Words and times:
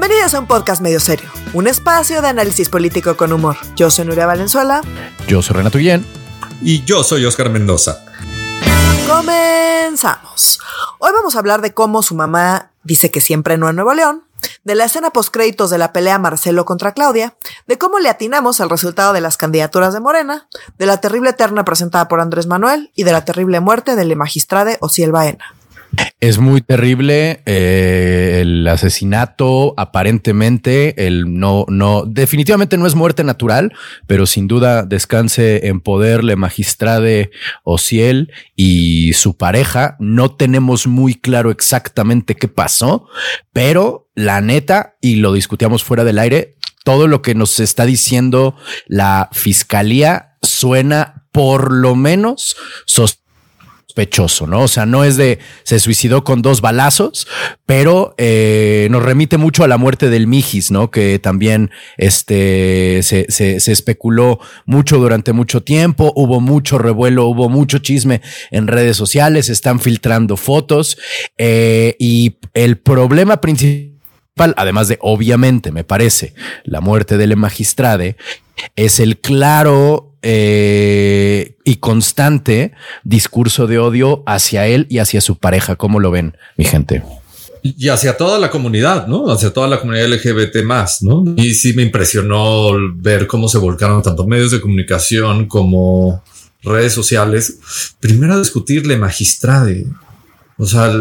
Bienvenidos 0.00 0.32
a 0.32 0.40
un 0.40 0.46
podcast 0.46 0.80
medio 0.80 0.98
serio, 0.98 1.28
un 1.52 1.66
espacio 1.66 2.22
de 2.22 2.28
análisis 2.28 2.70
político 2.70 3.18
con 3.18 3.34
humor. 3.34 3.58
Yo 3.76 3.90
soy 3.90 4.06
Nuria 4.06 4.24
Valenzuela. 4.24 4.80
Yo 5.28 5.42
soy 5.42 5.56
Renato 5.56 5.76
Guillén. 5.76 6.06
Y 6.62 6.82
yo 6.84 7.04
soy 7.04 7.26
Oscar 7.26 7.50
Mendoza. 7.50 8.02
Comenzamos. 9.06 10.58
Hoy 11.00 11.12
vamos 11.12 11.36
a 11.36 11.38
hablar 11.38 11.60
de 11.60 11.74
cómo 11.74 12.02
su 12.02 12.14
mamá 12.14 12.70
dice 12.82 13.10
que 13.10 13.20
siempre 13.20 13.58
no 13.58 13.68
en 13.68 13.76
Nuevo 13.76 13.92
León, 13.92 14.24
de 14.64 14.74
la 14.74 14.86
escena 14.86 15.10
postcréditos 15.10 15.68
de 15.68 15.76
la 15.76 15.92
pelea 15.92 16.18
Marcelo 16.18 16.64
contra 16.64 16.92
Claudia, 16.94 17.36
de 17.66 17.76
cómo 17.76 17.98
le 17.98 18.08
atinamos 18.08 18.62
al 18.62 18.70
resultado 18.70 19.12
de 19.12 19.20
las 19.20 19.36
candidaturas 19.36 19.92
de 19.92 20.00
Morena, 20.00 20.48
de 20.78 20.86
la 20.86 21.02
terrible 21.02 21.34
terna 21.34 21.66
presentada 21.66 22.08
por 22.08 22.22
Andrés 22.22 22.46
Manuel 22.46 22.90
y 22.94 23.04
de 23.04 23.12
la 23.12 23.26
terrible 23.26 23.60
muerte 23.60 23.96
del 23.96 24.16
magistrade 24.16 24.78
Ociel 24.80 25.12
Baena. 25.12 25.44
Es 26.20 26.38
muy 26.38 26.60
terrible 26.60 27.40
eh, 27.46 28.40
el 28.42 28.66
asesinato, 28.68 29.72
aparentemente, 29.78 31.06
el 31.06 31.38
no, 31.38 31.64
no, 31.68 32.04
definitivamente 32.04 32.76
no 32.76 32.86
es 32.86 32.94
muerte 32.94 33.24
natural, 33.24 33.72
pero 34.06 34.26
sin 34.26 34.46
duda 34.46 34.84
descanse 34.84 35.66
en 35.68 35.80
poder 35.80 36.22
le 36.22 36.36
magistrade 36.36 37.30
Ociel 37.64 38.32
y 38.54 39.14
su 39.14 39.38
pareja. 39.38 39.96
No 39.98 40.36
tenemos 40.36 40.86
muy 40.86 41.14
claro 41.14 41.50
exactamente 41.50 42.34
qué 42.34 42.48
pasó, 42.48 43.08
pero 43.54 44.10
la 44.14 44.42
neta, 44.42 44.96
y 45.00 45.16
lo 45.16 45.32
discutíamos 45.32 45.84
fuera 45.84 46.04
del 46.04 46.18
aire, 46.18 46.56
todo 46.84 47.06
lo 47.06 47.22
que 47.22 47.34
nos 47.34 47.60
está 47.60 47.86
diciendo 47.86 48.56
la 48.86 49.28
fiscalía 49.32 50.36
suena 50.42 51.26
por 51.32 51.72
lo 51.72 51.94
menos 51.94 52.56
sospechoso, 52.86 53.19
¿no? 54.46 54.62
O 54.62 54.68
sea, 54.68 54.86
no 54.86 55.04
es 55.04 55.16
de 55.16 55.38
se 55.62 55.78
suicidó 55.78 56.24
con 56.24 56.42
dos 56.42 56.60
balazos, 56.60 57.26
pero 57.66 58.14
eh, 58.18 58.88
nos 58.90 59.02
remite 59.02 59.36
mucho 59.36 59.64
a 59.64 59.68
la 59.68 59.78
muerte 59.78 60.10
del 60.10 60.26
Mijis, 60.26 60.70
¿no? 60.70 60.90
Que 60.90 61.18
también 61.18 61.70
este, 61.96 63.00
se, 63.02 63.26
se, 63.28 63.60
se, 63.60 63.72
especuló 63.72 64.40
mucho 64.66 64.98
durante 64.98 65.32
mucho 65.32 65.62
tiempo, 65.62 66.12
hubo 66.16 66.40
mucho 66.40 66.78
revuelo, 66.78 67.26
hubo 67.26 67.48
mucho 67.48 67.78
chisme 67.78 68.20
en 68.50 68.66
redes 68.66 68.96
sociales, 68.96 69.48
están 69.48 69.80
filtrando 69.80 70.36
fotos 70.36 70.98
eh, 71.38 71.96
y 71.98 72.36
el 72.54 72.78
problema 72.78 73.40
principal 73.40 73.90
además 74.56 74.88
de 74.88 74.98
obviamente, 75.00 75.70
me 75.72 75.84
parece, 75.84 76.34
la 76.64 76.80
muerte 76.80 77.16
del 77.16 77.36
magistrade, 77.36 78.16
es 78.76 79.00
el 79.00 79.18
claro 79.18 80.16
eh, 80.22 81.56
y 81.70 81.76
constante 81.76 82.72
discurso 83.04 83.68
de 83.68 83.78
odio 83.78 84.24
hacia 84.26 84.66
él 84.66 84.88
y 84.90 84.98
hacia 84.98 85.20
su 85.20 85.36
pareja. 85.36 85.76
¿Cómo 85.76 86.00
lo 86.00 86.10
ven, 86.10 86.36
mi 86.56 86.64
gente? 86.64 87.04
Y 87.62 87.88
hacia 87.90 88.16
toda 88.16 88.40
la 88.40 88.50
comunidad, 88.50 89.06
¿no? 89.06 89.30
Hacia 89.30 89.52
toda 89.52 89.68
la 89.68 89.78
comunidad 89.78 90.08
LGBT 90.08 90.64
más, 90.64 91.00
¿no? 91.00 91.22
Y 91.36 91.54
sí 91.54 91.72
me 91.74 91.84
impresionó 91.84 92.72
ver 92.96 93.28
cómo 93.28 93.48
se 93.48 93.58
volcaron 93.58 94.02
tanto 94.02 94.26
medios 94.26 94.50
de 94.50 94.60
comunicación 94.60 95.46
como 95.46 96.24
redes 96.64 96.92
sociales. 96.92 97.60
Primero 98.00 98.34
a 98.34 98.38
discutirle 98.40 98.96
magistrade. 98.96 99.86
O 100.58 100.66
sea, 100.66 100.92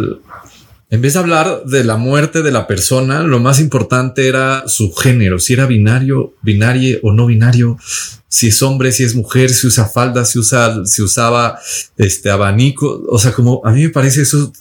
en 0.91 1.01
vez 1.01 1.13
de 1.13 1.19
hablar 1.19 1.63
de 1.65 1.83
la 1.83 1.97
muerte 1.97 2.41
de 2.41 2.51
la 2.51 2.65
persona, 2.65 3.21
lo 3.21 3.39
más 3.39 3.59
importante 3.59 4.27
era 4.27 4.63
su 4.67 4.91
género, 4.91 5.37
si 5.37 5.53
era 5.53 5.67
binario, 5.67 6.33
binario 6.41 6.99
o 7.03 7.11
no 7.11 7.27
binario, 7.27 7.77
si 8.27 8.47
es 8.47 8.61
hombre, 8.63 8.91
si 8.91 9.03
es 9.03 9.13
mujer, 9.13 9.51
si 9.51 9.67
usa 9.67 9.85
falda, 9.85 10.25
si 10.25 10.39
usa, 10.39 10.85
si 10.85 11.03
usaba 11.03 11.59
este 11.97 12.31
abanico. 12.31 13.03
O 13.07 13.19
sea, 13.19 13.33
como 13.33 13.61
a 13.65 13.71
mí 13.71 13.83
me 13.83 13.89
parece 13.89 14.23
eso 14.23 14.51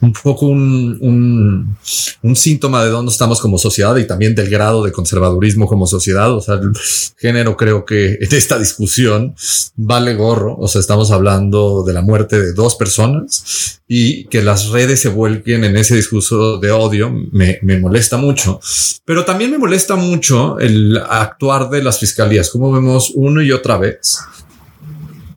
un 0.00 0.12
poco 0.12 0.46
un, 0.46 1.76
un, 2.22 2.36
síntoma 2.36 2.84
de 2.84 2.90
dónde 2.90 3.12
estamos 3.12 3.40
como 3.40 3.58
sociedad 3.58 3.96
y 3.96 4.06
también 4.06 4.34
del 4.34 4.50
grado 4.50 4.82
de 4.82 4.92
conservadurismo 4.92 5.66
como 5.66 5.86
sociedad. 5.86 6.32
O 6.34 6.40
sea, 6.40 6.54
el 6.54 6.72
género 7.16 7.56
creo 7.56 7.84
que 7.84 8.18
en 8.20 8.34
esta 8.34 8.58
discusión 8.58 9.34
vale 9.76 10.14
gorro. 10.14 10.56
O 10.58 10.68
sea, 10.68 10.80
estamos 10.80 11.10
hablando 11.10 11.84
de 11.84 11.92
la 11.92 12.02
muerte 12.02 12.40
de 12.40 12.52
dos 12.52 12.74
personas 12.74 13.80
y 13.86 14.24
que 14.24 14.42
las 14.42 14.68
redes 14.68 15.00
se 15.00 15.08
vuelquen 15.08 15.64
en 15.64 15.76
ese 15.76 15.96
discurso 15.96 16.58
de 16.58 16.70
odio 16.70 17.10
me, 17.10 17.58
me 17.62 17.78
molesta 17.78 18.16
mucho. 18.16 18.60
Pero 19.04 19.24
también 19.24 19.50
me 19.50 19.58
molesta 19.58 19.96
mucho 19.96 20.58
el 20.58 20.96
actuar 20.96 21.68
de 21.70 21.82
las 21.82 21.98
fiscalías, 21.98 22.50
como 22.50 22.72
vemos 22.72 23.12
uno 23.14 23.42
y 23.42 23.52
otra 23.52 23.76
vez 23.76 24.18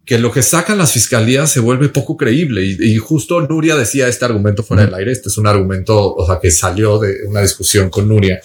que 0.05 0.19
lo 0.19 0.31
que 0.31 0.43
sacan 0.43 0.77
las 0.77 0.91
fiscalías 0.91 1.51
se 1.51 1.59
vuelve 1.59 1.89
poco 1.89 2.15
creíble. 2.15 2.63
Y, 2.63 2.95
justo 2.97 3.41
Nuria 3.41 3.75
decía 3.75 4.07
este 4.07 4.23
argumento 4.23 4.61
fuera 4.61 4.85
del 4.85 4.93
aire. 4.93 5.11
Este 5.11 5.29
es 5.29 5.37
un 5.37 5.47
argumento, 5.47 6.13
o 6.13 6.25
sea, 6.25 6.39
que 6.39 6.51
salió 6.51 6.99
de 6.99 7.25
una 7.27 7.41
discusión 7.41 7.89
con 7.89 8.07
Nuria, 8.07 8.39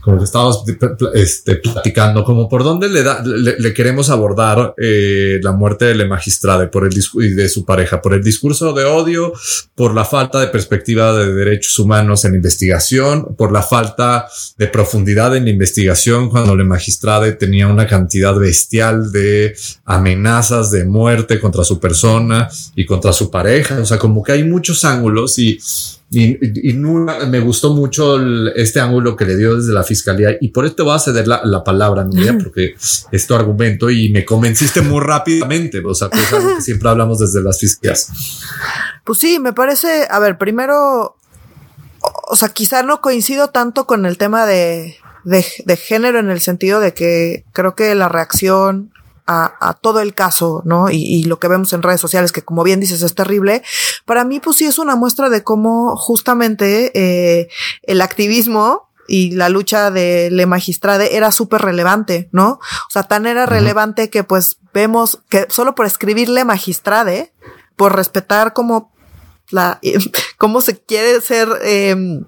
como 0.00 0.18
que 0.18 0.24
estábamos 0.24 0.64
este, 1.14 1.56
platicando, 1.56 2.24
como 2.24 2.48
por 2.48 2.64
dónde 2.64 2.88
le, 2.88 3.02
da, 3.02 3.22
le, 3.22 3.74
queremos 3.74 4.08
abordar 4.08 4.74
eh, 4.78 5.38
la 5.42 5.52
muerte 5.52 5.84
de 5.84 5.94
la 5.94 6.06
magistrada 6.06 6.70
por 6.70 6.86
el 6.86 6.92
y 7.14 7.28
de 7.28 7.48
su 7.48 7.66
pareja, 7.66 8.00
por 8.00 8.14
el 8.14 8.22
discurso 8.22 8.72
de 8.72 8.84
odio, 8.84 9.34
por 9.74 9.94
la 9.94 10.06
falta 10.06 10.40
de 10.40 10.48
perspectiva 10.48 11.12
de 11.12 11.32
derechos 11.32 11.78
humanos 11.78 12.24
en 12.24 12.34
investigación, 12.34 13.36
por 13.36 13.52
la 13.52 13.62
falta 13.62 14.26
de 14.56 14.66
profundidad 14.66 15.36
en 15.36 15.44
la 15.44 15.50
investigación 15.50 16.30
cuando 16.30 16.56
la 16.56 16.64
magistrada 16.64 17.36
tenía 17.36 17.68
una 17.68 17.86
cantidad 17.86 18.34
bestial 18.34 19.12
de 19.12 19.54
amenazas 19.84 20.70
de 20.70 20.84
muerte 20.84 21.01
muerte, 21.02 21.40
contra 21.40 21.64
su 21.64 21.80
persona 21.80 22.48
y 22.76 22.86
contra 22.86 23.12
su 23.12 23.30
pareja. 23.30 23.78
O 23.80 23.84
sea, 23.84 23.98
como 23.98 24.22
que 24.22 24.32
hay 24.32 24.44
muchos 24.44 24.84
ángulos 24.84 25.38
y, 25.38 25.58
y, 26.10 26.74
me 26.74 27.40
gustó 27.40 27.74
mucho 27.74 28.20
este 28.54 28.80
ángulo 28.80 29.16
que 29.16 29.24
le 29.24 29.36
dio 29.36 29.56
desde 29.56 29.72
la 29.72 29.82
fiscalía 29.82 30.36
y 30.40 30.48
por 30.48 30.64
esto 30.64 30.84
voy 30.84 30.94
a 30.94 30.98
ceder 30.98 31.26
la, 31.26 31.40
la 31.44 31.64
palabra, 31.64 32.04
Nuria, 32.04 32.38
porque 32.40 32.74
es 33.10 33.26
tu 33.26 33.34
argumento 33.34 33.90
y 33.90 34.10
me 34.10 34.24
convenciste 34.24 34.80
muy 34.82 35.00
rápidamente. 35.00 35.82
O 35.84 35.94
sea, 35.94 36.08
que 36.08 36.20
es 36.20 36.32
algo 36.32 36.56
que 36.56 36.62
siempre 36.62 36.88
hablamos 36.88 37.18
desde 37.18 37.42
las 37.42 37.58
fiscalías. 37.58 38.08
Pues 39.04 39.18
sí, 39.18 39.40
me 39.40 39.52
parece, 39.52 40.06
a 40.08 40.18
ver, 40.20 40.38
primero, 40.38 41.16
o 42.28 42.36
sea, 42.36 42.50
quizá 42.50 42.82
no 42.82 43.00
coincido 43.00 43.48
tanto 43.48 43.86
con 43.86 44.06
el 44.06 44.16
tema 44.16 44.46
de, 44.46 44.96
de, 45.24 45.44
de, 45.64 45.76
género 45.76 46.20
en 46.20 46.30
el 46.30 46.40
sentido 46.40 46.78
de 46.78 46.94
que 46.94 47.44
creo 47.52 47.74
que 47.74 47.94
la 47.94 48.08
reacción 48.08 48.91
a, 49.26 49.78
todo 49.80 50.00
el 50.00 50.14
caso, 50.14 50.62
¿no? 50.64 50.90
Y, 50.90 51.24
lo 51.24 51.38
que 51.38 51.48
vemos 51.48 51.72
en 51.72 51.82
redes 51.82 52.00
sociales, 52.00 52.32
que 52.32 52.42
como 52.42 52.62
bien 52.62 52.80
dices 52.80 53.02
es 53.02 53.14
terrible, 53.14 53.62
para 54.04 54.24
mí 54.24 54.40
pues 54.40 54.56
sí 54.56 54.66
es 54.66 54.78
una 54.78 54.96
muestra 54.96 55.28
de 55.28 55.42
cómo 55.42 55.96
justamente 55.96 56.92
eh, 56.94 57.48
el 57.82 58.00
activismo 58.00 58.90
y 59.08 59.32
la 59.32 59.48
lucha 59.48 59.90
de 59.90 60.30
Le 60.30 60.46
Magistrade 60.46 61.16
era 61.16 61.32
súper 61.32 61.62
relevante, 61.62 62.28
¿no? 62.32 62.52
O 62.52 62.90
sea, 62.90 63.02
tan 63.04 63.26
era 63.26 63.46
relevante 63.46 64.10
que 64.10 64.24
pues 64.24 64.58
vemos 64.72 65.20
que 65.28 65.46
solo 65.50 65.74
por 65.74 65.86
escribirle 65.86 66.44
Magistrade, 66.44 67.32
por 67.76 67.94
respetar 67.94 68.52
como 68.52 68.92
la, 69.50 69.80
cómo 70.38 70.60
se 70.60 70.80
quiere 70.80 71.20
ser, 71.20 71.48
eh, 71.62 72.20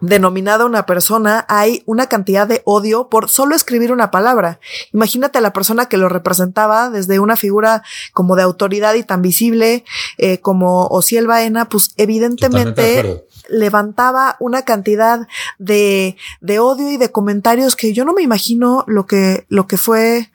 denominada 0.00 0.66
una 0.66 0.86
persona, 0.86 1.44
hay 1.48 1.82
una 1.86 2.06
cantidad 2.06 2.46
de 2.46 2.62
odio 2.64 3.08
por 3.08 3.28
solo 3.28 3.54
escribir 3.54 3.92
una 3.92 4.10
palabra. 4.10 4.60
Imagínate 4.92 5.38
a 5.38 5.40
la 5.40 5.52
persona 5.52 5.86
que 5.86 5.96
lo 5.96 6.08
representaba 6.08 6.90
desde 6.90 7.18
una 7.18 7.36
figura 7.36 7.82
como 8.12 8.36
de 8.36 8.42
autoridad 8.42 8.94
y 8.94 9.04
tan 9.04 9.22
visible 9.22 9.84
eh, 10.18 10.38
como 10.40 10.86
Ociel 10.88 11.26
Baena, 11.26 11.68
pues 11.68 11.90
evidentemente 11.96 13.24
levantaba 13.48 14.36
una 14.40 14.62
cantidad 14.62 15.26
de, 15.58 16.16
de 16.40 16.58
odio 16.58 16.90
y 16.90 16.96
de 16.96 17.12
comentarios 17.12 17.76
que 17.76 17.92
yo 17.92 18.04
no 18.04 18.12
me 18.12 18.22
imagino 18.22 18.84
lo 18.86 19.06
que, 19.06 19.46
lo 19.48 19.66
que 19.66 19.76
fue 19.76 20.30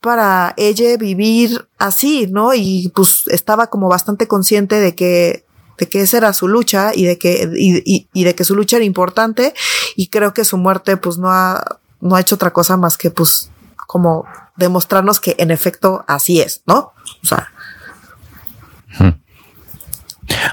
para 0.00 0.52
ella 0.56 0.96
vivir 0.96 1.68
así, 1.78 2.26
¿no? 2.26 2.54
Y 2.54 2.90
pues 2.94 3.22
estaba 3.28 3.68
como 3.68 3.88
bastante 3.88 4.26
consciente 4.26 4.80
de 4.80 4.94
que 4.94 5.44
de 5.82 5.88
que 5.88 6.00
esa 6.00 6.18
era 6.18 6.32
su 6.32 6.46
lucha 6.46 6.92
y 6.94 7.06
de 7.06 7.18
que, 7.18 7.50
y, 7.56 8.08
y, 8.12 8.24
de 8.24 8.34
que 8.36 8.44
su 8.44 8.54
lucha 8.54 8.76
era 8.76 8.84
importante 8.84 9.52
y 9.96 10.06
creo 10.06 10.32
que 10.32 10.44
su 10.44 10.56
muerte 10.56 10.96
pues 10.96 11.18
no 11.18 11.28
ha, 11.28 11.80
no 12.00 12.14
ha 12.14 12.20
hecho 12.20 12.36
otra 12.36 12.52
cosa 12.52 12.76
más 12.76 12.96
que 12.96 13.10
pues 13.10 13.50
como 13.88 14.24
demostrarnos 14.56 15.18
que 15.18 15.34
en 15.38 15.50
efecto 15.50 16.04
así 16.06 16.40
es, 16.40 16.62
¿no? 16.66 16.92
O 17.20 17.26
sea. 17.26 17.50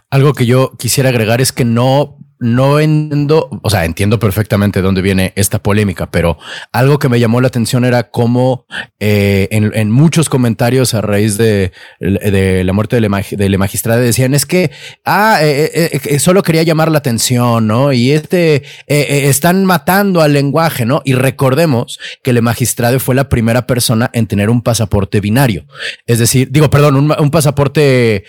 Algo 0.09 0.33
que 0.33 0.48
yo 0.48 0.71
quisiera 0.80 1.09
agregar 1.09 1.42
es 1.42 1.51
que 1.51 1.63
no 1.63 2.18
no 2.39 2.80
entiendo, 2.80 3.50
o 3.62 3.69
sea, 3.69 3.83
entiendo 3.83 4.18
perfectamente 4.18 4.81
dónde 4.81 5.01
viene 5.01 5.33
esta 5.36 5.59
polémica, 5.59 6.09
pero 6.09 6.38
algo 6.71 6.97
que 6.97 7.09
me 7.09 7.19
llamó 7.19 7.41
la 7.41 7.47
atención 7.47 7.83
era 7.83 8.12
cómo 8.12 8.65
eh, 9.00 9.50
en, 9.51 9.91
muchos 9.91 10.30
comentarios 10.30 10.94
a 10.94 11.01
raíz 11.01 11.38
de, 11.38 11.74
la 12.00 12.74
muerte 12.74 12.95
de 12.95 13.01
la, 13.01 13.24
de 13.30 13.57
magistrada 13.57 14.00
decían 14.00 14.33
es 14.33 14.45
que, 14.45 14.71
ah, 15.06 15.39
eh, 15.41 16.00
eh, 16.03 16.19
solo 16.19 16.41
quería 16.41 16.63
llamar 16.63 16.89
la 16.91 17.00
atención, 17.00 17.68
¿no? 17.68 17.91
Y 17.91 18.12
este, 18.12 18.63
están 18.88 19.65
matando 19.65 20.21
al 20.21 20.31
lenguaje, 20.31 20.86
¿no? 20.86 21.01
Y 21.03 21.15
recordemos 21.15 22.00
que 22.24 22.31
la 22.31 22.41
magistrada 22.41 23.00
fue 23.00 23.15
la 23.15 23.27
primera 23.27 23.68
persona 23.68 24.09
en 24.13 24.27
tener 24.27 24.50
un 24.50 24.62
pasaporte 24.62 25.19
binario. 25.19 25.65
Es 26.06 26.19
decir, 26.19 26.50
digo, 26.51 26.69
perdón, 26.69 26.95
un, 26.95 27.31
pasaporte 27.31 28.24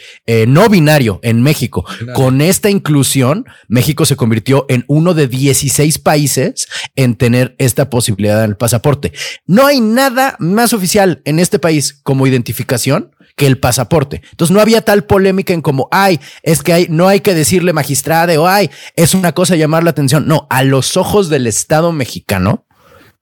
no 0.49 0.69
binario 0.69 1.21
en 1.23 1.43
México. 1.43 1.85
Con 2.15 2.41
esta 2.41 2.71
inclusión, 2.71 3.47
México 3.69 4.00
Se 4.05 4.17
convirtió 4.17 4.67
en 4.69 4.85
uno 4.89 5.15
de 5.15 5.29
16 5.29 5.99
países 5.99 6.69
en 6.97 7.17
tener 7.17 7.55
esta 7.59 7.91
posibilidad 7.91 8.45
en 8.45 8.51
el 8.51 8.57
pasaporte. 8.57 9.13
No 9.47 9.67
hay 9.67 9.81
nada 9.81 10.37
más 10.39 10.73
oficial 10.73 11.23
en 11.25 11.39
este 11.39 11.59
país 11.59 12.01
como 12.03 12.27
identificación 12.27 13.15
que 13.37 13.47
el 13.47 13.59
pasaporte. 13.59 14.23
Entonces 14.31 14.55
no 14.55 14.61
había 14.61 14.83
tal 14.83 15.05
polémica 15.05 15.55
en 15.55 15.63
como, 15.63 15.89
ay, 15.91 16.21
es 16.43 16.63
que 16.63 16.73
hay, 16.73 16.87
no 16.91 17.09
hay 17.09 17.21
que 17.21 17.35
decirle 17.35 17.73
magistrade 17.73 18.37
o 18.39 18.47
ay, 18.47 18.71
es 18.97 19.15
una 19.15 19.33
cosa 19.33 19.57
llamar 19.57 19.85
la 19.85 19.91
atención. 19.91 20.27
No, 20.27 20.47
a 20.51 20.63
los 20.63 20.97
ojos 20.97 21.29
del 21.29 21.47
Estado 21.47 21.93
mexicano, 21.93 22.67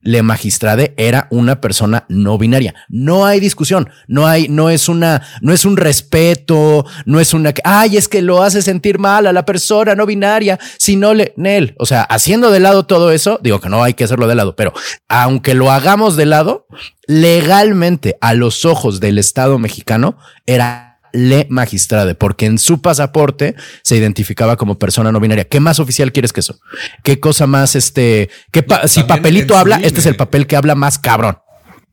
le 0.00 0.22
magistrade 0.22 0.94
era 0.96 1.26
una 1.30 1.60
persona 1.60 2.04
no 2.08 2.38
binaria. 2.38 2.74
No 2.88 3.26
hay 3.26 3.40
discusión, 3.40 3.90
no 4.06 4.26
hay, 4.26 4.48
no 4.48 4.70
es 4.70 4.88
una, 4.88 5.22
no 5.40 5.52
es 5.52 5.64
un 5.64 5.76
respeto, 5.76 6.86
no 7.04 7.20
es 7.20 7.34
una, 7.34 7.52
ay, 7.64 7.96
es 7.96 8.08
que 8.08 8.22
lo 8.22 8.42
hace 8.42 8.62
sentir 8.62 8.98
mal 8.98 9.26
a 9.26 9.32
la 9.32 9.44
persona 9.44 9.94
no 9.94 10.06
binaria, 10.06 10.58
si 10.78 10.96
no 10.96 11.14
le, 11.14 11.32
Nel, 11.36 11.74
o 11.78 11.86
sea, 11.86 12.02
haciendo 12.02 12.50
de 12.50 12.60
lado 12.60 12.86
todo 12.86 13.10
eso, 13.10 13.38
digo 13.42 13.60
que 13.60 13.68
no 13.68 13.82
hay 13.82 13.94
que 13.94 14.04
hacerlo 14.04 14.26
de 14.28 14.34
lado, 14.34 14.56
pero 14.56 14.72
aunque 15.08 15.54
lo 15.54 15.70
hagamos 15.70 16.16
de 16.16 16.26
lado, 16.26 16.66
legalmente 17.06 18.16
a 18.20 18.34
los 18.34 18.64
ojos 18.64 19.00
del 19.00 19.18
Estado 19.18 19.58
mexicano 19.58 20.16
era 20.46 20.87
le 21.12 21.46
magistrade, 21.50 22.14
porque 22.14 22.46
en 22.46 22.58
su 22.58 22.80
pasaporte 22.80 23.54
se 23.82 23.96
identificaba 23.96 24.56
como 24.56 24.78
persona 24.78 25.12
no 25.12 25.20
binaria. 25.20 25.44
¿Qué 25.44 25.60
más 25.60 25.80
oficial 25.80 26.12
quieres 26.12 26.32
que 26.32 26.40
eso? 26.40 26.58
¿Qué 27.02 27.20
cosa 27.20 27.46
más 27.46 27.76
este? 27.76 28.30
¿qué 28.50 28.64
si 28.86 29.02
papelito 29.04 29.56
habla, 29.56 29.76
este 29.82 30.00
es 30.00 30.06
el 30.06 30.16
papel 30.16 30.46
que 30.46 30.56
habla 30.56 30.74
más 30.74 30.98
cabrón. 30.98 31.38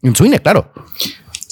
En 0.01 0.15
su 0.15 0.25
INE, 0.25 0.39
claro. 0.39 0.71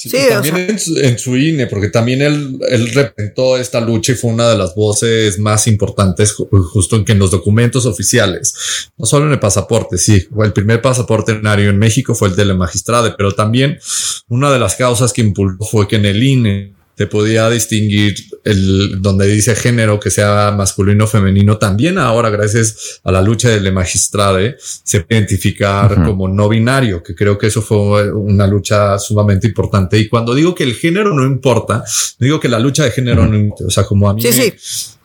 Sí, 0.10 0.18
también 0.30 0.78
en, 1.02 1.18
su, 1.18 1.38
INE, 1.38 1.68
porque 1.68 1.88
también 1.88 2.22
él, 2.22 2.60
él 2.68 2.92
representó 2.94 3.58
esta 3.58 3.80
lucha 3.80 4.12
y 4.12 4.16
fue 4.16 4.32
una 4.32 4.50
de 4.50 4.58
las 4.58 4.76
voces 4.76 5.40
más 5.40 5.66
importantes 5.66 6.34
justo 6.34 6.98
en 6.98 7.06
que 7.06 7.14
en 7.14 7.20
los 7.20 7.32
documentos 7.32 7.86
oficiales, 7.86 8.90
no 8.98 9.06
solo 9.06 9.28
en 9.28 9.32
el 9.32 9.40
pasaporte, 9.40 9.98
sí, 9.98 10.28
el 10.44 10.52
primer 10.52 10.82
pasaporte 10.82 11.34
binario 11.34 11.70
en 11.70 11.80
México 11.80 12.16
fue 12.16 12.28
el 12.28 12.36
de 12.36 12.44
la 12.44 12.54
magistrade, 12.54 13.14
pero 13.16 13.32
también 13.32 13.80
una 14.28 14.52
de 14.52 14.60
las 14.60 14.76
causas 14.76 15.14
que 15.14 15.22
impulsó 15.22 15.64
fue 15.64 15.88
que 15.88 15.96
en 15.96 16.06
el 16.06 16.22
INE 16.22 16.74
te 16.96 17.08
podía 17.08 17.50
distinguir 17.50 18.16
el 18.44 19.02
donde 19.02 19.28
dice 19.28 19.56
género 19.56 20.00
que 20.00 20.12
sea 20.12 20.52
masculino 20.52 21.06
o 21.06 21.08
femenino 21.08 21.58
también 21.58 21.98
ahora 21.98 22.30
gracias 22.30 23.00
a 23.04 23.12
la 23.12 23.22
lucha 23.22 23.50
de 23.50 23.62
Le 23.62 23.72
Magistrade 23.72 24.58
se 24.60 25.02
puede 25.02 25.22
identificar 25.22 26.04
como 26.04 26.28
no 26.28 26.50
binario 26.50 27.02
que 27.02 27.16
creo 27.16 27.38
que 27.38 27.48
eso 27.48 27.62
fue 27.62 28.12
una 28.12 28.46
lucha 28.48 29.00
sumamente 29.00 29.48
importante. 29.48 29.98
Y 29.98 30.08
cuando 30.08 30.36
digo 30.36 30.54
que 30.54 30.64
el 30.64 30.76
género 30.76 31.14
no 31.14 31.26
importa 31.26 31.84
digo 32.20 32.40
que 32.40 32.50
la 32.50 32.60
lucha 32.60 32.84
de 32.84 32.92
género 32.92 33.26
no 33.28 33.36
importa. 33.36 33.66
O 33.66 33.72
sea 33.72 33.86
como 33.86 34.10
a 34.10 34.14
mí 34.14 34.22
me 34.22 34.58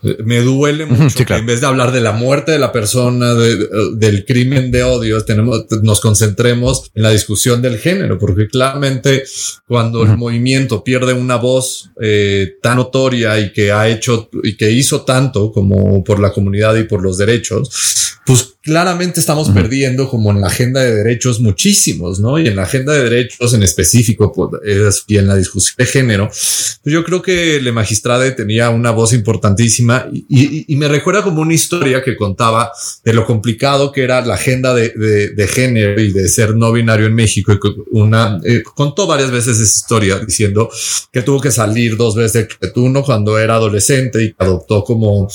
duele 0.03 0.87
mucho 0.87 1.25
que 1.25 1.35
en 1.35 1.47
vez 1.47 1.61
de 1.61 1.67
hablar 1.67 1.93
de 1.93 2.01
la 2.01 2.13
muerte 2.13 2.53
de 2.53 2.59
la 2.59 2.73
persona, 2.73 3.35
del 3.35 4.25
crimen 4.25 4.71
de 4.71 4.85
odio, 4.85 5.25
tenemos, 5.25 5.67
nos 5.83 6.01
concentremos 6.01 6.91
en 6.95 7.03
la 7.03 7.11
discusión 7.11 7.61
del 7.63 7.79
género, 7.79 8.19
porque 8.19 8.47
claramente 8.49 9.25
cuando 9.67 10.05
el 10.05 10.17
movimiento 10.17 10.85
pierde 10.85 11.13
una 11.13 11.37
voz 11.37 11.91
eh, 12.01 12.57
tan 12.63 12.79
notoria 12.79 13.41
y 13.41 13.53
que 13.53 13.73
ha 13.73 13.89
hecho 13.89 14.29
y 14.43 14.57
que 14.57 14.71
hizo 14.71 15.03
tanto 15.03 15.51
como 15.51 16.05
por 16.05 16.21
la 16.21 16.33
comunidad 16.33 16.77
y 16.77 16.85
por 16.85 17.03
los 17.03 17.19
derechos, 17.19 18.19
pues 18.25 18.58
claramente 18.69 19.19
estamos 19.19 19.49
perdiendo 19.49 20.11
como 20.11 20.31
en 20.31 20.43
la 20.43 20.49
agenda 20.49 20.83
de 20.83 20.95
derechos 20.95 21.41
muchísimos, 21.41 22.21
¿no? 22.21 22.39
Y 22.39 22.49
en 22.49 22.57
la 22.57 22.65
agenda 22.65 22.93
de 22.93 23.05
derechos 23.05 23.55
en 23.55 23.63
específico 23.63 24.31
pues, 24.31 25.05
y 25.07 25.17
en 25.17 25.27
la 25.27 25.37
discusión 25.37 25.75
de 25.79 25.87
género, 25.87 26.27
pues 26.29 26.83
yo 26.85 27.03
creo 27.03 27.23
que 27.23 27.63
Le 27.63 27.73
Magistrade 27.73 28.33
tenía 28.33 28.69
una 28.69 28.91
voz 28.91 29.15
importantísima 29.15 30.07
y, 30.13 30.77
me 30.77 30.87
recuerda 30.87 31.23
como 31.23 31.41
una 31.41 31.55
historia 31.55 32.03
que 32.03 32.15
contaba 32.15 32.71
de 33.03 33.15
lo 33.15 33.25
complicado 33.25 33.91
que 33.91 34.05
era 34.05 34.21
la 34.21 34.35
agenda 34.35 34.75
de, 34.75 34.91
de, 34.91 35.49
género 35.49 35.99
y 35.99 36.13
de 36.13 36.29
ser 36.29 36.55
no 36.55 36.71
binario 36.71 37.07
en 37.07 37.15
México. 37.15 37.53
Y 37.53 37.59
una, 37.99 38.39
eh, 38.45 38.63
contó 38.63 39.07
varias 39.07 39.31
veces 39.31 39.59
esa 39.59 39.79
historia 39.79 40.19
diciendo 40.19 40.69
que 41.11 41.23
tuvo 41.23 41.41
que 41.41 41.51
salir 41.51 41.97
dos 41.97 42.15
veces 42.15 42.49
de 42.61 42.71
Tuno 42.71 43.03
cuando 43.03 43.39
era 43.39 43.55
adolescente 43.55 44.23
y 44.23 44.35
adoptó 44.39 44.85
como 44.85 45.27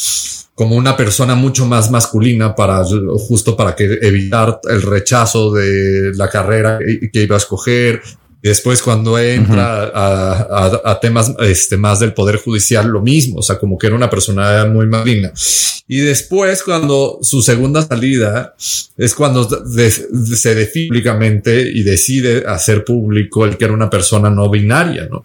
como 0.55 0.75
una 0.75 0.95
persona 0.95 1.35
mucho 1.35 1.65
más 1.65 1.89
masculina 1.89 2.55
para 2.55 2.83
justo 3.27 3.57
para 3.57 3.75
que 3.75 3.85
evitar 4.01 4.59
el 4.69 4.81
rechazo 4.81 5.51
de 5.51 6.11
la 6.15 6.29
carrera 6.29 6.79
que 7.11 7.23
iba 7.23 7.35
a 7.35 7.39
escoger 7.39 8.01
después 8.47 8.81
cuando 8.81 9.17
entra 9.17 9.91
a, 9.93 10.99
temas 11.01 11.33
este, 11.39 11.77
más 11.77 11.99
del 11.99 12.13
poder 12.13 12.37
judicial, 12.37 12.87
lo 12.87 13.01
mismo, 13.01 13.39
o 13.39 13.41
sea, 13.41 13.57
como 13.57 13.77
que 13.77 13.87
era 13.87 13.95
una 13.95 14.09
persona 14.09 14.65
muy 14.65 14.85
maligna. 14.87 15.31
Y 15.87 15.99
después 15.99 16.63
cuando 16.63 17.19
su 17.21 17.41
segunda 17.41 17.85
salida 17.85 18.55
es 18.97 19.13
cuando 19.15 19.47
se 19.47 20.55
define 20.55 20.87
públicamente 20.87 21.61
y 21.61 21.83
decide 21.83 22.45
hacer 22.47 22.85
público 22.85 23.45
el 23.45 23.57
que 23.57 23.65
era 23.65 23.73
una 23.73 23.89
persona 23.89 24.29
no 24.29 24.49
binaria, 24.49 25.07
¿no? 25.09 25.23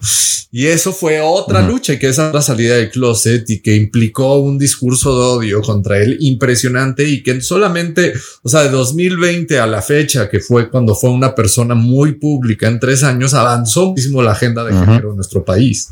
Y 0.51 0.65
eso 0.65 0.91
fue 0.91 1.21
otra 1.21 1.61
lucha 1.61 1.93
y 1.93 1.99
que 1.99 2.07
esa 2.07 2.29
otra 2.29 2.41
salida 2.41 2.75
del 2.75 2.89
closet 2.89 3.47
y 3.51 3.59
que 3.59 3.75
implicó 3.75 4.37
un 4.37 4.57
discurso 4.57 5.15
de 5.15 5.25
odio 5.25 5.61
contra 5.61 5.99
él 5.99 6.17
impresionante 6.21 7.07
y 7.07 7.21
que 7.21 7.39
solamente, 7.41 8.13
o 8.41 8.49
sea, 8.49 8.63
de 8.63 8.69
2020 8.69 9.59
a 9.59 9.67
la 9.67 9.83
fecha, 9.83 10.27
que 10.27 10.39
fue 10.39 10.71
cuando 10.71 10.95
fue 10.95 11.11
una 11.11 11.35
persona 11.35 11.75
muy 11.75 12.13
pública 12.13 12.67
en 12.67 12.79
tres 12.79 13.03
años, 13.03 13.08
años 13.09 13.33
avanzó 13.33 13.89
muchísimo 13.89 14.21
la 14.21 14.31
agenda 14.31 14.63
de 14.63 14.73
género 14.73 15.09
en 15.11 15.15
nuestro 15.15 15.43
país. 15.43 15.91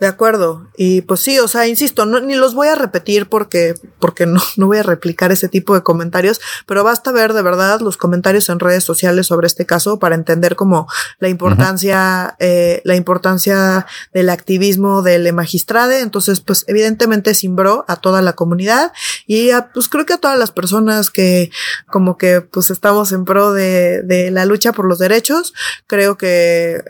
De 0.00 0.06
acuerdo. 0.06 0.66
Y 0.78 1.02
pues 1.02 1.20
sí, 1.20 1.38
o 1.38 1.46
sea, 1.46 1.66
insisto, 1.68 2.06
no, 2.06 2.20
ni 2.20 2.34
los 2.34 2.54
voy 2.54 2.68
a 2.68 2.74
repetir 2.74 3.28
porque, 3.28 3.74
porque 3.98 4.24
no, 4.24 4.40
no 4.56 4.66
voy 4.66 4.78
a 4.78 4.82
replicar 4.82 5.30
ese 5.30 5.50
tipo 5.50 5.74
de 5.74 5.82
comentarios, 5.82 6.40
pero 6.66 6.82
basta 6.82 7.12
ver 7.12 7.34
de 7.34 7.42
verdad 7.42 7.80
los 7.80 7.98
comentarios 7.98 8.48
en 8.48 8.60
redes 8.60 8.82
sociales 8.82 9.26
sobre 9.26 9.46
este 9.46 9.66
caso 9.66 9.98
para 9.98 10.14
entender 10.14 10.56
como 10.56 10.88
la 11.18 11.28
importancia, 11.28 12.34
eh, 12.38 12.80
la 12.84 12.96
importancia 12.96 13.86
del 14.14 14.30
activismo 14.30 15.02
del 15.02 15.30
magistrade. 15.34 16.00
Entonces, 16.00 16.40
pues 16.40 16.64
evidentemente 16.66 17.34
simbró 17.34 17.84
a 17.86 17.96
toda 17.96 18.22
la 18.22 18.32
comunidad 18.32 18.92
y 19.26 19.50
a, 19.50 19.70
pues 19.70 19.88
creo 19.88 20.06
que 20.06 20.14
a 20.14 20.18
todas 20.18 20.38
las 20.38 20.50
personas 20.50 21.10
que 21.10 21.50
como 21.86 22.16
que 22.16 22.40
pues 22.40 22.70
estamos 22.70 23.12
en 23.12 23.26
pro 23.26 23.52
de, 23.52 24.00
de 24.02 24.30
la 24.30 24.46
lucha 24.46 24.72
por 24.72 24.86
los 24.86 24.98
derechos. 24.98 25.52
Creo 25.86 26.16
que, 26.16 26.82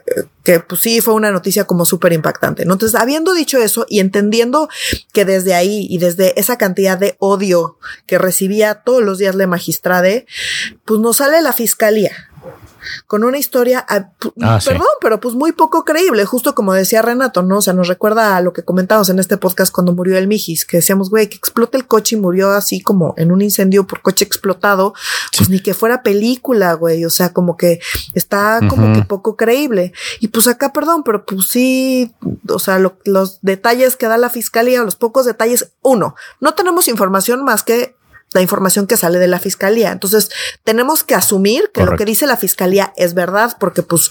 que 0.42 0.60
pues 0.60 0.80
sí 0.80 1.00
fue 1.00 1.14
una 1.14 1.30
noticia 1.30 1.64
como 1.64 1.84
súper 1.84 2.12
impactante. 2.12 2.62
Entonces, 2.62 2.94
habiendo 2.94 3.34
dicho 3.34 3.58
eso 3.58 3.86
y 3.88 4.00
entendiendo 4.00 4.68
que 5.12 5.24
desde 5.24 5.54
ahí 5.54 5.86
y 5.90 5.98
desde 5.98 6.38
esa 6.40 6.56
cantidad 6.58 6.98
de 6.98 7.16
odio 7.18 7.78
que 8.06 8.18
recibía 8.18 8.76
todos 8.76 9.02
los 9.02 9.18
días 9.18 9.34
la 9.34 9.46
magistrade, 9.46 10.26
pues 10.84 11.00
nos 11.00 11.18
sale 11.18 11.42
la 11.42 11.52
fiscalía 11.52 12.29
con 13.06 13.24
una 13.24 13.38
historia, 13.38 13.84
ah, 13.88 14.10
ah, 14.42 14.58
perdón, 14.64 14.86
pero 15.00 15.20
pues 15.20 15.34
muy 15.34 15.52
poco 15.52 15.84
creíble, 15.84 16.24
justo 16.24 16.54
como 16.54 16.72
decía 16.72 17.02
Renato, 17.02 17.42
¿no? 17.42 17.58
O 17.58 17.62
sea, 17.62 17.72
nos 17.72 17.88
recuerda 17.88 18.36
a 18.36 18.40
lo 18.40 18.52
que 18.52 18.64
comentamos 18.64 19.08
en 19.08 19.18
este 19.18 19.36
podcast 19.36 19.72
cuando 19.72 19.92
murió 19.92 20.16
el 20.16 20.28
Mijis, 20.28 20.64
que 20.64 20.78
decíamos, 20.78 21.10
güey, 21.10 21.28
que 21.28 21.36
explota 21.36 21.78
el 21.78 21.86
coche 21.86 22.16
y 22.16 22.20
murió 22.20 22.50
así 22.50 22.80
como 22.80 23.14
en 23.16 23.32
un 23.32 23.42
incendio 23.42 23.86
por 23.86 24.02
coche 24.02 24.24
explotado, 24.24 24.94
pues 25.36 25.48
ni 25.48 25.60
que 25.60 25.74
fuera 25.74 26.02
película, 26.02 26.74
güey, 26.74 27.04
o 27.04 27.10
sea, 27.10 27.32
como 27.32 27.56
que 27.56 27.80
está 28.14 28.60
como 28.68 28.92
que 28.94 29.02
poco 29.02 29.36
creíble. 29.36 29.92
Y 30.20 30.28
pues 30.28 30.46
acá, 30.46 30.72
perdón, 30.72 31.02
pero 31.04 31.24
pues 31.24 31.46
sí, 31.48 32.14
o 32.48 32.58
sea, 32.58 32.78
los 33.04 33.38
detalles 33.42 33.96
que 33.96 34.06
da 34.06 34.18
la 34.18 34.30
fiscalía, 34.30 34.82
los 34.82 34.96
pocos 34.96 35.26
detalles, 35.26 35.72
uno, 35.82 36.14
no 36.40 36.54
tenemos 36.54 36.88
información 36.88 37.44
más 37.44 37.62
que 37.62 37.96
la 38.32 38.42
información 38.42 38.86
que 38.86 38.96
sale 38.96 39.18
de 39.18 39.26
la 39.26 39.40
fiscalía. 39.40 39.90
Entonces, 39.92 40.30
tenemos 40.64 41.02
que 41.02 41.14
asumir 41.14 41.70
que 41.74 41.84
lo 41.84 41.96
que 41.96 42.04
dice 42.04 42.26
la 42.26 42.36
fiscalía 42.36 42.92
es 42.96 43.14
verdad, 43.14 43.56
porque 43.58 43.82
pues 43.82 44.10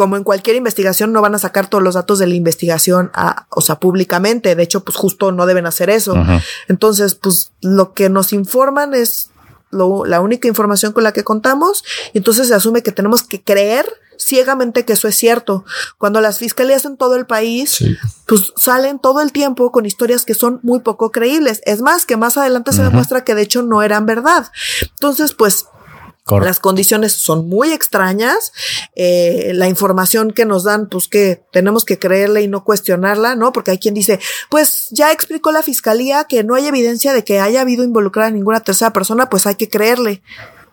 como 0.00 0.16
en 0.16 0.24
cualquier 0.24 0.56
investigación, 0.56 1.12
no 1.12 1.20
van 1.20 1.34
a 1.34 1.38
sacar 1.38 1.68
todos 1.68 1.84
los 1.84 1.92
datos 1.92 2.18
de 2.18 2.26
la 2.26 2.32
investigación, 2.32 3.10
a, 3.12 3.46
o 3.50 3.60
sea, 3.60 3.78
públicamente. 3.78 4.54
De 4.54 4.62
hecho, 4.62 4.82
pues 4.82 4.96
justo 4.96 5.30
no 5.30 5.44
deben 5.44 5.66
hacer 5.66 5.90
eso. 5.90 6.14
Entonces, 6.68 7.14
pues 7.14 7.52
lo 7.60 7.92
que 7.92 8.08
nos 8.08 8.32
informan 8.32 8.94
es 8.94 9.28
lo, 9.68 10.06
la 10.06 10.22
única 10.22 10.48
información 10.48 10.92
con 10.92 11.04
la 11.04 11.12
que 11.12 11.22
contamos. 11.22 11.84
Y 12.14 12.18
entonces 12.18 12.48
se 12.48 12.54
asume 12.54 12.82
que 12.82 12.92
tenemos 12.92 13.22
que 13.22 13.42
creer 13.42 13.84
ciegamente 14.20 14.84
que 14.84 14.92
eso 14.92 15.08
es 15.08 15.16
cierto. 15.16 15.64
Cuando 15.98 16.20
las 16.20 16.38
fiscalías 16.38 16.84
en 16.84 16.96
todo 16.96 17.16
el 17.16 17.26
país, 17.26 17.82
pues 18.26 18.52
salen 18.56 18.98
todo 18.98 19.20
el 19.20 19.32
tiempo 19.32 19.72
con 19.72 19.86
historias 19.86 20.24
que 20.24 20.34
son 20.34 20.60
muy 20.62 20.80
poco 20.80 21.10
creíbles. 21.10 21.60
Es 21.64 21.80
más, 21.80 22.06
que 22.06 22.16
más 22.16 22.36
adelante 22.36 22.72
se 22.72 22.82
demuestra 22.82 23.24
que 23.24 23.34
de 23.34 23.42
hecho 23.42 23.62
no 23.62 23.82
eran 23.82 24.06
verdad. 24.06 24.50
Entonces, 24.82 25.34
pues 25.34 25.66
Las 26.38 26.60
condiciones 26.60 27.12
son 27.12 27.48
muy 27.48 27.72
extrañas. 27.72 28.52
Eh, 28.94 29.50
la 29.54 29.68
información 29.68 30.30
que 30.30 30.44
nos 30.44 30.62
dan, 30.62 30.88
pues 30.88 31.08
que 31.08 31.42
tenemos 31.50 31.84
que 31.84 31.98
creerle 31.98 32.42
y 32.42 32.48
no 32.48 32.62
cuestionarla, 32.62 33.34
¿no? 33.34 33.52
Porque 33.52 33.72
hay 33.72 33.78
quien 33.78 33.94
dice, 33.94 34.20
pues 34.48 34.88
ya 34.90 35.10
explicó 35.10 35.50
la 35.50 35.64
fiscalía 35.64 36.24
que 36.24 36.44
no 36.44 36.54
hay 36.54 36.66
evidencia 36.66 37.12
de 37.12 37.24
que 37.24 37.40
haya 37.40 37.62
habido 37.62 37.82
involucrada 37.82 38.30
ninguna 38.30 38.60
tercera 38.60 38.92
persona, 38.92 39.28
pues 39.28 39.46
hay 39.46 39.56
que 39.56 39.68
creerle. 39.68 40.22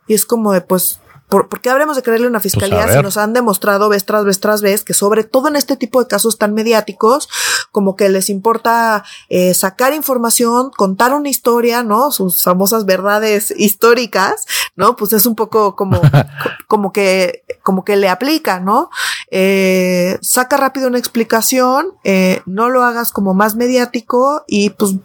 Y 0.05 0.13
es 0.13 0.25
como 0.25 0.53
de, 0.53 0.61
pues, 0.61 0.99
¿por, 1.27 1.47
qué 1.61 1.69
habremos 1.69 1.95
de 1.95 2.03
creerle 2.03 2.27
a 2.27 2.29
una 2.29 2.39
fiscalía 2.39 2.83
pues 2.83 2.95
si 2.95 3.01
nos 3.01 3.17
han 3.17 3.33
demostrado 3.33 3.89
vez 3.89 4.05
tras 4.05 4.23
vez 4.23 4.39
tras 4.39 4.61
vez 4.61 4.83
que 4.83 4.93
sobre 4.93 5.23
todo 5.23 5.47
en 5.47 5.55
este 5.55 5.75
tipo 5.75 6.01
de 6.01 6.07
casos 6.07 6.37
tan 6.37 6.53
mediáticos, 6.53 7.27
como 7.71 7.95
que 7.95 8.09
les 8.09 8.29
importa 8.29 9.03
eh, 9.29 9.53
sacar 9.53 9.93
información, 9.93 10.71
contar 10.75 11.13
una 11.13 11.29
historia, 11.29 11.83
¿no? 11.83 12.11
Sus 12.11 12.43
famosas 12.43 12.85
verdades 12.85 13.51
históricas, 13.57 14.45
¿no? 14.75 14.95
Pues 14.95 15.13
es 15.13 15.25
un 15.25 15.35
poco 15.35 15.75
como, 15.75 16.01
como 16.67 16.91
que, 16.91 17.43
como 17.63 17.83
que 17.83 17.95
le 17.97 18.09
aplica, 18.09 18.59
¿no? 18.59 18.89
Eh, 19.29 20.17
saca 20.21 20.57
rápido 20.57 20.87
una 20.87 20.99
explicación, 20.99 21.93
eh, 22.03 22.41
no 22.45 22.69
lo 22.69 22.83
hagas 22.83 23.11
como 23.11 23.33
más 23.33 23.55
mediático 23.55 24.43
y 24.47 24.69
pues 24.69 24.95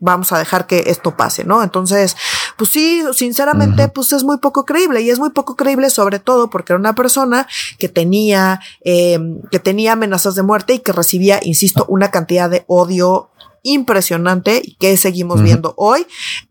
vamos 0.00 0.32
a 0.32 0.38
dejar 0.38 0.66
que 0.66 0.84
esto 0.86 1.16
pase, 1.16 1.44
¿no? 1.44 1.62
Entonces, 1.62 2.16
pues 2.60 2.72
sí, 2.72 3.02
sinceramente, 3.14 3.88
pues 3.88 4.12
es 4.12 4.22
muy 4.22 4.36
poco 4.36 4.66
creíble 4.66 5.00
y 5.00 5.08
es 5.08 5.18
muy 5.18 5.30
poco 5.30 5.56
creíble 5.56 5.88
sobre 5.88 6.18
todo 6.18 6.50
porque 6.50 6.74
era 6.74 6.78
una 6.78 6.94
persona 6.94 7.48
que 7.78 7.88
tenía, 7.88 8.60
eh, 8.84 9.18
que 9.50 9.60
tenía 9.60 9.92
amenazas 9.92 10.34
de 10.34 10.42
muerte 10.42 10.74
y 10.74 10.80
que 10.80 10.92
recibía, 10.92 11.40
insisto, 11.42 11.86
una 11.88 12.10
cantidad 12.10 12.50
de 12.50 12.64
odio 12.66 13.30
impresionante 13.62 14.60
y 14.62 14.74
que 14.74 14.98
seguimos 14.98 15.42
viendo 15.42 15.72
hoy 15.78 16.06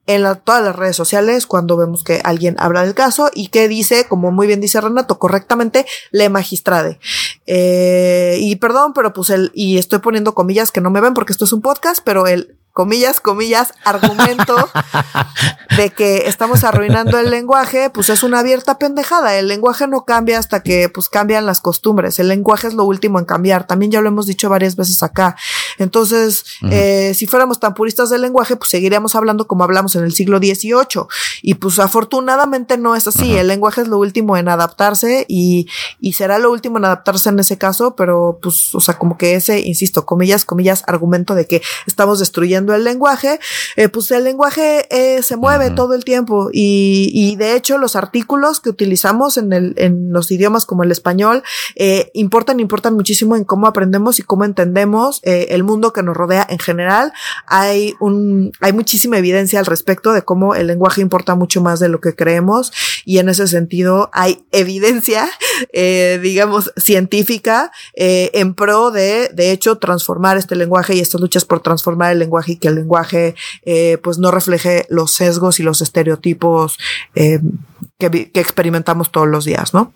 en 0.07 0.23
todas 0.43 0.63
las 0.63 0.75
redes 0.75 0.95
sociales 0.95 1.45
cuando 1.45 1.77
vemos 1.77 2.03
que 2.03 2.21
alguien 2.23 2.55
habla 2.57 2.83
del 2.83 2.95
caso 2.95 3.29
y 3.33 3.49
que 3.49 3.67
dice, 3.67 4.07
como 4.07 4.31
muy 4.31 4.47
bien 4.47 4.61
dice 4.61 4.81
Renato, 4.81 5.19
correctamente, 5.19 5.85
le 6.11 6.29
magistrade. 6.29 6.99
Eh, 7.51 8.37
y 8.41 8.57
perdón, 8.57 8.93
pero 8.93 9.11
pues 9.11 9.31
el, 9.31 9.51
y 9.55 9.79
estoy 9.79 9.97
poniendo 9.97 10.35
comillas 10.35 10.71
que 10.71 10.81
no 10.81 10.91
me 10.91 11.01
ven 11.01 11.15
porque 11.15 11.33
esto 11.33 11.45
es 11.45 11.51
un 11.51 11.61
podcast, 11.61 11.99
pero 12.05 12.27
el 12.27 12.59
comillas, 12.79 13.19
comillas, 13.19 13.73
argumento 13.83 14.55
de 15.75 15.89
que 15.89 16.29
estamos 16.29 16.63
arruinando 16.63 17.19
el 17.19 17.29
lenguaje, 17.29 17.89
pues 17.89 18.09
es 18.09 18.23
una 18.23 18.39
abierta 18.39 18.77
pendejada. 18.77 19.37
El 19.37 19.49
lenguaje 19.49 19.85
no 19.85 20.05
cambia 20.05 20.39
hasta 20.39 20.63
que 20.63 20.87
pues 20.87 21.09
cambian 21.09 21.45
las 21.45 21.59
costumbres. 21.59 22.19
El 22.19 22.29
lenguaje 22.29 22.67
es 22.67 22.75
lo 22.75 22.85
último 22.85 23.19
en 23.19 23.25
cambiar. 23.25 23.67
También 23.67 23.91
ya 23.91 23.99
lo 23.99 24.07
hemos 24.07 24.27
dicho 24.27 24.47
varias 24.47 24.77
veces 24.77 25.03
acá. 25.03 25.35
Entonces, 25.77 26.45
eh, 26.71 27.13
si 27.15 27.27
fuéramos 27.27 27.59
tan 27.59 27.73
puristas 27.73 28.09
del 28.09 28.21
lenguaje, 28.21 28.55
pues 28.55 28.69
seguiríamos 28.69 29.13
hablando 29.15 29.45
como 29.45 29.65
hablamos 29.65 29.95
en 29.95 30.03
el 30.03 30.13
siglo 30.13 30.37
XVIII. 30.37 31.05
Y 31.41 31.55
pues 31.55 31.79
afortunadamente 31.79 32.77
no 32.77 32.95
es 32.95 33.07
así. 33.07 33.35
El 33.35 33.47
lenguaje 33.47 33.81
es 33.81 33.89
lo 33.89 33.97
último 33.97 34.37
en 34.37 34.47
adaptarse 34.47 35.25
y, 35.27 35.67
y 35.99 36.13
será 36.13 36.39
lo 36.39 36.49
último 36.49 36.77
en 36.77 36.85
adaptarse 36.85 37.27
en 37.27 37.38
ese 37.39 37.57
caso, 37.57 37.95
pero 37.95 38.39
pues, 38.41 38.73
o 38.75 38.79
sea, 38.79 38.97
como 38.97 39.17
que 39.17 39.35
ese, 39.35 39.59
insisto, 39.59 40.05
comillas, 40.05 40.45
comillas, 40.45 40.83
argumento 40.87 41.35
de 41.35 41.45
que 41.45 41.61
estamos 41.87 42.19
destruyendo 42.19 42.73
el 42.73 42.83
lenguaje, 42.83 43.39
eh, 43.75 43.89
pues 43.89 44.11
el 44.11 44.23
lenguaje 44.23 44.87
eh, 44.89 45.21
se 45.23 45.35
mueve 45.35 45.71
todo 45.71 45.93
el 45.93 46.03
tiempo. 46.03 46.49
Y, 46.51 47.11
y, 47.13 47.35
de 47.35 47.55
hecho 47.55 47.77
los 47.77 47.95
artículos 47.95 48.59
que 48.59 48.69
utilizamos 48.69 49.37
en, 49.37 49.53
el, 49.53 49.73
en 49.77 50.11
los 50.11 50.31
idiomas 50.31 50.65
como 50.65 50.83
el 50.83 50.91
español 50.91 51.43
eh, 51.75 52.11
importan, 52.13 52.59
importan 52.59 52.95
muchísimo 52.95 53.35
en 53.35 53.43
cómo 53.43 53.67
aprendemos 53.67 54.19
y 54.19 54.23
cómo 54.23 54.45
entendemos 54.45 55.21
el 55.23 55.63
mundo 55.63 55.93
que 55.93 56.03
nos 56.03 56.17
rodea 56.17 56.45
en 56.49 56.59
general. 56.59 57.13
Hay 57.45 57.95
un, 57.99 58.51
hay 58.59 58.73
muchísima 58.73 59.17
evidencia 59.17 59.59
al 59.59 59.65
respecto 59.65 60.13
de 60.13 60.23
cómo 60.23 60.55
el 60.55 60.67
lenguaje 60.67 61.01
importa 61.01 61.35
mucho 61.35 61.61
más 61.61 61.79
de 61.79 61.89
lo 61.89 62.01
que 62.01 62.15
creemos. 62.15 62.71
Y 63.05 63.19
en 63.19 63.29
ese 63.29 63.47
sentido 63.47 64.09
hay 64.13 64.43
evidencia, 64.51 65.29
digamos, 66.21 66.73
científica 66.77 67.28
en 67.93 68.53
pro 68.53 68.91
de, 68.91 69.29
de 69.33 69.51
hecho, 69.51 69.77
transformar 69.77 70.37
este 70.37 70.55
lenguaje 70.55 70.95
y 70.95 70.99
estas 70.99 71.21
luchas 71.21 71.45
por 71.45 71.61
transformar 71.61 72.11
el 72.11 72.19
lenguaje 72.19 72.53
y 72.53 72.55
que 72.57 72.67
el 72.67 72.75
lenguaje 72.75 73.35
eh, 73.65 73.97
pues 74.01 74.17
no 74.17 74.31
refleje 74.31 74.85
los 74.89 75.11
sesgos 75.13 75.59
y 75.59 75.63
los 75.63 75.81
estereotipos 75.81 76.77
eh, 77.15 77.39
que, 77.97 78.31
experimentamos 78.33 79.11
todos 79.11 79.27
los 79.27 79.45
días, 79.45 79.73
¿no? 79.73 79.93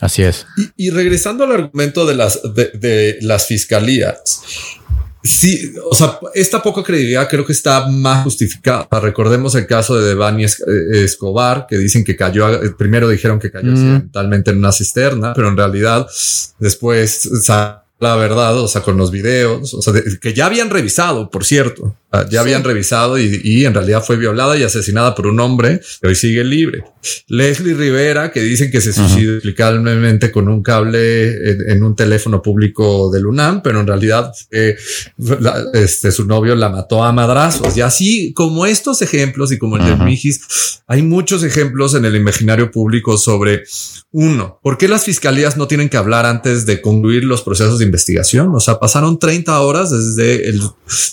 Así 0.00 0.22
es. 0.22 0.46
Y, 0.76 0.90
regresando 0.90 1.44
al 1.44 1.52
argumento 1.52 2.06
de 2.06 2.14
las, 2.14 2.40
de, 2.54 3.18
las 3.20 3.46
fiscalías, 3.46 4.42
Sí, 5.22 5.74
o 5.90 5.94
sea, 5.94 6.18
esta 6.34 6.62
poca 6.62 6.82
credibilidad 6.82 7.28
creo 7.28 7.44
que 7.44 7.52
está 7.52 7.86
más 7.88 8.24
justificada. 8.24 8.88
Recordemos 9.00 9.54
el 9.54 9.66
caso 9.66 9.98
de 9.98 10.08
Devani 10.08 10.44
eh, 10.44 10.48
Escobar, 10.92 11.66
que 11.68 11.76
dicen 11.76 12.04
que 12.04 12.16
cayó, 12.16 12.46
primero 12.76 13.08
dijeron 13.08 13.38
que 13.38 13.50
cayó 13.50 13.70
mm. 13.70 13.74
accidentalmente 13.74 14.50
en 14.50 14.58
una 14.58 14.72
cisterna, 14.72 15.34
pero 15.34 15.48
en 15.48 15.56
realidad 15.56 16.06
después 16.58 17.28
la 18.00 18.16
verdad, 18.16 18.58
o 18.58 18.68
sea, 18.68 18.82
con 18.82 18.96
los 18.96 19.10
videos, 19.10 19.74
o 19.74 19.82
sea, 19.82 19.92
que 20.20 20.34
ya 20.34 20.46
habían 20.46 20.70
revisado, 20.70 21.30
por 21.30 21.44
cierto, 21.44 21.94
Ah, 22.12 22.26
ya 22.28 22.40
habían 22.40 22.64
revisado 22.64 23.20
y, 23.20 23.64
en 23.64 23.72
realidad 23.72 24.02
fue 24.04 24.16
violada 24.16 24.56
y 24.56 24.64
asesinada 24.64 25.14
por 25.14 25.28
un 25.28 25.38
hombre 25.38 25.80
que 26.00 26.08
hoy 26.08 26.16
sigue 26.16 26.42
libre. 26.42 26.82
Leslie 27.28 27.72
Rivera, 27.72 28.32
que 28.32 28.42
dicen 28.42 28.72
que 28.72 28.80
se 28.80 28.92
suicidó 28.92 29.34
explicablemente 29.34 30.32
con 30.32 30.48
un 30.48 30.60
cable 30.60 31.70
en, 31.70 31.84
un 31.84 31.94
teléfono 31.94 32.42
público 32.42 33.12
del 33.12 33.26
UNAM, 33.26 33.62
pero 33.62 33.78
en 33.78 33.86
realidad 33.86 34.32
este, 34.50 36.10
su 36.10 36.24
novio 36.24 36.56
la 36.56 36.68
mató 36.68 37.04
a 37.04 37.12
madrazos. 37.12 37.76
Y 37.76 37.80
así 37.80 38.32
como 38.34 38.66
estos 38.66 39.02
ejemplos 39.02 39.52
y 39.52 39.58
como 39.58 39.76
el 39.76 39.84
de 39.84 40.04
Mijis, 40.04 40.82
hay 40.88 41.02
muchos 41.02 41.44
ejemplos 41.44 41.94
en 41.94 42.04
el 42.06 42.16
imaginario 42.16 42.72
público 42.72 43.18
sobre 43.18 43.62
uno, 44.12 44.58
¿por 44.60 44.76
qué 44.76 44.88
las 44.88 45.04
fiscalías 45.04 45.56
no 45.56 45.68
tienen 45.68 45.88
que 45.88 45.96
hablar 45.96 46.26
antes 46.26 46.66
de 46.66 46.80
concluir 46.80 47.22
los 47.22 47.42
procesos 47.42 47.78
de 47.78 47.84
investigación? 47.90 48.54
O 48.54 48.60
sea, 48.60 48.78
pasaron 48.78 49.18
30 49.18 49.60
horas 49.60 49.90
desde 49.90 50.48
el, 50.48 50.62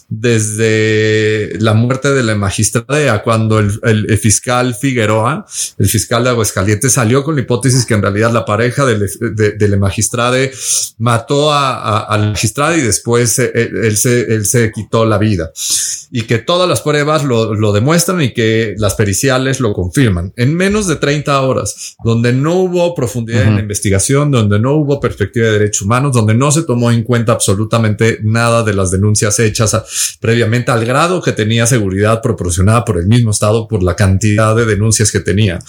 desde 0.09 1.59
la 1.59 1.73
muerte 1.73 2.13
de 2.13 2.23
la 2.23 2.35
magistrada 2.35 3.13
a 3.13 3.23
cuando 3.23 3.59
el, 3.59 4.17
fiscal 4.17 4.75
Figueroa, 4.75 5.45
el 5.77 5.89
fiscal 5.89 6.23
de 6.23 6.29
Aguascalientes, 6.31 6.93
salió 6.93 7.23
con 7.23 7.35
la 7.35 7.41
hipótesis 7.41 7.85
que 7.85 7.93
en 7.93 8.01
realidad 8.01 8.31
la 8.31 8.45
pareja 8.45 8.85
de, 8.85 8.97
de, 9.57 9.67
la 9.67 9.77
magistrada 9.77 10.37
mató 10.97 11.53
a, 11.53 12.07
la 12.17 12.27
magistrada 12.27 12.77
y 12.77 12.81
después 12.81 13.39
él, 13.39 13.97
se, 13.97 14.21
él 14.33 14.45
se 14.45 14.71
quitó 14.71 15.05
la 15.05 15.17
vida. 15.17 15.51
Y 16.09 16.23
que 16.23 16.37
todas 16.37 16.69
las 16.69 16.81
pruebas 16.81 17.23
lo, 17.23 17.73
demuestran 17.73 18.21
y 18.21 18.33
que 18.33 18.75
las 18.77 18.95
periciales 18.95 19.59
lo 19.59 19.73
confirman. 19.73 20.33
En 20.37 20.55
menos 20.55 20.87
de 20.87 20.95
30 20.95 21.41
horas, 21.41 21.95
donde 22.03 22.33
no 22.33 22.55
hubo 22.55 22.95
profundidad 22.95 23.43
en 23.43 23.55
la 23.55 23.61
investigación, 23.61 24.31
donde 24.31 24.59
no 24.59 24.73
hubo 24.73 24.99
perspectiva 24.99 25.47
de 25.47 25.53
derechos 25.53 25.81
humanos, 25.83 26.13
donde 26.13 26.33
no 26.33 26.51
se 26.51 26.63
tomó 26.67 26.91
en 26.91 27.03
cuenta 27.03 27.31
absolutamente 27.31 28.19
nada 28.21 28.61
de 28.61 28.75
las 28.75 28.91
denuncias 28.91 29.39
hechas 29.39 29.75
previamente 30.21 30.69
al 30.69 30.85
grado 30.85 31.21
que 31.21 31.31
tenía 31.31 31.65
seguridad 31.65 32.21
proporcionada 32.21 32.85
por 32.85 32.99
el 32.99 33.07
mismo 33.07 33.31
Estado 33.31 33.67
por 33.67 33.81
la 33.81 33.95
cantidad 33.95 34.55
de 34.55 34.65
denuncias 34.65 35.11
que 35.11 35.21
tenía 35.21 35.59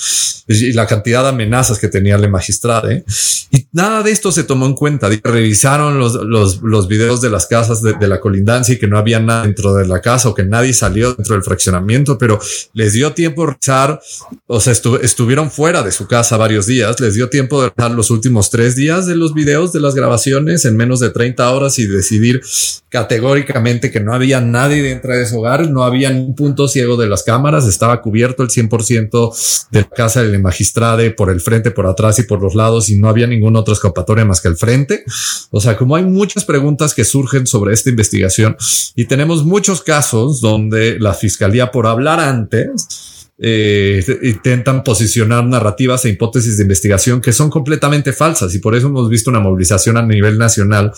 y 0.49 0.73
la 0.73 0.87
cantidad 0.87 1.23
de 1.23 1.29
amenazas 1.29 1.79
que 1.79 1.89
tenía 1.89 2.17
el 2.17 2.31
magistrado. 2.31 2.91
¿eh? 2.91 3.05
Y 3.51 3.67
nada 3.73 4.03
de 4.03 4.11
esto 4.11 4.33
se 4.33 4.45
tomó 4.45 4.67
en 4.67 4.75
cuenta. 4.75 5.11
Revisaron 5.23 5.99
los, 5.99 6.15
los, 6.15 6.63
los 6.63 6.89
videos 6.89 7.21
de 7.21 7.31
las 7.31 7.47
casas 7.47 7.83
de, 7.83 8.09
la 8.09 8.21
colindancia 8.21 8.75
y 8.75 8.79
que 8.79 8.87
no 8.87 8.97
había 8.97 9.21
nada 9.21 9.43
dentro 9.43 9.75
de 9.75 9.87
la 9.87 10.01
casa 10.01 10.31
o 10.31 10.35
que 10.35 10.45
nadie 10.45 10.73
salió 10.73 11.13
dentro 11.13 11.35
del 11.35 11.45
fraccionamiento, 11.45 12.17
pero 12.17 12.41
les 12.73 12.95
dio 12.95 13.13
tiempo 13.13 13.43
de 13.43 13.49
revisar, 13.53 14.01
o 14.47 14.61
sea, 14.61 14.73
estuvieron 14.73 15.51
fuera 15.51 15.83
de 15.83 15.93
su 15.93 16.07
casa 16.07 16.39
varios 16.39 16.67
días, 16.67 16.99
les 17.01 17.15
dio 17.15 17.29
tiempo 17.29 17.61
de 17.61 17.69
revisar 17.69 17.91
los 17.91 18.11
últimos 18.11 18.49
tres 18.49 18.77
días 18.77 19.07
de 19.07 19.17
los 19.17 19.35
videos 19.35 19.75
de 19.75 19.81
las 19.81 19.95
grabaciones 19.95 20.65
en 20.65 20.77
menos 20.77 20.88
de 20.97 21.11
30 21.11 21.53
horas 21.53 21.79
y 21.79 21.87
decidir 21.87 22.41
categóricamente 22.89 23.91
que 23.91 24.01
no 24.01 24.15
había 24.15 24.41
nadie 24.41 24.83
dentro 24.83 25.15
de 25.15 25.23
ese 25.23 25.37
hogar, 25.37 25.69
no 25.71 25.85
había 25.85 26.11
un 26.11 26.35
punto 26.35 26.69
ciego 26.69 26.97
de 26.97 27.07
las 27.07 27.23
cámaras, 27.23 27.67
estaba 27.67 28.01
cubierto 28.01 28.43
el 28.43 28.49
100% 28.49 29.69
de 29.71 29.81
la 29.81 29.89
casa 29.91 30.23
del 30.23 30.41
magistrado 30.41 30.89
por 31.17 31.31
el 31.31 31.41
frente, 31.41 31.71
por 31.71 31.87
atrás 31.87 32.19
y 32.19 32.23
por 32.23 32.41
los 32.41 32.55
lados 32.55 32.89
y 32.89 32.99
no 32.99 33.09
había 33.09 33.27
ninguna 33.27 33.61
otra 33.61 33.75
escapatoria 33.75 34.25
más 34.25 34.41
que 34.41 34.49
el 34.49 34.57
frente. 34.57 35.05
O 35.51 35.61
sea, 35.61 35.77
como 35.77 35.97
hay 35.97 36.05
muchas 36.05 36.45
preguntas 36.45 36.95
que 36.95 37.05
surgen 37.05 37.47
sobre 37.47 37.75
esta 37.75 37.91
investigación 37.91 38.57
y 38.95 39.05
tenemos 39.05 39.45
muchos 39.45 39.83
casos 39.83 40.41
donde 40.41 40.99
la 40.99 41.13
fiscalía 41.15 41.71
por 41.71 41.87
hablar 41.87 42.21
antes 42.21 43.18
eh, 43.41 44.05
intentan 44.23 44.83
posicionar 44.83 45.45
narrativas 45.45 46.05
e 46.05 46.09
hipótesis 46.09 46.57
de 46.57 46.65
investigación 46.65 47.21
que 47.21 47.33
son 47.33 47.51
completamente 47.51 48.13
falsas 48.13 48.53
y 48.55 48.59
por 48.59 48.75
eso 48.75 48.89
hemos 48.89 49.09
visto 49.09 49.31
una 49.31 49.39
movilización 49.39 49.97
a 49.97 50.03
nivel 50.03 50.39
nacional, 50.39 50.93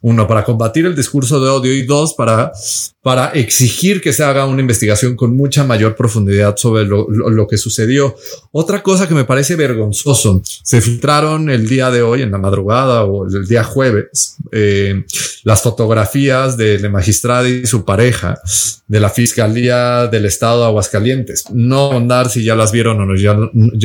uno, 0.00 0.26
para 0.26 0.42
combatir 0.44 0.86
el 0.86 0.96
discurso 0.96 1.38
de 1.38 1.50
odio 1.50 1.74
y 1.74 1.84
dos, 1.84 2.14
para, 2.14 2.50
para 3.02 3.32
exigir 3.32 4.00
que 4.00 4.12
se 4.12 4.24
haga 4.24 4.46
una 4.46 4.62
investigación 4.62 5.16
con 5.16 5.36
mucha 5.36 5.64
mayor 5.64 5.94
profundidad 5.94 6.56
sobre 6.56 6.84
lo, 6.84 7.06
lo, 7.10 7.46
que 7.46 7.58
sucedió. 7.58 8.14
Otra 8.52 8.82
cosa 8.82 9.06
que 9.06 9.14
me 9.14 9.24
parece 9.24 9.56
vergonzoso, 9.56 10.42
se 10.44 10.80
filtraron 10.80 11.50
el 11.50 11.68
día 11.68 11.90
de 11.90 12.00
hoy, 12.00 12.22
en 12.22 12.30
la 12.30 12.38
madrugada 12.38 13.04
o 13.04 13.26
el 13.26 13.46
día 13.46 13.64
jueves, 13.64 14.36
eh, 14.50 15.04
las 15.44 15.62
fotografías 15.62 16.56
de 16.56 16.78
la 16.78 16.88
magistrada 16.88 17.48
y 17.48 17.66
su 17.66 17.84
pareja 17.84 18.40
de 18.92 19.00
la 19.00 19.08
Fiscalía 19.08 20.06
del 20.06 20.26
Estado 20.26 20.60
de 20.60 20.66
Aguascalientes. 20.66 21.44
No 21.50 21.92
andar 21.92 22.28
si 22.28 22.44
ya 22.44 22.54
las 22.54 22.72
vieron 22.72 23.00
o 23.00 23.06
no, 23.06 23.16
ya, 23.16 23.34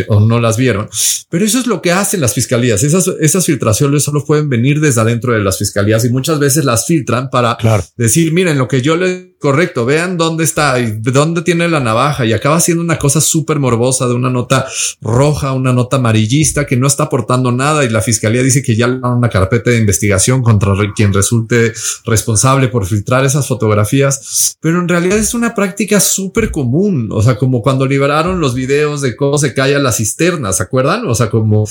o 0.10 0.20
no 0.20 0.42
las 0.42 0.58
vieron. 0.58 0.90
Pero 1.30 1.46
eso 1.46 1.60
es 1.60 1.66
lo 1.66 1.82
que 1.82 1.94
hacen 1.94 2.20
las 2.20 2.34
fiscalías. 2.34 2.84
Esas, 2.84 3.08
esas 3.22 3.46
filtraciones 3.46 4.04
solo 4.04 4.26
pueden 4.26 4.50
venir 4.50 4.82
desde 4.82 5.00
adentro 5.00 5.32
de 5.32 5.40
las 5.40 5.60
fiscalías 5.60 6.04
y 6.04 6.10
muchas 6.10 6.40
veces 6.40 6.66
las 6.66 6.88
filtran 6.88 7.30
para 7.30 7.58
decir, 7.96 8.34
miren, 8.34 8.58
lo 8.58 8.68
que 8.68 8.82
yo 8.82 8.98
le 8.98 9.37
correcto. 9.40 9.86
Vean 9.86 10.18
dónde 10.18 10.44
está 10.44 10.80
y 10.80 11.00
dónde 11.00 11.42
tiene 11.42 11.68
la 11.68 11.80
navaja 11.80 12.26
y 12.26 12.34
acaba 12.34 12.60
siendo 12.60 12.84
una 12.84 12.98
cosa 12.98 13.22
súper 13.22 13.60
morbosa 13.60 14.08
de 14.08 14.14
una 14.14 14.30
nota 14.30 14.66
roja, 15.02 15.54
una 15.54 15.74
nota 15.74 15.98
amarillista 15.98 16.66
que 16.66 16.78
no 16.78 16.88
está 16.88 17.04
aportando 17.04 17.52
nada 17.52 17.86
y 17.86 17.90
la 17.90 18.02
fiscalía 18.02 18.44
dice 18.44 18.64
que 18.64 18.76
ya 18.76 18.88
le 18.88 19.00
dan 19.00 19.14
una 19.14 19.30
carpeta 19.30 19.70
de 19.70 19.78
investigación 19.78 20.42
contra 20.42 20.74
quien 20.96 21.14
resulte 21.14 21.74
responsable 22.06 22.68
por 22.68 22.86
filtrar 22.86 23.26
esas 23.26 23.48
fotografías, 23.48 24.58
pero 24.60 24.80
en 24.80 24.88
realidad 24.88 25.18
es 25.18 25.34
una 25.34 25.56
práctica 25.56 26.00
súper 26.00 26.52
común. 26.52 27.10
O 27.12 27.22
sea, 27.22 27.38
como 27.38 27.62
cuando 27.62 27.86
liberaron 27.86 28.40
los 28.40 28.54
videos 28.54 29.02
de 29.02 29.16
cómo 29.16 29.38
se 29.38 29.54
cae 29.54 29.78
la 29.80 29.92
cisterna, 29.92 30.54
¿se 30.54 30.64
acuerdan? 30.64 31.08
O 31.08 31.16
sea, 31.16 31.30
como 31.30 31.66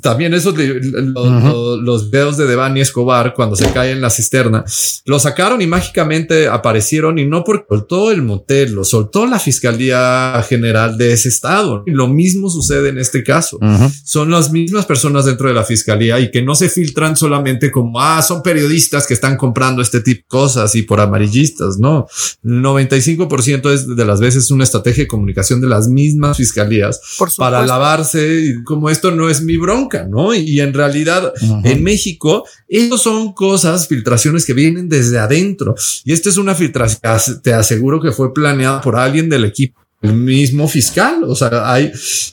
también 0.00 0.34
esos 0.34 0.54
los, 0.56 2.10
videos 2.10 2.36
de 2.36 2.46
Devani 2.46 2.80
Escobar 2.80 3.34
cuando 3.34 3.56
se 3.56 3.70
cae 3.72 3.92
en 3.92 4.00
la 4.00 4.10
cisterna, 4.10 4.64
lo 5.04 5.18
sacaron 5.18 5.60
y 5.62 5.66
mágicamente 5.66 6.48
aparecieron 6.48 7.01
y 7.16 7.26
no 7.26 7.44
porque 7.44 7.66
soltó 7.68 8.10
el 8.10 8.22
motel, 8.22 8.72
lo 8.72 8.84
soltó 8.84 9.26
la 9.26 9.38
Fiscalía 9.38 10.44
General 10.48 10.96
de 10.96 11.12
ese 11.12 11.28
estado. 11.28 11.82
Y 11.86 11.90
lo 11.90 12.08
mismo 12.08 12.48
sucede 12.48 12.90
en 12.90 12.98
este 12.98 13.24
caso. 13.24 13.58
Son 14.04 14.30
las 14.30 14.52
mismas 14.52 14.86
personas 14.86 15.24
dentro 15.24 15.48
de 15.48 15.54
la 15.54 15.64
Fiscalía 15.64 16.20
y 16.20 16.30
que 16.30 16.42
no 16.42 16.54
se 16.54 16.68
filtran 16.68 17.16
solamente 17.16 17.70
como, 17.70 18.00
ah, 18.00 18.22
son 18.22 18.42
periodistas 18.42 19.06
que 19.06 19.14
están 19.14 19.36
comprando 19.36 19.82
este 19.82 20.00
tipo 20.00 20.22
de 20.22 20.26
cosas 20.28 20.74
y 20.74 20.82
por 20.82 21.00
amarillistas, 21.00 21.78
no. 21.78 22.06
El 22.44 22.62
95% 22.62 23.72
es 23.72 23.86
de 23.96 24.04
las 24.04 24.20
veces 24.20 24.50
una 24.50 24.64
estrategia 24.64 25.04
de 25.04 25.08
comunicación 25.08 25.60
de 25.60 25.68
las 25.68 25.88
mismas 25.88 26.36
fiscalías 26.36 27.00
para 27.36 27.64
lavarse 27.66 28.42
y 28.44 28.64
como 28.64 28.90
esto 28.90 29.10
no 29.10 29.28
es 29.28 29.42
mi 29.42 29.56
bronca, 29.56 30.06
¿no? 30.08 30.34
Y 30.34 30.60
en 30.60 30.72
realidad 30.72 31.32
en 31.64 31.82
México, 31.82 32.44
estos 32.68 33.02
son 33.02 33.32
cosas, 33.32 33.88
filtraciones 33.88 34.44
que 34.44 34.54
vienen 34.54 34.88
desde 34.88 35.18
adentro. 35.18 35.74
Y 36.04 36.12
esta 36.12 36.28
es 36.28 36.36
una 36.36 36.54
filtración, 36.54 36.91
te 37.00 37.52
aseguro 37.52 38.00
que 38.00 38.12
fue 38.12 38.32
planeada 38.34 38.80
por 38.80 38.96
alguien 38.96 39.28
del 39.28 39.44
equipo 39.44 39.82
el 40.02 40.14
mismo 40.14 40.68
fiscal. 40.68 41.24
O 41.24 41.34
sea, 41.34 41.72
hay, 41.72 41.92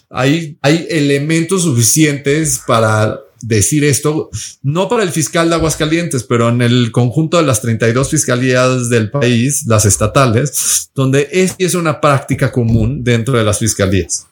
hay, 0.09 0.57
hay 0.61 0.87
elementos 0.89 1.63
suficientes 1.63 2.61
para 2.65 3.19
decir 3.41 3.85
esto, 3.85 4.29
no 4.63 4.89
para 4.89 5.03
el 5.03 5.11
fiscal 5.11 5.47
de 5.47 5.55
Aguascalientes, 5.55 6.23
pero 6.23 6.49
en 6.49 6.61
el 6.61 6.91
conjunto 6.91 7.37
de 7.37 7.43
las 7.43 7.61
32 7.61 8.09
fiscalías 8.09 8.89
del 8.89 9.09
país, 9.09 9.63
las 9.65 9.85
estatales, 9.85 10.91
donde 10.93 11.29
es 11.31 11.73
una 11.73 12.01
práctica 12.01 12.51
común 12.51 13.01
dentro 13.01 13.37
de 13.37 13.45
las 13.45 13.59
fiscalías. 13.59 14.27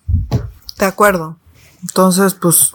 De 0.77 0.85
acuerdo. 0.85 1.37
Entonces, 1.81 2.33
pues, 2.33 2.71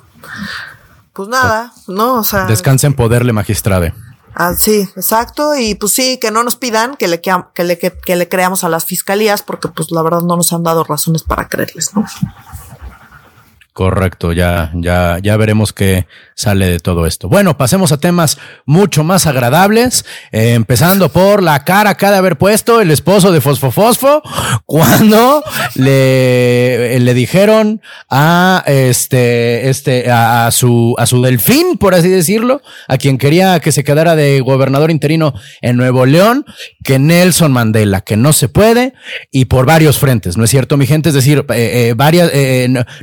pues 1.12 1.28
nada, 1.28 1.72
¿no? 1.86 2.20
O 2.20 2.24
sea. 2.24 2.46
Descansa 2.46 2.86
en 2.86 2.94
poderle 2.94 3.32
magistrade. 3.34 3.92
Ah, 4.34 4.54
sí, 4.54 4.88
exacto. 4.96 5.54
Y 5.54 5.74
pues 5.74 5.92
sí, 5.92 6.18
que 6.18 6.30
no 6.30 6.42
nos 6.42 6.56
pidan 6.56 6.96
que 6.96 7.08
le, 7.08 7.20
que 7.20 7.64
le, 7.64 7.78
que 7.78 8.16
le 8.16 8.28
creamos 8.28 8.64
a 8.64 8.68
las 8.68 8.84
fiscalías, 8.84 9.42
porque 9.42 9.68
pues 9.68 9.90
la 9.90 10.02
verdad 10.02 10.22
no 10.22 10.36
nos 10.36 10.52
han 10.52 10.62
dado 10.62 10.84
razones 10.84 11.22
para 11.22 11.48
creerles, 11.48 11.94
¿no? 11.94 12.04
Correcto, 13.72 14.32
ya, 14.34 14.70
ya, 14.74 15.18
ya 15.22 15.34
veremos 15.38 15.72
qué 15.72 16.06
sale 16.34 16.66
de 16.66 16.78
todo 16.78 17.06
esto. 17.06 17.30
Bueno, 17.30 17.56
pasemos 17.56 17.90
a 17.90 17.96
temas 17.96 18.36
mucho 18.66 19.02
más 19.02 19.26
agradables, 19.26 20.04
eh, 20.30 20.52
empezando 20.52 21.08
por 21.08 21.42
la 21.42 21.64
cara 21.64 21.96
ha 21.98 22.10
de 22.10 22.16
haber 22.16 22.36
puesto 22.36 22.82
el 22.82 22.90
esposo 22.90 23.32
de 23.32 23.40
Fosfo 23.40 23.70
Fosfo 23.70 24.22
cuando 24.66 25.42
le, 25.74 26.98
le 27.00 27.14
dijeron 27.14 27.80
a 28.10 28.62
este, 28.66 29.70
este, 29.70 30.10
a, 30.10 30.50
su, 30.50 30.94
a 30.98 31.06
su 31.06 31.22
delfín, 31.22 31.78
por 31.78 31.94
así 31.94 32.08
decirlo, 32.08 32.60
a 32.88 32.98
quien 32.98 33.16
quería 33.16 33.58
que 33.60 33.72
se 33.72 33.84
quedara 33.84 34.16
de 34.16 34.40
gobernador 34.40 34.90
interino 34.90 35.32
en 35.62 35.78
Nuevo 35.78 36.04
León, 36.04 36.44
que 36.84 36.98
Nelson 36.98 37.52
Mandela, 37.52 38.02
que 38.02 38.18
no 38.18 38.34
se 38.34 38.48
puede 38.48 38.92
y 39.30 39.46
por 39.46 39.64
varios 39.64 39.98
frentes, 39.98 40.36
¿no 40.36 40.44
es 40.44 40.50
cierto, 40.50 40.76
mi 40.76 40.86
gente? 40.86 41.08
Es 41.08 41.14
decir, 41.14 41.46
eh, 41.48 41.88
eh, 41.88 41.94
varias, 41.96 42.30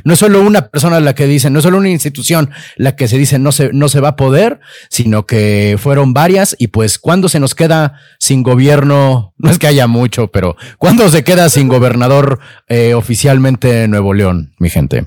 no 0.04 0.12
es 0.12 0.18
solo 0.18 0.42
una 0.42 0.59
persona 0.68 1.00
la 1.00 1.14
que 1.14 1.26
dice, 1.26 1.50
no 1.50 1.58
es 1.58 1.64
solo 1.64 1.78
una 1.78 1.88
institución 1.88 2.50
la 2.76 2.96
que 2.96 3.08
se 3.08 3.18
dice 3.18 3.38
no 3.38 3.52
se, 3.52 3.72
no 3.72 3.88
se 3.88 4.00
va 4.00 4.10
a 4.10 4.16
poder, 4.16 4.60
sino 4.88 5.26
que 5.26 5.76
fueron 5.80 6.12
varias 6.12 6.56
y 6.58 6.68
pues 6.68 6.98
cuando 6.98 7.28
se 7.28 7.40
nos 7.40 7.54
queda 7.54 8.00
sin 8.18 8.42
gobierno, 8.42 9.34
no 9.38 9.50
es 9.50 9.58
que 9.58 9.66
haya 9.66 9.86
mucho, 9.86 10.28
pero 10.28 10.56
cuando 10.78 11.08
se 11.10 11.24
queda 11.24 11.48
sin 11.48 11.68
gobernador 11.68 12.40
eh, 12.68 12.94
oficialmente 12.94 13.84
en 13.84 13.90
Nuevo 13.90 14.14
León, 14.14 14.52
mi 14.58 14.70
gente. 14.70 15.06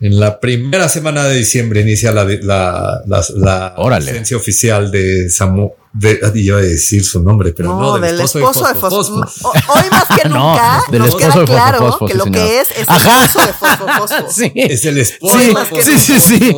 En 0.00 0.18
la 0.18 0.40
primera 0.40 0.88
semana 0.88 1.24
de 1.24 1.36
diciembre 1.36 1.82
inicia 1.82 2.10
la, 2.10 2.24
la, 2.24 3.02
la, 3.06 4.00
licencia 4.00 4.36
oficial 4.36 4.90
de 4.90 5.30
Samu. 5.30 5.70
De, 5.94 6.18
iba 6.36 6.58
a 6.58 6.62
decir 6.62 7.04
su 7.04 7.22
nombre, 7.22 7.52
pero 7.52 7.78
no, 7.78 7.98
del, 7.98 8.18
esposo, 8.20 8.66
de 8.66 8.74
Fosfo. 8.74 9.14
Hoy 9.14 9.90
más 9.90 10.06
que 10.16 10.28
nunca 10.28 10.84
no, 10.86 10.92
del 10.92 11.04
esposo 11.04 11.40
de 11.40 11.44
claro 11.44 11.98
que 12.06 12.14
lo 12.14 12.24
que 12.24 12.60
es 12.60 12.70
es 12.70 12.88
el 12.88 12.96
esposo 12.96 13.46
de 13.46 13.52
Fosfo. 13.52 14.30
Sí. 14.30 14.52
Es 14.54 14.84
el 14.86 14.98
esposo. 14.98 15.38
Sí, 15.82 15.98
sí, 15.98 15.98
sí, 15.98 16.20
sí. 16.20 16.56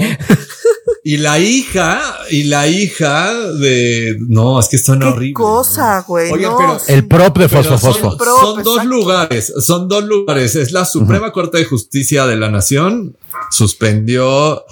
Y 1.07 1.19
la 1.19 1.39
hija, 1.39 2.01
y 2.31 2.45
la 2.45 2.67
hija 2.67 3.31
de. 3.35 4.17
No, 4.21 4.59
es 4.59 4.69
que 4.69 4.77
esto 4.77 4.97
no 4.97 5.11
horrible. 5.11 5.35
cosa, 5.35 6.03
güey? 6.07 6.31
pero. 6.31 6.79
El 6.87 7.07
prop 7.07 7.37
de 7.37 7.49
Fosfo 7.49 7.77
Fosfo. 7.77 8.17
Son, 8.19 8.63
dos 8.63 8.85
lugares, 8.87 9.53
son 9.61 9.89
dos 9.89 10.05
lugares. 10.05 10.55
Es 10.55 10.73
la 10.73 10.85
Suprema 10.85 11.33
Corte 11.33 11.59
de 11.59 11.65
Justicia 11.65 12.27
de 12.27 12.37
la 12.37 12.51
Nación 12.51 13.17
suspendió 13.55 14.65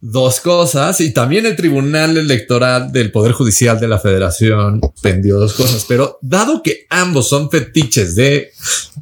dos 0.00 0.40
cosas 0.40 1.00
y 1.00 1.12
también 1.12 1.44
el 1.44 1.56
Tribunal 1.56 2.16
Electoral 2.16 2.92
del 2.92 3.10
Poder 3.10 3.32
Judicial 3.32 3.80
de 3.80 3.88
la 3.88 3.98
Federación 3.98 4.80
suspendió 4.80 5.38
dos 5.38 5.54
cosas. 5.54 5.84
Pero 5.88 6.18
dado 6.22 6.62
que 6.62 6.86
ambos 6.88 7.28
son 7.28 7.50
fetiches 7.50 8.14
de 8.14 8.52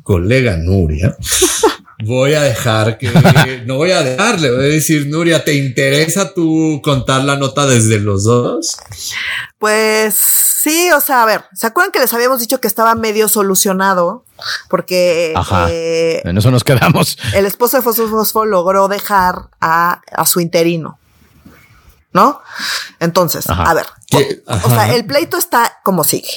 colega 0.02 0.56
Nuria, 0.56 1.16
voy 2.04 2.34
a 2.34 2.42
dejar 2.42 2.98
que 2.98 3.10
no 3.66 3.76
voy 3.76 3.90
a 3.92 4.02
dejarle, 4.02 4.50
voy 4.50 4.64
a 4.64 4.68
decir, 4.68 5.06
Nuria, 5.06 5.44
¿te 5.44 5.54
interesa 5.54 6.34
tú 6.34 6.80
contar 6.82 7.24
la 7.24 7.36
nota 7.36 7.66
desde 7.66 7.98
los 7.98 8.24
dos? 8.24 8.76
Pues 9.58 10.14
sí, 10.14 10.90
o 10.92 11.00
sea, 11.00 11.22
a 11.22 11.26
ver, 11.26 11.44
¿se 11.54 11.66
acuerdan 11.66 11.92
que 11.92 12.00
les 12.00 12.12
habíamos 12.12 12.40
dicho 12.40 12.60
que 12.60 12.68
estaba 12.68 12.94
medio 12.94 13.28
solucionado? 13.28 14.24
Porque 14.68 15.34
eh, 15.70 16.22
en 16.24 16.36
eso 16.36 16.50
nos 16.50 16.64
quedamos. 16.64 17.18
El 17.34 17.46
esposo 17.46 17.78
de 17.78 17.82
Fosfo 17.82 18.44
logró 18.44 18.88
dejar 18.88 19.48
a, 19.60 20.02
a 20.12 20.26
su 20.26 20.40
interino. 20.40 20.98
¿No? 22.16 22.40
Entonces, 22.98 23.44
a 23.50 23.74
ver, 23.74 23.84
o, 24.46 24.70
sea, 24.70 24.94
el 24.94 25.04
pleito 25.04 25.36
está 25.36 25.80
como 25.82 26.02
sigue. 26.02 26.30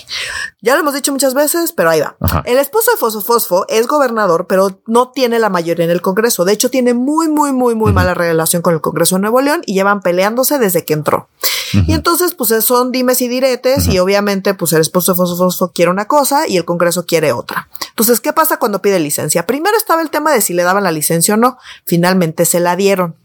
Ya 0.62 0.74
lo 0.74 0.82
hemos 0.82 0.94
dicho 0.94 1.14
muchas 1.14 1.34
veces, 1.34 1.72
pero 1.72 1.90
ahí 1.90 2.02
va. 2.02 2.18
El 2.44 2.58
esposo 2.58 2.92
de 2.92 2.98
Fosfo 2.98 3.22
Fosfo 3.22 3.66
es 3.70 3.88
gobernador, 3.88 4.46
pero 4.46 4.82
no 4.88 5.12
tiene 5.12 5.40
la 5.40 5.50
mayoría 5.50 5.86
en 5.86 5.92
el 5.92 6.02
Congreso. 6.02 6.44
De 6.44 6.52
hecho, 6.52 6.70
tiene 6.70 6.94
muy, 6.94 7.30
muy, 7.30 7.54
muy, 7.54 7.76
muy 7.76 7.94
mala 7.94 8.14
relación 8.14 8.62
con 8.62 8.74
el 8.74 8.82
Congreso 8.82 9.16
de 9.16 9.22
Nuevo 9.22 9.40
León 9.40 9.62
y 9.66 9.74
llevan 9.74 10.02
peleándose 10.02 10.60
desde 10.60 10.84
que 10.84 10.94
entró. 10.94 11.30
Y 11.88 11.94
entonces, 11.94 12.34
pues 12.34 12.50
son 12.66 12.92
dimes 12.92 13.22
y 13.22 13.30
diretes 13.30 13.88
y 13.88 14.00
obviamente, 14.00 14.54
pues 14.54 14.74
el 14.74 14.82
esposo 14.82 15.14
de 15.14 15.16
Fosfo 15.16 15.38
Fosfo 15.38 15.72
quiere 15.72 15.92
una 15.92 16.06
cosa 16.06 16.46
y 16.46 16.58
el 16.58 16.66
Congreso 16.66 17.06
quiere 17.06 17.32
otra. 17.32 17.70
Entonces, 17.88 18.20
¿qué 18.20 18.34
pasa 18.34 18.58
cuando 18.58 18.82
pide 18.82 19.00
licencia? 19.00 19.48
Primero 19.48 19.78
estaba 19.78 20.02
el 20.02 20.10
tema 20.10 20.34
de 20.34 20.42
si 20.42 20.54
le 20.54 20.64
daban 20.64 20.84
la 20.84 20.92
licencia 20.92 21.36
o 21.36 21.38
no. 21.38 21.58
Finalmente 21.86 22.44
se 22.44 22.60
la 22.60 22.76
dieron. 22.76 23.16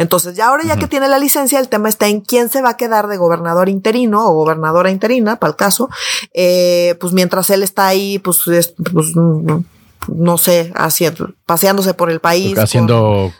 Entonces, 0.00 0.34
ya 0.34 0.48
ahora 0.48 0.64
ya 0.64 0.76
que 0.76 0.86
tiene 0.86 1.08
la 1.08 1.18
licencia, 1.18 1.60
el 1.60 1.68
tema 1.68 1.90
está 1.90 2.08
en 2.08 2.22
quién 2.22 2.48
se 2.48 2.62
va 2.62 2.70
a 2.70 2.76
quedar 2.78 3.06
de 3.06 3.18
gobernador 3.18 3.68
interino 3.68 4.26
o 4.26 4.32
gobernadora 4.32 4.90
interina, 4.90 5.36
para 5.36 5.50
el 5.50 5.56
caso, 5.56 5.90
eh, 6.32 6.96
pues 7.00 7.12
mientras 7.12 7.50
él 7.50 7.62
está 7.62 7.86
ahí, 7.86 8.18
pues, 8.18 8.38
pues 8.46 9.08
no 10.08 10.38
sé, 10.38 10.72
haciendo, 10.74 11.34
paseándose 11.44 11.92
por 11.92 12.10
el 12.10 12.18
país. 12.18 12.58
Haciendo 12.58 13.30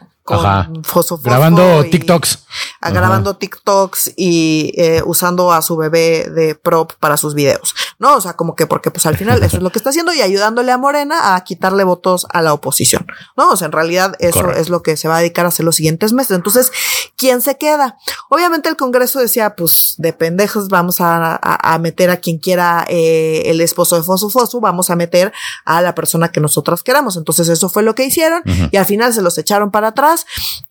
grabando 1.22 1.84
TikToks. 1.84 2.46
grabando 2.80 3.36
TikToks 3.36 4.12
y 4.16 4.72
eh, 4.76 5.02
usando 5.04 5.52
a 5.52 5.62
su 5.62 5.76
bebé 5.76 6.28
de 6.30 6.54
prop 6.54 6.92
para 7.00 7.16
sus 7.16 7.34
videos. 7.34 7.74
No, 7.98 8.16
o 8.16 8.20
sea, 8.20 8.34
como 8.34 8.54
que 8.54 8.66
porque 8.66 8.90
pues 8.90 9.06
al 9.06 9.16
final 9.16 9.42
eso 9.42 9.56
es 9.56 9.62
lo 9.62 9.70
que 9.70 9.78
está 9.78 9.90
haciendo 9.90 10.12
y 10.12 10.22
ayudándole 10.22 10.72
a 10.72 10.78
Morena 10.78 11.34
a 11.34 11.44
quitarle 11.44 11.84
votos 11.84 12.26
a 12.32 12.42
la 12.42 12.52
oposición. 12.52 13.06
No, 13.36 13.50
o 13.50 13.56
sea, 13.56 13.66
en 13.66 13.72
realidad 13.72 14.14
eso 14.18 14.50
es 14.50 14.68
lo 14.68 14.82
que 14.82 14.96
se 14.96 15.08
va 15.08 15.16
a 15.16 15.20
dedicar 15.20 15.44
a 15.44 15.48
hacer 15.48 15.64
los 15.64 15.76
siguientes 15.76 16.12
meses. 16.12 16.36
Entonces, 16.36 16.72
¿quién 17.16 17.40
se 17.40 17.56
queda? 17.56 17.96
Obviamente 18.28 18.68
el 18.68 18.76
Congreso 18.76 19.18
decía, 19.18 19.54
pues 19.56 19.94
de 19.98 20.12
pendejos 20.12 20.68
vamos 20.68 21.00
a, 21.00 21.38
a, 21.42 21.78
meter 21.78 22.10
a 22.10 22.18
quien 22.18 22.38
quiera 22.38 22.84
eh, 22.88 23.42
el 23.46 23.60
esposo 23.60 23.96
de 23.96 24.02
Fosu 24.02 24.30
Fosu, 24.30 24.60
vamos 24.60 24.90
a 24.90 24.96
meter 24.96 25.32
a 25.64 25.80
la 25.82 25.94
persona 25.94 26.30
que 26.30 26.40
nosotras 26.40 26.82
queramos. 26.82 27.16
Entonces 27.16 27.48
eso 27.48 27.68
fue 27.68 27.82
lo 27.82 27.94
que 27.94 28.04
hicieron 28.04 28.42
y 28.70 28.76
al 28.76 28.86
final 28.86 29.12
se 29.12 29.22
los 29.22 29.36
echaron 29.38 29.70
para 29.70 29.88
atrás 29.88 30.09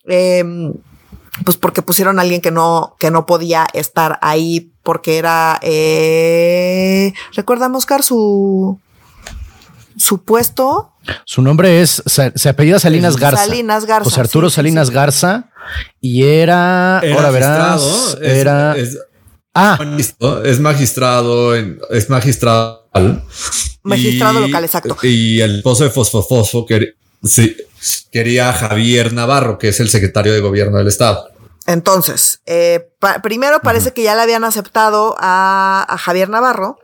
Em, 0.04 0.72
pues 1.44 1.56
porque 1.56 1.82
pusieron 1.82 2.18
a 2.18 2.22
alguien 2.22 2.40
que 2.40 2.50
no, 2.50 2.96
que 2.98 3.10
no 3.10 3.26
podía 3.26 3.66
estar 3.72 4.18
ahí 4.22 4.72
porque 4.82 5.18
era, 5.18 5.58
eh, 5.62 7.12
¿recuerda 7.34 7.70
Oscar 7.74 8.02
su, 8.02 8.80
su 9.96 10.24
puesto? 10.24 10.92
Su 11.24 11.42
nombre 11.42 11.80
es, 11.80 12.02
se, 12.06 12.48
apellida 12.48 12.78
Salinas 12.78 13.16
Garza. 13.16 13.44
Salinas 13.44 13.86
Garza. 13.86 14.04
José 14.04 14.20
Arturo 14.20 14.50
Salinas 14.50 14.90
Garza 14.90 15.50
y 16.00 16.24
era, 16.24 16.98
ahora 16.98 17.30
verás, 17.30 18.18
era, 18.20 18.74
Ah, 19.54 19.78
es 20.44 20.60
magistrado, 20.60 21.54
es 21.54 22.08
magistrado. 22.08 22.88
Magistrado 23.82 24.40
local, 24.40 24.64
exacto. 24.64 24.96
Y 25.02 25.40
el 25.40 25.56
esposo 25.56 25.84
de 25.84 25.90
Fosfofosfo 25.90 26.66
que 26.66 26.94
sí, 27.24 27.56
quería 28.10 28.52
Javier 28.52 29.12
Navarro, 29.12 29.58
que 29.58 29.68
es 29.68 29.80
el 29.80 29.88
secretario 29.88 30.32
de 30.32 30.40
gobierno 30.40 30.78
del 30.78 30.88
estado. 30.88 31.30
Entonces, 31.66 32.40
eh, 32.46 32.90
primero 33.22 33.60
parece 33.60 33.92
que 33.92 34.02
ya 34.02 34.14
le 34.14 34.22
habían 34.22 34.44
aceptado 34.44 35.16
a, 35.18 35.86
a 35.88 35.98
Javier 35.98 36.28
Navarro 36.28 36.78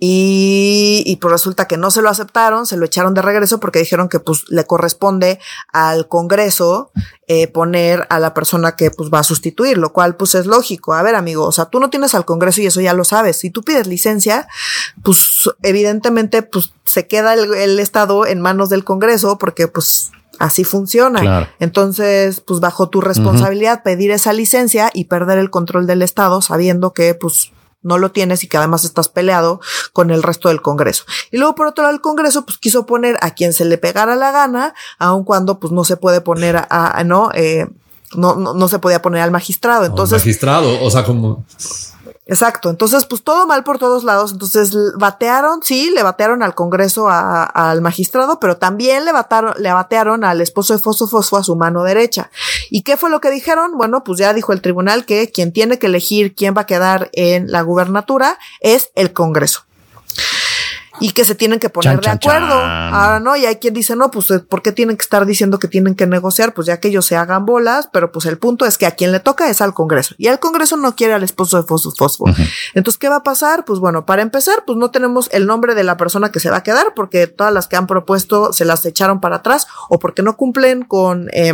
y, 0.00 1.02
y, 1.06 1.16
pues 1.16 1.32
resulta 1.32 1.66
que 1.66 1.76
no 1.76 1.90
se 1.90 2.02
lo 2.02 2.08
aceptaron, 2.08 2.66
se 2.66 2.76
lo 2.76 2.84
echaron 2.84 3.14
de 3.14 3.22
regreso 3.22 3.60
porque 3.60 3.78
dijeron 3.78 4.08
que 4.08 4.20
pues 4.20 4.44
le 4.48 4.64
corresponde 4.64 5.38
al 5.72 6.08
Congreso 6.08 6.90
eh, 7.28 7.48
poner 7.48 8.06
a 8.10 8.18
la 8.18 8.34
persona 8.34 8.76
que 8.76 8.90
pues 8.90 9.10
va 9.12 9.20
a 9.20 9.24
sustituir, 9.24 9.78
lo 9.78 9.92
cual 9.92 10.16
pues 10.16 10.34
es 10.34 10.46
lógico. 10.46 10.94
A 10.94 11.02
ver, 11.02 11.14
amigo, 11.14 11.44
o 11.44 11.52
sea, 11.52 11.66
tú 11.66 11.80
no 11.80 11.90
tienes 11.90 12.14
al 12.14 12.24
Congreso 12.24 12.60
y 12.60 12.66
eso 12.66 12.80
ya 12.80 12.92
lo 12.92 13.04
sabes. 13.04 13.38
Si 13.38 13.50
tú 13.50 13.62
pides 13.62 13.86
licencia, 13.86 14.46
pues 15.02 15.50
evidentemente 15.62 16.42
pues 16.42 16.72
se 16.84 17.06
queda 17.06 17.34
el, 17.34 17.54
el 17.54 17.78
Estado 17.78 18.26
en 18.26 18.40
manos 18.40 18.68
del 18.68 18.84
Congreso 18.84 19.38
porque 19.38 19.68
pues 19.68 20.10
Así 20.38 20.64
funciona. 20.64 21.48
Entonces, 21.60 22.40
pues 22.40 22.60
bajo 22.60 22.88
tu 22.88 23.00
responsabilidad 23.00 23.82
pedir 23.82 24.10
esa 24.10 24.32
licencia 24.32 24.90
y 24.92 25.04
perder 25.04 25.38
el 25.38 25.50
control 25.50 25.86
del 25.86 26.02
Estado 26.02 26.42
sabiendo 26.42 26.92
que 26.92 27.14
pues 27.14 27.52
no 27.82 27.98
lo 27.98 28.10
tienes 28.10 28.42
y 28.42 28.48
que 28.48 28.56
además 28.56 28.84
estás 28.84 29.08
peleado 29.08 29.60
con 29.92 30.10
el 30.10 30.22
resto 30.22 30.48
del 30.48 30.62
Congreso. 30.62 31.04
Y 31.30 31.38
luego 31.38 31.54
por 31.54 31.66
otro 31.66 31.84
lado 31.84 31.94
el 31.94 32.00
Congreso 32.00 32.44
pues 32.44 32.58
quiso 32.58 32.86
poner 32.86 33.16
a 33.20 33.30
quien 33.30 33.52
se 33.52 33.64
le 33.64 33.78
pegara 33.78 34.16
la 34.16 34.32
gana, 34.32 34.74
aun 34.98 35.24
cuando 35.24 35.60
pues 35.60 35.72
no 35.72 35.84
se 35.84 35.96
puede 35.96 36.20
poner 36.20 36.66
a, 36.68 37.02
no, 37.04 37.30
eh, 37.34 37.66
no, 38.14 38.34
no, 38.36 38.54
no, 38.54 38.68
se 38.68 38.78
podía 38.78 39.02
poner 39.02 39.22
al 39.22 39.30
magistrado. 39.30 39.84
Entonces, 39.84 40.18
magistrado, 40.18 40.82
o 40.82 40.90
sea, 40.90 41.04
como 41.04 41.44
Exacto. 42.28 42.70
Entonces, 42.70 43.06
pues 43.06 43.22
todo 43.22 43.46
mal 43.46 43.62
por 43.62 43.78
todos 43.78 44.02
lados. 44.02 44.32
Entonces, 44.32 44.76
batearon, 44.98 45.62
sí, 45.62 45.90
le 45.90 46.02
batearon 46.02 46.42
al 46.42 46.56
Congreso 46.56 47.06
al 47.08 47.80
magistrado, 47.80 48.40
pero 48.40 48.56
también 48.56 49.04
le 49.04 49.12
batearon, 49.12 49.54
le 49.58 49.72
batearon 49.72 50.24
al 50.24 50.40
esposo 50.40 50.74
de 50.74 50.80
Fosfo 50.80 51.06
Fosfo 51.06 51.36
a 51.36 51.44
su 51.44 51.54
mano 51.54 51.84
derecha. 51.84 52.30
¿Y 52.68 52.82
qué 52.82 52.96
fue 52.96 53.10
lo 53.10 53.20
que 53.20 53.30
dijeron? 53.30 53.76
Bueno, 53.76 54.02
pues 54.02 54.18
ya 54.18 54.32
dijo 54.32 54.52
el 54.52 54.60
tribunal 54.60 55.06
que 55.06 55.30
quien 55.30 55.52
tiene 55.52 55.78
que 55.78 55.86
elegir 55.86 56.34
quién 56.34 56.54
va 56.56 56.62
a 56.62 56.66
quedar 56.66 57.10
en 57.12 57.50
la 57.52 57.62
gubernatura 57.62 58.38
es 58.60 58.90
el 58.96 59.12
Congreso 59.12 59.65
y 61.00 61.12
que 61.12 61.24
se 61.24 61.34
tienen 61.34 61.58
que 61.58 61.68
poner 61.68 62.00
de 62.00 62.10
acuerdo. 62.10 62.54
Ahora 62.54 63.20
no, 63.20 63.36
y 63.36 63.46
hay 63.46 63.56
quien 63.56 63.74
dice, 63.74 63.96
no, 63.96 64.10
pues, 64.10 64.26
¿por 64.48 64.62
qué 64.62 64.72
tienen 64.72 64.96
que 64.96 65.02
estar 65.02 65.26
diciendo 65.26 65.58
que 65.58 65.68
tienen 65.68 65.94
que 65.94 66.06
negociar? 66.06 66.54
Pues 66.54 66.66
ya 66.66 66.78
que 66.78 66.88
ellos 66.88 67.06
se 67.06 67.16
hagan 67.16 67.46
bolas, 67.46 67.88
pero 67.92 68.12
pues 68.12 68.26
el 68.26 68.38
punto 68.38 68.64
es 68.66 68.78
que 68.78 68.86
a 68.86 68.92
quien 68.92 69.12
le 69.12 69.20
toca 69.20 69.48
es 69.48 69.60
al 69.60 69.74
Congreso. 69.74 70.14
Y 70.18 70.28
el 70.28 70.38
Congreso 70.38 70.76
no 70.76 70.94
quiere 70.96 71.14
al 71.14 71.22
esposo 71.22 71.56
de 71.56 71.66
Fosfo 71.66 71.90
Fosfo. 71.92 72.24
Entonces, 72.74 72.98
¿qué 72.98 73.08
va 73.08 73.16
a 73.16 73.22
pasar? 73.22 73.64
Pues 73.64 73.80
bueno, 73.80 74.06
para 74.06 74.22
empezar, 74.22 74.64
pues 74.66 74.78
no 74.78 74.90
tenemos 74.90 75.28
el 75.32 75.46
nombre 75.46 75.74
de 75.74 75.84
la 75.84 75.96
persona 75.96 76.30
que 76.30 76.40
se 76.40 76.50
va 76.50 76.58
a 76.58 76.62
quedar, 76.62 76.94
porque 76.94 77.26
todas 77.26 77.52
las 77.52 77.68
que 77.68 77.76
han 77.76 77.86
propuesto 77.86 78.52
se 78.52 78.64
las 78.64 78.84
echaron 78.86 79.20
para 79.20 79.36
atrás 79.36 79.66
o 79.88 79.98
porque 79.98 80.22
no 80.22 80.36
cumplen 80.36 80.82
con, 80.82 81.28
eh, 81.32 81.52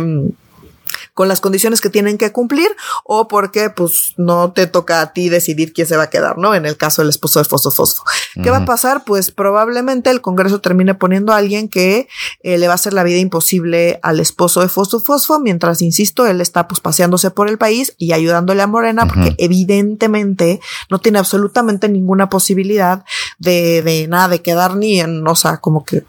con 1.13 1.27
las 1.27 1.41
condiciones 1.41 1.81
que 1.81 1.89
tienen 1.89 2.17
que 2.17 2.31
cumplir 2.31 2.69
o 3.03 3.27
porque 3.27 3.69
pues 3.69 4.13
no 4.17 4.51
te 4.51 4.67
toca 4.67 5.01
a 5.01 5.13
ti 5.13 5.29
decidir 5.29 5.73
quién 5.73 5.87
se 5.87 5.97
va 5.97 6.03
a 6.03 6.09
quedar, 6.09 6.37
¿no? 6.37 6.55
En 6.55 6.65
el 6.65 6.77
caso 6.77 7.01
del 7.01 7.09
esposo 7.09 7.39
de 7.39 7.45
Fosfo 7.45 7.71
Fosfo. 7.71 8.03
¿Qué 8.41 8.49
va 8.49 8.57
a 8.57 8.65
pasar? 8.65 9.03
Pues 9.05 9.31
probablemente 9.31 10.09
el 10.09 10.21
Congreso 10.21 10.61
termine 10.61 10.95
poniendo 10.95 11.33
a 11.33 11.37
alguien 11.37 11.69
que 11.69 12.07
eh, 12.41 12.57
le 12.57 12.67
va 12.67 12.73
a 12.73 12.75
hacer 12.75 12.93
la 12.93 13.03
vida 13.03 13.17
imposible 13.17 13.99
al 14.01 14.19
esposo 14.19 14.61
de 14.61 14.69
Fosfo 14.69 14.99
Fosfo, 14.99 15.39
mientras, 15.39 15.81
insisto, 15.81 16.25
él 16.27 16.41
está 16.41 16.67
pues 16.67 16.81
paseándose 16.81 17.31
por 17.31 17.49
el 17.49 17.57
país 17.57 17.95
y 17.97 18.13
ayudándole 18.13 18.61
a 18.61 18.67
Morena 18.67 19.07
porque 19.07 19.35
evidentemente 19.37 20.59
no 20.89 20.99
tiene 20.99 21.19
absolutamente 21.19 21.89
ninguna 21.89 22.29
posibilidad 22.29 23.03
de, 23.39 23.81
de 23.81 24.07
nada, 24.07 24.29
de 24.29 24.41
quedar 24.41 24.75
ni 24.75 24.99
en, 24.99 25.27
o 25.27 25.35
sea, 25.35 25.57
como 25.57 25.83
que 25.85 26.03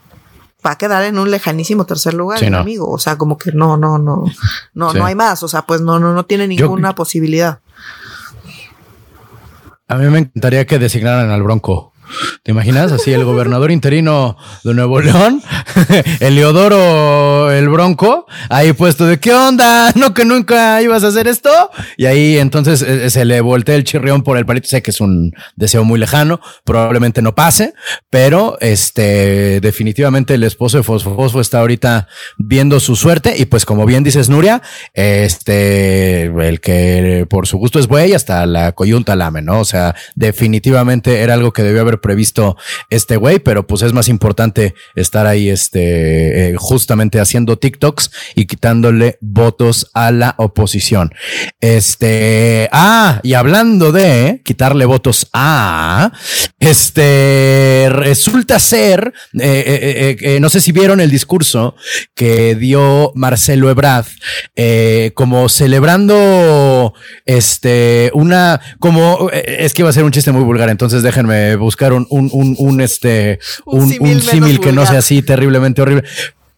va 0.65 0.71
a 0.71 0.77
quedar 0.77 1.03
en 1.03 1.19
un 1.19 1.29
lejanísimo 1.29 1.85
tercer 1.85 2.13
lugar, 2.13 2.43
amigo. 2.53 2.89
O 2.89 2.97
sea, 2.97 3.17
como 3.17 3.37
que 3.37 3.51
no, 3.51 3.77
no, 3.77 3.97
no, 3.97 4.25
no, 4.73 4.93
no 4.93 5.05
hay 5.05 5.15
más. 5.15 5.43
O 5.43 5.47
sea, 5.47 5.63
pues 5.63 5.81
no, 5.81 5.99
no, 5.99 6.13
no 6.13 6.25
tiene 6.25 6.47
ninguna 6.47 6.95
posibilidad. 6.95 7.59
A 9.87 9.95
mí 9.95 10.07
me 10.09 10.19
encantaría 10.19 10.65
que 10.65 10.79
designaran 10.79 11.29
al 11.29 11.43
Bronco. 11.43 11.93
¿Te 12.43 12.51
imaginas? 12.51 12.91
Así 12.91 13.11
el 13.11 13.23
gobernador 13.23 13.71
interino 13.71 14.37
de 14.63 14.73
Nuevo 14.73 15.01
León, 15.01 15.41
Eliodoro 16.19 17.51
el 17.51 17.69
Bronco, 17.69 18.25
ahí 18.49 18.73
puesto 18.73 19.05
de 19.05 19.19
qué 19.19 19.33
onda, 19.33 19.91
no 19.95 20.13
que 20.13 20.25
nunca 20.25 20.81
ibas 20.81 21.03
a 21.03 21.07
hacer 21.07 21.27
esto. 21.27 21.49
Y 21.97 22.05
ahí 22.05 22.37
entonces 22.37 22.81
eh, 22.81 23.09
se 23.09 23.25
le 23.25 23.41
voltea 23.41 23.75
el 23.75 23.83
chirrión 23.83 24.23
por 24.23 24.37
el 24.37 24.45
palito. 24.45 24.67
Sé 24.67 24.81
que 24.81 24.91
es 24.91 25.01
un 25.01 25.33
deseo 25.55 25.83
muy 25.83 25.99
lejano, 25.99 26.39
probablemente 26.63 27.21
no 27.21 27.35
pase, 27.35 27.73
pero 28.09 28.57
este 28.61 29.59
definitivamente 29.61 30.35
el 30.35 30.43
esposo 30.43 30.77
de 30.77 30.83
Fosfo, 30.83 31.15
Fosfo 31.15 31.41
está 31.41 31.59
ahorita 31.59 32.07
viendo 32.37 32.79
su 32.79 32.95
suerte. 32.95 33.35
Y 33.37 33.45
pues, 33.45 33.65
como 33.65 33.85
bien 33.85 34.03
dices, 34.03 34.29
Nuria, 34.29 34.61
este 34.93 36.25
el 36.25 36.59
que 36.61 37.25
por 37.29 37.47
su 37.47 37.57
gusto 37.57 37.79
es 37.79 37.87
buey 37.87 38.13
hasta 38.13 38.45
la 38.45 38.73
coyunta 38.73 39.15
lame, 39.15 39.41
¿no? 39.41 39.59
O 39.59 39.65
sea, 39.65 39.95
definitivamente 40.15 41.21
era 41.21 41.33
algo 41.33 41.53
que 41.53 41.63
debió 41.63 41.81
haber 41.81 41.99
previsto 42.05 42.55
este 42.91 43.15
güey, 43.15 43.39
pero 43.39 43.65
pues 43.65 43.81
es 43.81 43.91
más 43.91 44.09
importante 44.09 44.75
estar 44.93 45.25
ahí, 45.25 45.49
este, 45.49 46.51
eh, 46.51 46.55
justamente 46.55 47.19
haciendo 47.19 47.57
TikToks 47.57 48.11
y 48.35 48.45
quitándole 48.45 49.17
votos 49.21 49.89
a 49.95 50.11
la 50.11 50.35
oposición. 50.37 51.11
Este, 51.61 52.69
ah, 52.71 53.21
y 53.23 53.33
hablando 53.33 53.91
de 53.91 54.41
quitarle 54.45 54.85
votos 54.85 55.27
a, 55.33 56.11
este, 56.59 57.87
resulta 57.89 58.59
ser, 58.59 59.11
eh, 59.39 60.15
eh, 60.21 60.39
no 60.39 60.49
sé 60.49 60.61
si 60.61 60.71
vieron 60.71 61.01
el 61.01 61.09
discurso 61.09 61.75
que 62.13 62.53
dio 62.53 63.13
Marcelo 63.15 63.71
Ebrard, 63.71 64.05
como 65.15 65.49
celebrando, 65.49 66.93
este, 67.25 68.11
una, 68.13 68.61
como, 68.77 69.31
es 69.33 69.73
que 69.73 69.81
iba 69.81 69.89
a 69.89 69.93
ser 69.93 70.03
un 70.03 70.11
chiste 70.11 70.31
muy 70.31 70.43
vulgar, 70.43 70.69
entonces 70.69 71.01
déjenme 71.01 71.55
buscar 71.55 71.84
un, 71.93 72.07
un, 72.09 72.55
un, 72.57 72.81
este, 72.81 73.39
un, 73.65 74.21
símil 74.21 74.59
que 74.59 74.71
no 74.71 74.85
sea 74.85 74.99
así 74.99 75.21
terriblemente 75.21 75.81
horrible 75.81 76.03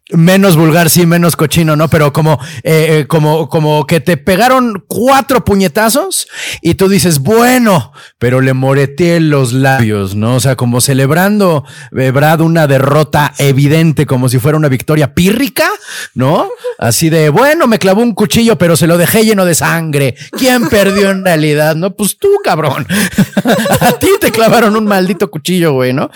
menos 0.10 0.56
vulgar, 0.56 0.90
sí, 0.90 1.06
menos 1.06 1.36
cochino, 1.36 1.76
¿no? 1.76 1.90
Pero 1.90 2.14
como, 2.14 2.40
eh, 2.64 3.00
eh, 3.00 3.08
como, 3.08 3.50
como 3.50 3.86
que 3.86 4.00
te 4.00 4.16
pegaron 4.16 4.86
cuatro 4.88 5.44
puñetazos 5.44 6.28
y 6.62 6.76
tú 6.76 6.88
dices, 6.88 7.20
bueno, 7.20 7.92
pero 8.18 8.40
le 8.40 8.54
moreteé 8.54 9.20
los 9.20 9.52
labios, 9.52 10.16
¿no? 10.16 10.36
O 10.36 10.40
sea, 10.40 10.56
como 10.56 10.80
celebrando, 10.80 11.66
eh, 11.98 12.12
Brad, 12.12 12.42
una 12.42 12.68
derrota 12.68 13.34
evidente, 13.38 14.06
como 14.06 14.30
si 14.30 14.40
fuera 14.40 14.58
una 14.58 14.70
victoria 14.70 15.14
pírrica, 15.14 15.68
¿no? 16.14 16.50
Así 16.78 17.10
de, 17.10 17.30
bueno, 17.30 17.68
me 17.68 17.80
clavó 17.80 18.02
un 18.02 18.14
cuchillo, 18.14 18.58
pero 18.58 18.78
se 18.78 18.88
lo 18.88 18.98
dejé 18.98 19.26
lleno 19.26 19.44
de 19.44 19.56
sangre. 19.56 20.16
¿Quién 20.32 20.70
perdió 20.70 21.12
en 21.12 21.26
realidad? 21.26 21.76
No, 21.76 21.96
pues 21.96 22.18
tú, 22.18 22.30
cabrón. 22.44 22.88
A 23.82 23.92
ti 24.00 24.10
te 24.22 24.32
clavaron 24.32 24.76
un 24.78 24.86
maldito 24.86 25.30
cuchillo, 25.30 25.74
güey, 25.74 25.94
¿no? 25.94 26.10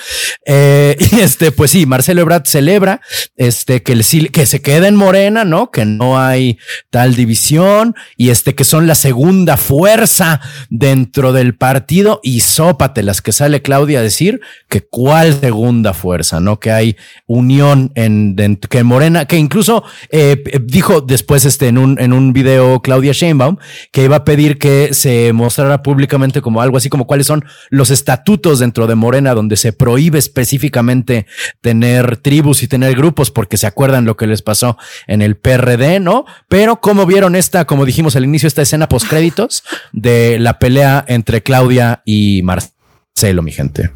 y 0.46 1.20
este, 1.20 1.52
pues 1.52 1.72
sí, 1.72 1.86
Marcelo 1.86 2.26
Brad 2.26 2.44
celebra, 2.46 3.02
este, 3.36 3.81
que, 3.84 3.94
el, 3.94 4.32
que 4.32 4.46
se 4.46 4.62
queda 4.62 4.88
en 4.88 4.96
Morena, 4.96 5.46
¿no? 5.46 5.72
Que 5.72 5.86
no 5.86 6.20
hay 6.20 6.58
tal 6.90 7.16
división 7.16 7.96
y 8.18 8.30
este 8.30 8.56
que 8.56 8.64
son 8.64 8.88
la 8.88 8.96
segunda 8.96 9.58
fuerza 9.58 10.42
dentro 10.70 11.34
del 11.34 11.56
partido 11.56 12.20
y 12.24 12.42
sópate 12.42 13.04
las 13.04 13.22
que 13.22 13.32
sale 13.32 13.62
Claudia 13.62 14.00
a 14.00 14.04
decir 14.04 14.42
que 14.70 14.82
cuál 14.82 15.40
segunda 15.40 15.94
fuerza, 15.94 16.40
¿no? 16.40 16.60
Que 16.60 16.72
hay 16.72 16.96
unión 17.28 17.92
en, 17.96 18.36
que 18.70 18.84
Morena, 18.84 19.26
que 19.26 19.38
incluso 19.38 19.84
eh, 20.10 20.42
dijo 20.64 21.02
después 21.02 21.46
este 21.46 21.68
en 21.68 21.78
un, 21.78 22.00
en 22.00 22.14
un 22.14 22.34
video 22.34 22.82
Claudia 22.82 23.14
Sheinbaum 23.14 23.58
que 23.92 24.04
iba 24.04 24.18
a 24.18 24.26
pedir 24.26 24.58
que 24.58 24.94
se 24.94 25.34
mostrara 25.34 25.84
públicamente 25.84 26.42
como 26.42 26.62
algo 26.62 26.78
así 26.78 26.90
como 26.90 27.08
cuáles 27.08 27.28
son 27.28 27.46
los 27.70 27.92
estatutos 27.92 28.60
dentro 28.60 28.88
de 28.88 28.96
Morena 28.96 29.34
donde 29.34 29.58
se 29.58 29.74
prohíbe 29.74 30.20
específicamente 30.20 31.26
tener 31.62 32.18
tribus 32.18 32.64
y 32.64 32.68
tener 32.68 32.96
grupos 32.96 33.32
porque 33.32 33.58
se 33.58 33.68
acuerdan 33.72 34.06
lo 34.06 34.16
que 34.16 34.28
les 34.28 34.42
pasó 34.42 34.78
en 35.08 35.22
el 35.22 35.36
PRD, 35.36 36.00
¿no? 36.00 36.26
Pero 36.48 36.80
cómo 36.82 37.06
vieron 37.06 37.36
esta, 37.36 37.66
como 37.66 37.86
dijimos 37.86 38.16
al 38.16 38.24
inicio, 38.24 38.48
esta 38.48 38.62
escena 38.62 38.88
post 38.88 39.08
créditos 39.08 39.64
de 39.92 40.40
la 40.40 40.60
pelea 40.60 41.04
entre 41.08 41.44
Claudia 41.44 42.02
y 42.06 42.42
Marcelo, 42.44 43.42
mi 43.42 43.52
gente. 43.52 43.92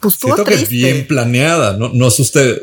Pues 0.00 0.14
Siento 0.14 0.44
que 0.44 0.56
bien 0.64 1.06
planeada, 1.06 1.76
no, 1.76 1.90
no 1.92 2.10
sé 2.10 2.22
usted, 2.22 2.58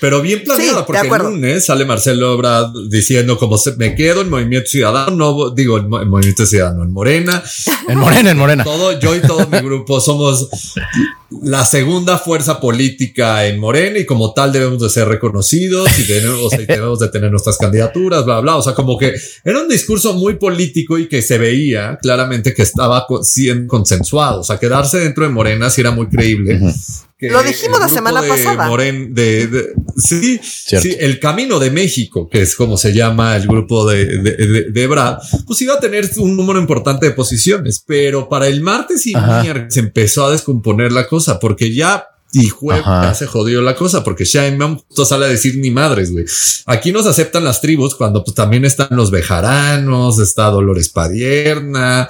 pero 0.00 0.22
bien 0.22 0.44
planeada, 0.44 0.86
porque 0.86 1.08
el 1.08 1.18
lunes 1.18 1.66
sale 1.66 1.84
Marcelo 1.84 2.32
Obrador 2.32 2.88
diciendo 2.88 3.36
como 3.36 3.58
se, 3.58 3.74
me 3.74 3.96
quedo 3.96 4.20
en 4.20 4.30
Movimiento 4.30 4.70
Ciudadano, 4.70 5.10
no 5.16 5.50
digo 5.50 5.78
en, 5.78 5.88
Movimiento 5.88 6.46
Ciudadano, 6.46 6.84
en 6.84 6.92
Morena. 6.92 7.42
en 7.88 7.98
Morena, 7.98 8.30
en 8.30 8.38
Morena. 8.38 8.62
Todo, 8.62 8.96
yo 9.00 9.16
y 9.16 9.20
todo 9.20 9.48
mi 9.48 9.58
grupo 9.58 10.00
somos 10.00 10.48
la 11.42 11.64
segunda 11.64 12.18
fuerza 12.18 12.60
política 12.60 13.46
en 13.46 13.58
Morena 13.58 13.98
y 13.98 14.06
como 14.06 14.32
tal 14.32 14.52
debemos 14.52 14.80
de 14.80 14.88
ser 14.88 15.08
reconocidos 15.08 15.88
y 15.98 16.04
debemos, 16.04 16.52
y 16.52 16.64
debemos 16.66 17.00
de 17.00 17.08
tener 17.08 17.30
nuestras 17.30 17.58
candidaturas, 17.58 18.24
bla, 18.24 18.40
bla. 18.40 18.56
O 18.56 18.62
sea, 18.62 18.74
como 18.74 18.96
que 18.96 19.14
era 19.44 19.60
un 19.60 19.68
discurso 19.68 20.14
muy 20.14 20.34
político 20.34 20.98
y 20.98 21.08
que 21.08 21.22
se 21.22 21.38
veía 21.38 21.98
claramente 22.00 22.54
que 22.54 22.62
estaba 22.62 23.06
siendo 23.22 23.68
consensuado. 23.68 24.40
O 24.40 24.44
sea, 24.44 24.58
quedarse 24.58 24.98
dentro 24.98 25.24
de 25.24 25.30
Morena 25.30 25.70
sí 25.70 25.80
era 25.80 25.90
muy 25.90 26.06
creíble. 26.08 26.60
Lo 27.18 27.42
dijimos 27.42 27.80
la 27.80 27.88
semana 27.88 28.22
pasada. 28.22 28.68
Moren, 28.68 29.14
de, 29.14 29.72
sí, 29.96 30.38
sí, 30.42 30.96
el 30.98 31.18
Camino 31.18 31.58
de 31.58 31.70
México, 31.70 32.28
que 32.28 32.42
es 32.42 32.54
como 32.54 32.76
se 32.76 32.92
llama 32.92 33.36
el 33.36 33.46
grupo 33.46 33.88
de, 33.88 34.18
de, 34.18 34.70
de, 34.70 34.86
Brad, 34.86 35.18
pues 35.46 35.62
iba 35.62 35.74
a 35.74 35.80
tener 35.80 36.10
un 36.18 36.36
número 36.36 36.58
importante 36.58 37.06
de 37.06 37.12
posiciones, 37.12 37.82
pero 37.86 38.28
para 38.28 38.48
el 38.48 38.60
martes 38.60 39.06
y 39.06 39.14
miércoles 39.14 39.72
se 39.72 39.80
empezó 39.80 40.26
a 40.26 40.32
descomponer 40.32 40.92
la 40.92 41.06
cosa 41.06 41.40
porque 41.40 41.72
ya 41.72 42.06
y 42.32 42.48
jueves 42.48 42.84
ya 42.84 43.14
se 43.14 43.26
jodió 43.26 43.62
la 43.62 43.74
cosa 43.74 44.04
porque 44.04 44.24
Sheinbaum 44.24 44.80
sale 44.90 45.26
a 45.26 45.28
decir 45.28 45.56
ni 45.58 45.70
madres, 45.70 46.12
güey. 46.12 46.24
Aquí 46.66 46.92
nos 46.92 47.06
aceptan 47.06 47.44
las 47.44 47.60
tribus 47.60 47.94
cuando 47.94 48.24
pues, 48.24 48.34
también 48.34 48.64
están 48.64 48.88
los 48.90 49.10
bejaranos, 49.10 50.18
está 50.18 50.50
Dolores 50.50 50.88
Padierna. 50.88 52.08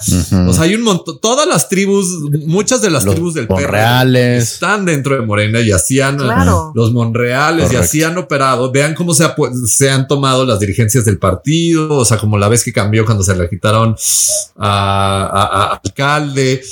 O 0.48 0.52
sea, 0.52 0.64
hay 0.64 0.74
un 0.74 0.82
montón, 0.82 1.20
todas 1.20 1.46
las 1.46 1.68
tribus, 1.68 2.06
muchas 2.46 2.82
de 2.82 2.90
las 2.90 3.04
tribus 3.04 3.34
del 3.34 3.48
Monreales 3.48 4.52
están 4.54 4.84
dentro 4.84 5.14
de 5.14 5.22
Morena 5.22 5.60
y 5.60 5.70
así 5.70 6.00
han, 6.00 6.18
los 6.74 6.92
Monreales 6.92 7.72
y 7.72 7.76
así 7.76 8.02
han 8.02 8.18
operado. 8.18 8.72
Vean 8.72 8.94
cómo 8.94 9.14
se, 9.14 9.26
se 9.66 9.90
han 9.90 10.08
tomado 10.08 10.44
las 10.44 10.58
dirigencias 10.58 11.04
del 11.04 11.18
partido. 11.18 11.98
O 11.98 12.04
sea, 12.04 12.18
como 12.18 12.38
la 12.38 12.48
vez 12.48 12.64
que 12.64 12.72
cambió 12.72 13.04
cuando 13.04 13.22
se 13.22 13.36
le 13.36 13.48
quitaron 13.48 13.94
a, 14.56 15.78
alcalde. 15.84 16.62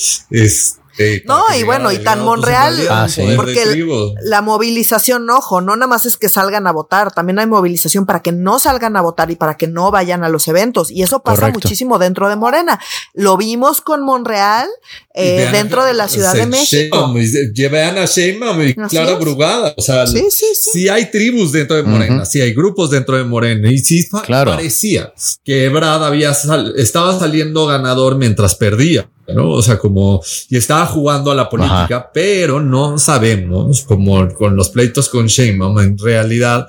No, 1.27 1.43
y 1.59 1.63
bueno, 1.65 1.91
y 1.91 1.99
tan 1.99 2.25
Monreal, 2.25 2.77
ah, 2.89 3.09
porque 3.37 3.85
la 4.23 4.43
movilización, 4.43 5.29
ojo, 5.29 5.61
no 5.61 5.75
nada 5.75 5.89
más 5.89 6.07
es 6.07 6.17
que 6.17 6.29
salgan 6.29 6.67
a 6.67 6.73
votar, 6.73 7.13
también 7.13 7.39
hay 7.39 7.47
movilización 7.47 8.07
para 8.07 8.23
que 8.23 8.33
no 8.33 8.59
salgan 8.59 8.97
a 8.97 9.01
votar 9.01 9.31
y 9.31 9.37
para 9.37 9.57
que 9.57 9.67
no 9.67 9.91
vayan 9.91 10.23
a 10.23 10.29
los 10.29 10.47
eventos. 10.47 10.91
Y 10.91 11.03
eso 11.03 11.23
pasa 11.23 11.51
muchísimo 11.51 11.99
dentro 11.99 12.29
de 12.29 12.37
Morena. 12.37 12.81
Lo 13.13 13.37
vimos 13.37 13.81
con 13.81 14.05
Monreal 14.05 14.69
eh, 15.15 15.49
dentro 15.53 15.85
de 15.85 15.95
la 15.95 16.09
Ciudad 16.09 16.35
de 16.35 16.47
México. 16.47 17.13
Llevan 17.53 17.99
a 17.99 18.07
Sheinbaum 18.07 18.63
y 18.63 18.75
Clara 18.75 19.15
Brugada. 19.15 19.75
O 19.77 19.83
sea, 19.83 20.07
sí, 20.07 20.89
hay 20.89 21.11
tribus 21.11 21.53
dentro 21.53 21.77
de 21.77 21.83
Morena, 21.83 22.25
sí 22.25 22.41
hay 22.41 22.55
grupos 22.55 22.91
dentro 22.91 23.17
de 23.17 23.25
Morena. 23.25 23.71
Y 23.71 23.79
sí 23.79 24.09
parecía 24.11 25.13
que 25.45 25.65
Ebrad 25.65 26.05
había 26.05 26.33
estaba 26.77 27.19
saliendo 27.19 27.67
ganador 27.67 28.17
mientras 28.17 28.55
perdía. 28.55 29.09
¿No? 29.29 29.51
O 29.51 29.63
sea, 29.63 29.79
como, 29.79 30.23
y 30.49 30.57
estaba 30.57 30.87
jugando 30.87 31.31
a 31.31 31.35
la 31.35 31.49
política, 31.49 32.11
pero 32.13 32.61
no 32.61 32.99
sabemos, 32.99 33.83
como 33.83 34.29
con 34.35 34.57
los 34.57 34.71
pleitos 34.71 35.09
con 35.09 35.27
Sheinbaum, 35.27 35.79
en 35.81 35.99
realidad, 35.99 36.69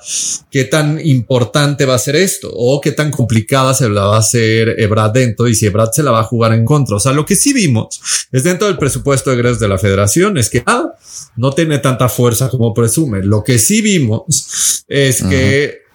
qué 0.50 0.64
tan 0.64 0.98
importante 1.04 1.84
va 1.84 1.94
a 1.94 1.98
ser 1.98 2.16
esto, 2.16 2.50
o 2.52 2.80
qué 2.80 2.92
tan 2.92 3.10
complicada 3.10 3.74
se 3.74 3.88
la 3.88 4.04
va 4.04 4.16
a 4.16 4.20
hacer 4.20 4.80
Ebrad 4.80 5.10
dentro, 5.10 5.48
y 5.48 5.54
si 5.54 5.66
Ebrad 5.66 5.90
se 5.92 6.02
la 6.02 6.10
va 6.10 6.20
a 6.20 6.24
jugar 6.24 6.52
en 6.52 6.64
contra. 6.64 6.96
O 6.96 7.00
sea, 7.00 7.12
lo 7.12 7.26
que 7.26 7.36
sí 7.36 7.52
vimos 7.52 8.00
es 8.32 8.44
dentro 8.44 8.66
del 8.66 8.78
presupuesto 8.78 9.30
de 9.30 9.36
egresos 9.36 9.60
de 9.60 9.68
la 9.68 9.78
federación, 9.78 10.38
es 10.38 10.48
que 10.48 10.62
ah, 10.66 10.92
no 11.36 11.52
tiene 11.52 11.78
tanta 11.78 12.08
fuerza 12.08 12.48
como 12.48 12.72
presume. 12.72 13.22
Lo 13.22 13.44
que 13.44 13.58
sí 13.58 13.82
vimos 13.82 14.84
es 14.88 15.22
que 15.22 15.85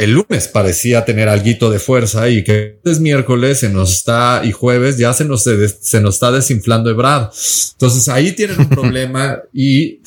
el 0.00 0.12
lunes 0.12 0.48
parecía 0.48 1.04
tener 1.04 1.28
algo 1.28 1.70
de 1.70 1.78
fuerza 1.78 2.30
y 2.30 2.42
que 2.42 2.80
es 2.84 3.00
miércoles 3.00 3.60
se 3.60 3.68
nos 3.68 3.92
está 3.92 4.40
y 4.42 4.50
jueves 4.50 4.96
ya 4.96 5.12
se 5.12 5.26
nos, 5.26 5.44
se, 5.44 6.00
nos 6.00 6.14
está 6.14 6.32
desinflando 6.32 6.88
Ebrad. 6.88 7.30
Entonces 7.72 8.08
ahí 8.08 8.32
tienen 8.32 8.60
un 8.60 8.68
problema 8.70 9.42
y 9.52 10.00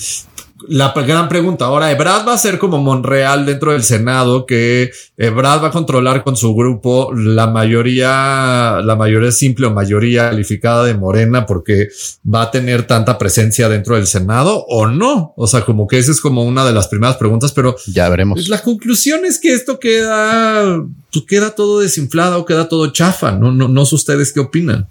la 0.68 0.94
gran 0.94 1.30
pregunta 1.30 1.66
ahora, 1.66 1.92
Ebrad 1.92 2.28
va 2.28 2.34
a 2.34 2.38
ser 2.38 2.60
como 2.60 2.80
Monreal 2.80 3.46
dentro 3.46 3.72
del 3.72 3.84
Senado, 3.84 4.46
que 4.46 4.92
Ebrad 5.18 5.64
va 5.64 5.68
a 5.68 5.72
controlar 5.72 6.24
con 6.24 6.36
su 6.36 6.56
grupo 6.56 7.12
la 7.14 7.48
mayoría, 7.48 8.82
la 8.84 8.96
mayoría 8.96 9.32
simple 9.32 9.68
o 9.68 9.72
mayoría 9.72 10.30
calificada 10.30 10.84
de 10.84 10.94
Morena 10.94 11.46
porque 11.46 11.90
va 12.32 12.44
a 12.44 12.52
tener 12.52 12.88
tanta 12.88 13.18
presencia 13.18 13.70
dentro 13.70 13.96
del 13.96 14.08
Senado 14.08 14.66
o 14.68 14.88
no. 14.88 15.34
O 15.36 15.48
sea, 15.48 15.66
como 15.66 15.88
que 15.88 16.00
esa 16.00 16.12
es 16.12 16.22
como 16.22 16.44
una 16.44 16.66
de 16.66 16.74
las 16.74 16.88
primeras 16.88 17.18
preguntas, 17.18 17.52
pero 17.52 17.76
ya 17.88 18.10
veremos. 18.10 18.48
La 18.48 18.62
conclusión 18.62 19.26
es 19.26 19.40
que 19.40 19.54
esto 19.54 19.80
queda, 19.80 20.84
pues 21.12 21.26
queda 21.28 21.52
todo 21.52 21.80
desinflado, 21.80 22.46
queda 22.46 22.68
todo 22.70 22.92
chafa. 22.92 23.32
No, 23.32 23.52
no, 23.52 23.68
no 23.68 23.86
sé 23.86 23.96
ustedes 23.96 24.34
qué 24.34 24.40
opinan. 24.40 24.88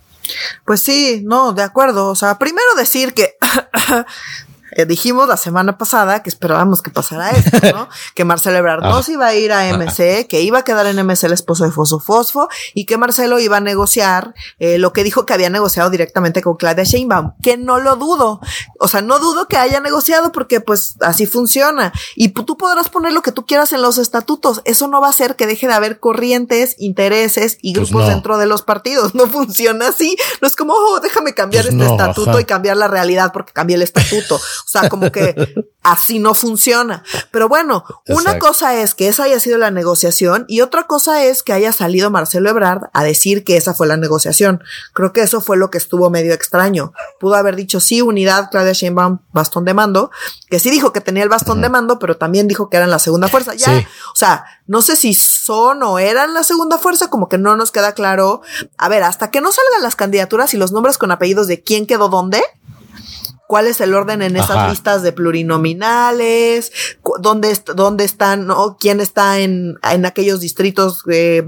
Pues 0.64 0.80
sí, 0.80 1.22
no, 1.24 1.52
de 1.52 1.62
acuerdo. 1.62 2.08
O 2.08 2.14
sea, 2.14 2.38
primero 2.38 2.66
decir 2.76 3.12
que 3.14 3.34
Eh, 4.74 4.86
dijimos 4.86 5.28
la 5.28 5.36
semana 5.36 5.76
pasada 5.76 6.22
que 6.22 6.30
esperábamos 6.30 6.82
que 6.82 6.90
pasara 6.90 7.30
esto, 7.30 7.58
¿no? 7.74 7.88
que 8.14 8.24
Marcelo 8.24 8.56
Ebrard 8.56 8.82
no 8.82 9.02
se 9.02 9.12
iba 9.12 9.26
a 9.26 9.34
ir 9.34 9.52
a 9.52 9.68
MC, 9.76 10.26
que 10.26 10.40
iba 10.40 10.60
a 10.60 10.64
quedar 10.64 10.86
en 10.86 10.96
MC 11.04 11.24
el 11.24 11.32
esposo 11.32 11.64
de 11.64 11.70
Fosfo 11.70 11.98
Fosfo 11.98 12.48
y 12.74 12.86
que 12.86 12.96
Marcelo 12.96 13.38
iba 13.38 13.58
a 13.58 13.60
negociar 13.60 14.34
eh, 14.58 14.78
lo 14.78 14.92
que 14.92 15.04
dijo 15.04 15.26
que 15.26 15.34
había 15.34 15.50
negociado 15.50 15.90
directamente 15.90 16.42
con 16.42 16.56
Claudia 16.56 16.84
Sheinbaum, 16.84 17.32
que 17.42 17.56
no 17.56 17.78
lo 17.78 17.96
dudo. 17.96 18.40
O 18.78 18.88
sea, 18.88 19.02
no 19.02 19.18
dudo 19.18 19.46
que 19.46 19.56
haya 19.56 19.80
negociado 19.80 20.32
porque 20.32 20.60
pues 20.60 20.96
así 21.00 21.26
funciona. 21.26 21.92
Y 22.16 22.28
tú 22.28 22.56
podrás 22.56 22.88
poner 22.88 23.12
lo 23.12 23.22
que 23.22 23.32
tú 23.32 23.44
quieras 23.46 23.72
en 23.72 23.82
los 23.82 23.98
estatutos. 23.98 24.62
Eso 24.64 24.88
no 24.88 25.00
va 25.00 25.08
a 25.08 25.10
hacer 25.10 25.36
que 25.36 25.46
deje 25.46 25.66
de 25.66 25.74
haber 25.74 26.00
corrientes, 26.00 26.76
intereses 26.78 27.58
y 27.60 27.74
pues 27.74 27.90
grupos 27.90 28.08
dentro 28.08 28.38
de 28.38 28.46
los 28.46 28.62
partidos. 28.62 29.14
No 29.14 29.26
funciona 29.26 29.88
así. 29.88 30.16
No 30.40 30.48
es 30.48 30.56
como, 30.56 30.72
oh, 30.72 31.00
déjame 31.00 31.34
cambiar 31.34 31.64
pues 31.64 31.74
este 31.74 31.86
estatuto 31.86 32.40
y 32.40 32.44
cambiar 32.44 32.76
la 32.76 32.88
realidad 32.88 33.30
porque 33.32 33.52
cambié 33.52 33.76
el 33.76 33.82
estatuto. 33.82 34.40
O 34.64 34.68
sea, 34.68 34.88
como 34.88 35.10
que 35.12 35.34
así 35.82 36.18
no 36.18 36.34
funciona. 36.34 37.02
Pero 37.30 37.48
bueno, 37.48 37.84
una 38.08 38.38
cosa 38.38 38.76
es 38.76 38.94
que 38.94 39.08
esa 39.08 39.24
haya 39.24 39.40
sido 39.40 39.58
la 39.58 39.70
negociación 39.70 40.44
y 40.48 40.60
otra 40.60 40.84
cosa 40.86 41.24
es 41.24 41.42
que 41.42 41.52
haya 41.52 41.72
salido 41.72 42.10
Marcelo 42.10 42.50
Ebrard 42.50 42.90
a 42.92 43.04
decir 43.04 43.44
que 43.44 43.56
esa 43.56 43.74
fue 43.74 43.86
la 43.86 43.96
negociación. 43.96 44.62
Creo 44.92 45.12
que 45.12 45.22
eso 45.22 45.40
fue 45.40 45.56
lo 45.56 45.70
que 45.70 45.78
estuvo 45.78 46.08
medio 46.10 46.32
extraño. 46.32 46.92
Pudo 47.20 47.34
haber 47.34 47.56
dicho 47.56 47.80
sí, 47.80 48.00
unidad, 48.00 48.48
Claudia 48.50 48.72
Sheinbaum, 48.72 49.18
bastón 49.32 49.64
de 49.64 49.74
mando, 49.74 50.10
que 50.48 50.58
sí 50.58 50.70
dijo 50.70 50.92
que 50.92 51.00
tenía 51.00 51.22
el 51.22 51.28
bastón 51.28 51.60
de 51.60 51.68
mando, 51.68 51.98
pero 51.98 52.16
también 52.16 52.48
dijo 52.48 52.70
que 52.70 52.76
eran 52.76 52.90
la 52.90 52.98
segunda 52.98 53.28
fuerza. 53.28 53.54
Ya, 53.54 53.86
o 54.12 54.16
sea, 54.16 54.44
no 54.66 54.82
sé 54.82 54.96
si 54.96 55.14
son 55.14 55.82
o 55.82 55.98
eran 55.98 56.34
la 56.34 56.44
segunda 56.44 56.78
fuerza, 56.78 57.10
como 57.10 57.28
que 57.28 57.38
no 57.38 57.56
nos 57.56 57.72
queda 57.72 57.92
claro. 57.92 58.42
A 58.78 58.88
ver, 58.88 59.02
hasta 59.02 59.30
que 59.30 59.40
no 59.40 59.50
salgan 59.52 59.82
las 59.82 59.96
candidaturas 59.96 60.54
y 60.54 60.56
los 60.56 60.72
nombres 60.72 60.98
con 60.98 61.10
apellidos 61.10 61.46
de 61.46 61.62
quién 61.62 61.86
quedó 61.86 62.08
dónde, 62.08 62.42
cuál 63.52 63.66
es 63.66 63.82
el 63.82 63.92
orden 63.92 64.22
en 64.22 64.34
esas 64.34 64.70
listas 64.70 65.02
de 65.02 65.12
plurinominales, 65.12 66.72
dónde, 67.20 67.54
dónde 67.76 68.04
están, 68.04 68.46
¿no? 68.46 68.78
quién 68.80 68.98
está 68.98 69.40
en, 69.40 69.78
en 69.82 70.06
aquellos 70.06 70.40
distritos 70.40 71.02
eh, 71.10 71.44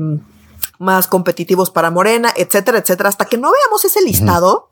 más 0.78 1.06
competitivos 1.06 1.70
para 1.70 1.90
Morena, 1.90 2.30
etcétera, 2.36 2.76
etcétera. 2.76 3.08
Hasta 3.08 3.24
que 3.24 3.38
no 3.38 3.50
veamos 3.50 3.86
ese 3.86 4.02
listado, 4.02 4.68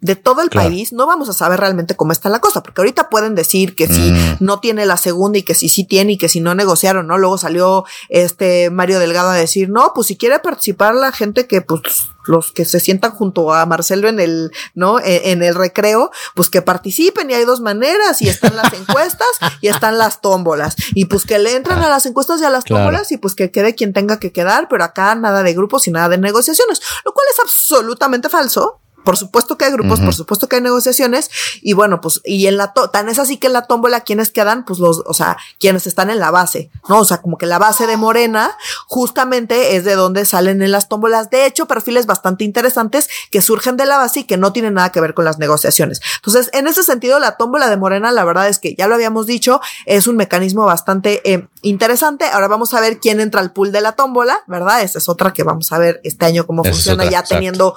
de 0.00 0.16
todo 0.16 0.42
el 0.42 0.50
país, 0.50 0.92
no 0.92 1.06
vamos 1.06 1.28
a 1.28 1.32
saber 1.32 1.60
realmente 1.60 1.96
cómo 1.96 2.12
está 2.12 2.28
la 2.28 2.40
cosa, 2.40 2.62
porque 2.62 2.80
ahorita 2.80 3.08
pueden 3.08 3.34
decir 3.34 3.74
que 3.74 3.86
si 3.86 4.12
mm. 4.12 4.36
no 4.40 4.60
tiene 4.60 4.86
la 4.86 4.96
segunda 4.96 5.38
y 5.38 5.42
que 5.42 5.54
si 5.54 5.68
sí 5.68 5.84
tiene 5.84 6.12
y 6.12 6.18
que 6.18 6.28
si 6.28 6.40
no 6.40 6.54
negociaron, 6.54 7.06
¿no? 7.06 7.18
Luego 7.18 7.38
salió 7.38 7.84
este 8.08 8.70
Mario 8.70 8.98
Delgado 8.98 9.30
a 9.30 9.34
decir, 9.34 9.68
no, 9.68 9.92
pues 9.94 10.08
si 10.08 10.16
quiere 10.16 10.38
participar 10.38 10.94
la 10.94 11.12
gente 11.12 11.46
que 11.46 11.60
pues 11.60 12.08
los 12.26 12.52
que 12.52 12.64
se 12.64 12.80
sientan 12.80 13.12
junto 13.12 13.52
a 13.52 13.66
Marcelo 13.66 14.08
en 14.08 14.20
el, 14.20 14.52
¿no? 14.74 14.98
E, 15.00 15.32
en, 15.32 15.42
el 15.42 15.54
recreo, 15.54 16.10
pues 16.34 16.48
que 16.48 16.62
participen 16.62 17.30
y 17.30 17.34
hay 17.34 17.44
dos 17.44 17.60
maneras 17.60 18.22
y 18.22 18.28
están 18.28 18.56
las 18.56 18.72
encuestas 18.80 19.28
y 19.60 19.68
están 19.68 19.98
las 19.98 20.20
tómbolas 20.20 20.76
y 20.94 21.06
pues 21.06 21.24
que 21.24 21.38
le 21.38 21.56
entran 21.56 21.82
a 21.82 21.88
las 21.88 22.06
encuestas 22.06 22.40
y 22.40 22.44
a 22.44 22.50
las 22.50 22.64
tómbolas 22.64 23.10
y 23.12 23.16
pues 23.16 23.34
que 23.34 23.50
quede 23.50 23.74
quien 23.74 23.92
tenga 23.92 24.18
que 24.18 24.32
quedar, 24.32 24.68
pero 24.68 24.84
acá 24.84 25.14
nada 25.14 25.42
de 25.42 25.54
grupos 25.54 25.86
y 25.88 25.90
nada 25.90 26.08
de 26.08 26.18
negociaciones, 26.18 26.80
lo 27.04 27.12
cual 27.12 27.26
es 27.32 27.40
absolutamente 27.40 28.28
falso 28.28 28.80
por 29.04 29.16
supuesto 29.16 29.56
que 29.56 29.64
hay 29.64 29.72
grupos, 29.72 30.00
por 30.00 30.14
supuesto 30.14 30.48
que 30.48 30.56
hay 30.56 30.62
negociaciones 30.62 31.30
y 31.62 31.72
bueno, 31.72 32.00
pues 32.00 32.20
y 32.24 32.46
en 32.46 32.56
la 32.56 32.72
tan 32.72 33.08
es 33.08 33.18
así 33.18 33.36
que 33.36 33.46
en 33.46 33.54
la 33.54 33.62
tómbola 33.62 34.00
quienes 34.00 34.30
quedan, 34.30 34.64
pues 34.64 34.78
los, 34.78 35.02
o 35.06 35.14
sea, 35.14 35.36
quienes 35.58 35.86
están 35.86 36.10
en 36.10 36.18
la 36.18 36.30
base, 36.30 36.70
¿no? 36.88 37.00
O 37.00 37.04
sea, 37.04 37.20
como 37.20 37.38
que 37.38 37.46
la 37.46 37.58
base 37.58 37.86
de 37.86 37.96
Morena 37.96 38.56
justamente 38.86 39.76
es 39.76 39.84
de 39.84 39.94
donde 39.94 40.24
salen 40.24 40.62
en 40.62 40.72
las 40.72 40.88
tómbolas, 40.88 41.30
de 41.30 41.46
hecho, 41.46 41.66
perfiles 41.66 42.06
bastante 42.06 42.44
interesantes 42.44 43.08
que 43.30 43.42
surgen 43.42 43.76
de 43.76 43.86
la 43.86 43.98
base 43.98 44.20
y 44.20 44.24
que 44.24 44.36
no 44.36 44.52
tienen 44.52 44.74
nada 44.74 44.90
que 44.92 45.00
ver 45.00 45.14
con 45.14 45.24
las 45.24 45.38
negociaciones. 45.38 46.00
Entonces, 46.16 46.50
en 46.52 46.66
ese 46.66 46.82
sentido, 46.82 47.18
la 47.18 47.36
tómbola 47.36 47.68
de 47.68 47.76
Morena, 47.76 48.12
la 48.12 48.24
verdad 48.24 48.48
es 48.48 48.58
que 48.58 48.74
ya 48.74 48.86
lo 48.86 48.94
habíamos 48.94 49.26
dicho, 49.26 49.60
es 49.86 50.06
un 50.06 50.16
mecanismo 50.16 50.64
bastante 50.64 51.20
eh, 51.30 51.48
interesante. 51.62 52.26
Ahora 52.26 52.48
vamos 52.48 52.74
a 52.74 52.80
ver 52.80 52.98
quién 52.98 53.20
entra 53.20 53.40
al 53.40 53.52
pool 53.52 53.72
de 53.72 53.80
la 53.80 53.92
tómbola, 53.92 54.40
¿verdad? 54.46 54.82
Esa 54.82 54.98
es 54.98 55.08
otra 55.08 55.32
que 55.32 55.42
vamos 55.42 55.72
a 55.72 55.78
ver 55.78 56.00
este 56.04 56.26
año 56.26 56.46
cómo 56.46 56.64
funciona 56.64 57.04
ya 57.08 57.22
teniendo 57.22 57.74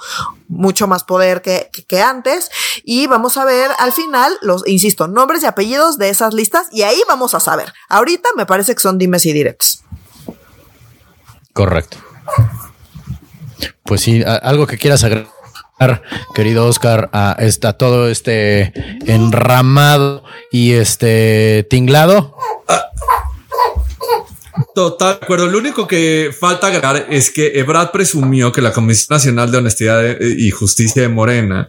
mucho 0.48 0.86
más 0.86 1.04
poder 1.04 1.42
que, 1.42 1.70
que, 1.88 2.02
antes. 2.02 2.50
Y 2.84 3.06
vamos 3.06 3.36
a 3.36 3.44
ver 3.44 3.70
al 3.78 3.92
final 3.92 4.32
los, 4.42 4.66
insisto, 4.66 5.08
nombres 5.08 5.42
y 5.42 5.46
apellidos 5.46 5.98
de 5.98 6.10
esas 6.10 6.34
listas 6.34 6.66
y 6.70 6.82
ahí 6.82 7.00
vamos 7.08 7.34
a 7.34 7.40
saber. 7.40 7.72
Ahorita 7.88 8.28
me 8.36 8.46
parece 8.46 8.74
que 8.74 8.80
son 8.80 8.98
dimes 8.98 9.26
y 9.26 9.32
directos. 9.32 9.82
Correcto. 11.52 11.98
Pues 13.84 14.00
sí, 14.00 14.22
algo 14.24 14.66
que 14.66 14.78
quieras 14.78 15.04
agregar. 15.04 15.28
querido 16.34 16.66
Oscar, 16.66 17.10
a 17.12 17.36
esta, 17.38 17.74
todo 17.74 18.08
este 18.08 18.72
enramado 19.06 20.24
y 20.50 20.72
este 20.72 21.66
tinglado. 21.68 22.36
Total, 24.74 25.18
de 25.18 25.24
acuerdo. 25.24 25.46
Lo 25.48 25.58
único 25.58 25.86
que 25.86 26.30
falta 26.38 26.68
agregar 26.68 27.06
es 27.10 27.30
que 27.30 27.58
Ebrad 27.58 27.90
presumió 27.90 28.52
que 28.52 28.62
la 28.62 28.72
Comisión 28.72 29.16
Nacional 29.16 29.50
de 29.50 29.58
Honestidad 29.58 30.04
eh, 30.06 30.18
y 30.38 30.50
Justicia 30.50 31.02
de 31.02 31.08
Morena 31.08 31.68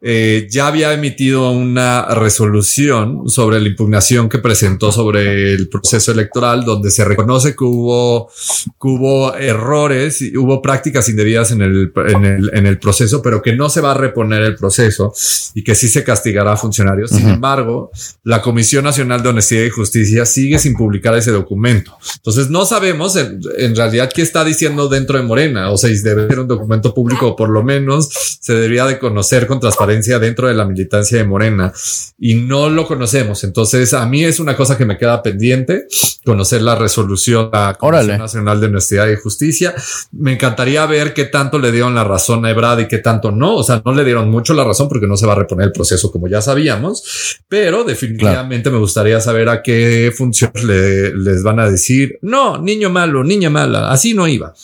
eh, 0.00 0.46
ya 0.50 0.68
había 0.68 0.92
emitido 0.92 1.50
una 1.50 2.06
resolución 2.06 3.28
sobre 3.28 3.60
la 3.60 3.68
impugnación 3.68 4.28
que 4.28 4.38
presentó 4.38 4.92
sobre 4.92 5.54
el 5.54 5.68
proceso 5.68 6.12
electoral, 6.12 6.64
donde 6.64 6.90
se 6.90 7.04
reconoce 7.04 7.56
que 7.56 7.64
hubo, 7.64 8.28
que 8.28 8.88
hubo 8.88 9.34
errores 9.34 10.22
y 10.22 10.36
hubo 10.36 10.62
prácticas 10.62 11.08
indebidas 11.08 11.50
en 11.50 11.62
el, 11.62 11.92
en, 11.96 12.24
el, 12.24 12.50
en 12.54 12.66
el 12.66 12.78
proceso, 12.78 13.22
pero 13.22 13.42
que 13.42 13.54
no 13.54 13.68
se 13.68 13.80
va 13.80 13.90
a 13.90 13.94
reponer 13.94 14.42
el 14.42 14.56
proceso 14.56 15.12
y 15.54 15.64
que 15.64 15.74
sí 15.74 15.88
se 15.88 16.04
castigará 16.04 16.52
a 16.52 16.56
funcionarios. 16.56 17.10
Sin 17.10 17.28
embargo, 17.28 17.90
la 18.22 18.40
Comisión 18.40 18.84
Nacional 18.84 19.22
de 19.22 19.30
Honestidad 19.30 19.64
y 19.64 19.70
Justicia 19.70 20.24
sigue 20.24 20.58
sin 20.58 20.74
publicar 20.74 21.16
ese 21.16 21.32
documento. 21.32 21.96
Entonces 22.20 22.50
no 22.50 22.66
sabemos 22.66 23.16
en, 23.16 23.40
realidad 23.74 24.10
qué 24.14 24.20
está 24.20 24.44
diciendo 24.44 24.88
dentro 24.88 25.16
de 25.16 25.24
Morena. 25.24 25.70
O 25.70 25.78
sea, 25.78 25.88
si 25.88 26.02
debe 26.02 26.28
ser 26.28 26.40
un 26.40 26.48
documento 26.48 26.92
público, 26.92 27.34
por 27.34 27.48
lo 27.48 27.62
menos 27.62 28.10
se 28.40 28.52
debería 28.52 28.84
de 28.84 28.98
conocer 28.98 29.46
con 29.46 29.58
transparencia 29.58 30.18
dentro 30.18 30.46
de 30.46 30.52
la 30.52 30.66
militancia 30.66 31.16
de 31.16 31.24
Morena 31.24 31.72
y 32.18 32.34
no 32.34 32.68
lo 32.68 32.86
conocemos. 32.86 33.42
Entonces 33.44 33.94
a 33.94 34.04
mí 34.04 34.22
es 34.22 34.38
una 34.38 34.54
cosa 34.54 34.76
que 34.76 34.84
me 34.84 34.98
queda 34.98 35.22
pendiente 35.22 35.86
conocer 36.24 36.60
la 36.60 36.74
resolución 36.74 37.50
de 37.50 37.58
la 37.58 37.74
Comisión 37.78 38.18
Nacional 38.18 38.60
de 38.60 38.66
Honestidad 38.66 39.08
y 39.08 39.16
Justicia. 39.16 39.74
Me 40.12 40.34
encantaría 40.34 40.84
ver 40.84 41.14
qué 41.14 41.24
tanto 41.24 41.58
le 41.58 41.72
dieron 41.72 41.94
la 41.94 42.04
razón 42.04 42.44
a 42.44 42.50
Ebrad 42.50 42.80
y 42.80 42.88
qué 42.88 42.98
tanto 42.98 43.32
no. 43.32 43.56
O 43.56 43.64
sea, 43.64 43.80
no 43.84 43.94
le 43.94 44.04
dieron 44.04 44.30
mucho 44.30 44.52
la 44.52 44.64
razón 44.64 44.88
porque 44.88 45.06
no 45.06 45.16
se 45.16 45.26
va 45.26 45.32
a 45.32 45.36
reponer 45.36 45.68
el 45.68 45.72
proceso 45.72 46.12
como 46.12 46.28
ya 46.28 46.42
sabíamos, 46.42 47.40
pero 47.48 47.84
definitivamente 47.84 48.70
me 48.70 48.78
gustaría 48.78 49.20
saber 49.20 49.48
a 49.48 49.62
qué 49.62 50.12
funciones 50.14 50.64
les 50.64 51.42
van 51.42 51.60
a 51.60 51.70
decir 51.70 52.09
no, 52.22 52.58
niño 52.58 52.90
malo, 52.90 53.24
niña 53.24 53.50
mala, 53.50 53.90
así 53.90 54.14
no 54.14 54.26
iba. 54.26 54.54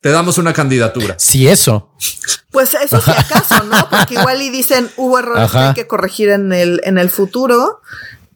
Te 0.00 0.10
damos 0.10 0.38
una 0.38 0.52
candidatura. 0.52 1.14
Si 1.18 1.46
eso. 1.46 1.92
Pues 2.50 2.74
eso 2.74 3.00
si 3.00 3.10
acaso, 3.16 3.64
¿no? 3.64 3.88
Porque 3.88 4.14
igual 4.14 4.42
y 4.42 4.50
dicen 4.50 4.90
hubo 4.96 5.18
errores 5.18 5.50
que 5.50 5.58
hay 5.58 5.74
que 5.74 5.86
corregir 5.86 6.30
en 6.30 6.52
el, 6.52 6.80
en 6.84 6.98
el 6.98 7.10
futuro 7.10 7.80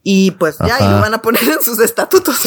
y 0.01 0.31
pues 0.31 0.57
ya, 0.65 0.77
y 0.79 0.83
lo 0.83 1.01
van 1.01 1.13
a 1.13 1.21
poner 1.21 1.43
en 1.43 1.61
sus 1.61 1.79
estatutos. 1.79 2.35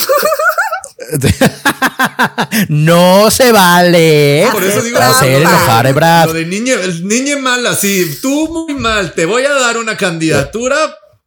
no 2.68 3.30
se 3.30 3.52
vale 3.52 4.48
Por 4.52 4.64
eso 4.64 4.82
digo, 4.82 4.98
hacer 4.98 5.42
enojar 5.42 5.86
a 5.86 5.92
Brad. 5.92 6.26
Lo 6.26 6.32
de 6.32 6.46
niña, 6.46 6.76
niña 7.02 7.36
mala, 7.36 7.74
sí, 7.74 8.18
tú 8.22 8.48
muy 8.48 8.74
mal, 8.74 9.12
te 9.12 9.26
voy 9.26 9.44
a 9.44 9.52
dar 9.52 9.76
una 9.76 9.96
candidatura 9.96 10.76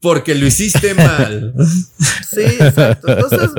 porque 0.04 0.36
lo 0.36 0.46
hiciste 0.46 0.94
mal. 0.94 1.54
sí, 2.30 2.42
exacto. 2.42 3.08
Entonces, 3.08 3.50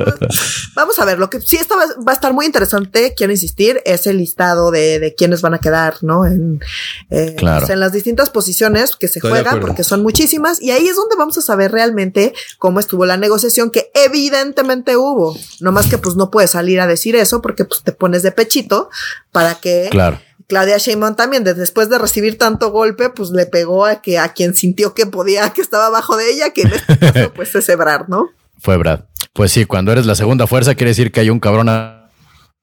vamos 0.75 0.97
a 0.99 1.05
ver, 1.05 1.17
lo 1.17 1.27
que 1.27 1.41
sí 1.41 1.57
está, 1.57 1.75
va 1.75 2.11
a 2.11 2.13
estar 2.13 2.33
muy 2.33 2.45
interesante, 2.45 3.15
quiero 3.17 3.33
insistir, 3.33 3.81
es 3.83 4.05
el 4.05 4.17
listado 4.17 4.69
de, 4.69 4.99
de 4.99 5.15
quiénes 5.15 5.41
van 5.41 5.55
a 5.55 5.57
quedar, 5.57 5.95
¿no? 6.03 6.23
En, 6.25 6.61
eh, 7.09 7.35
pues, 7.39 7.69
en 7.71 7.79
las 7.79 7.91
distintas 7.91 8.29
posiciones 8.29 8.95
que 8.95 9.07
se 9.07 9.19
juegan, 9.19 9.59
porque 9.59 9.83
son 9.83 10.03
muchísimas, 10.03 10.61
y 10.61 10.69
ahí 10.69 10.87
es 10.87 10.95
donde 10.95 11.15
vamos 11.17 11.35
a 11.39 11.41
saber 11.41 11.71
realmente 11.71 12.31
cómo 12.59 12.79
estuvo 12.79 13.07
la 13.07 13.17
negociación, 13.17 13.71
que 13.71 13.89
evidentemente 13.95 14.95
hubo, 14.97 15.35
no 15.61 15.71
más 15.71 15.87
que 15.87 15.97
pues 15.97 16.15
no 16.15 16.29
puedes 16.29 16.51
salir 16.51 16.79
a 16.79 16.85
decir 16.85 17.15
eso, 17.15 17.41
porque 17.41 17.65
pues 17.65 17.81
te 17.81 17.91
pones 17.91 18.21
de 18.21 18.31
pechito 18.31 18.91
para 19.31 19.55
que 19.55 19.87
claro 19.89 20.19
Claudia 20.47 20.77
Sheinbaum 20.77 21.15
también, 21.15 21.43
después 21.43 21.89
de 21.89 21.97
recibir 21.97 22.37
tanto 22.37 22.71
golpe, 22.71 23.09
pues 23.09 23.31
le 23.31 23.45
pegó 23.45 23.85
a 23.85 24.01
que 24.01 24.19
a 24.19 24.33
quien 24.33 24.55
sintió 24.55 24.93
que 24.93 25.05
podía, 25.05 25.49
que 25.51 25.61
estaba 25.61 25.87
abajo 25.87 26.17
de 26.17 26.31
ella, 26.31 26.51
que 26.51 26.61
en 26.61 26.73
este 26.73 26.97
caso, 26.99 27.33
pues 27.33 27.55
es 27.55 27.67
Ebrard, 27.69 28.07
¿no? 28.07 28.29
Fue 28.59 28.77
Brad. 28.77 29.01
Pues 29.33 29.51
sí, 29.51 29.65
cuando 29.65 29.91
eres 29.91 30.05
la 30.05 30.15
segunda 30.15 30.47
fuerza, 30.47 30.75
quiere 30.75 30.91
decir 30.91 31.11
que 31.11 31.19
hay 31.19 31.29
un 31.29 31.39
cabrón 31.39 31.69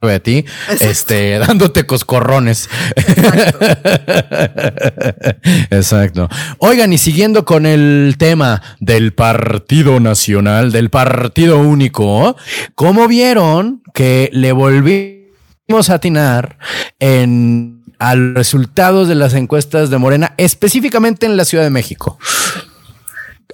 de 0.01 0.21
ti, 0.21 0.45
este, 0.81 1.39
dándote 1.47 1.85
coscorrones. 1.87 2.69
Exacto. 2.97 3.59
Exacto. 5.71 6.29
Oigan, 6.59 6.93
y 6.93 6.99
siguiendo 6.99 7.45
con 7.45 7.67
el 7.67 8.17
tema 8.19 8.63
del 8.81 9.13
Partido 9.13 10.01
Nacional, 10.01 10.73
del 10.73 10.91
Partido 10.91 11.59
Único, 11.59 12.37
¿cómo 12.75 13.07
vieron 13.07 13.83
que 13.95 14.31
le 14.33 14.53
volví 14.53 15.23
a 15.73 15.95
atinar 15.95 16.59
en 16.99 17.72
a 18.03 18.17
los 18.17 18.35
resultados 18.35 19.07
de 19.07 19.15
las 19.15 19.33
encuestas 19.35 19.89
de 19.89 19.97
Morena, 19.97 20.35
específicamente 20.37 21.25
en 21.25 21.37
la 21.37 21.45
Ciudad 21.45 21.63
de 21.63 21.71
México. 21.71 22.19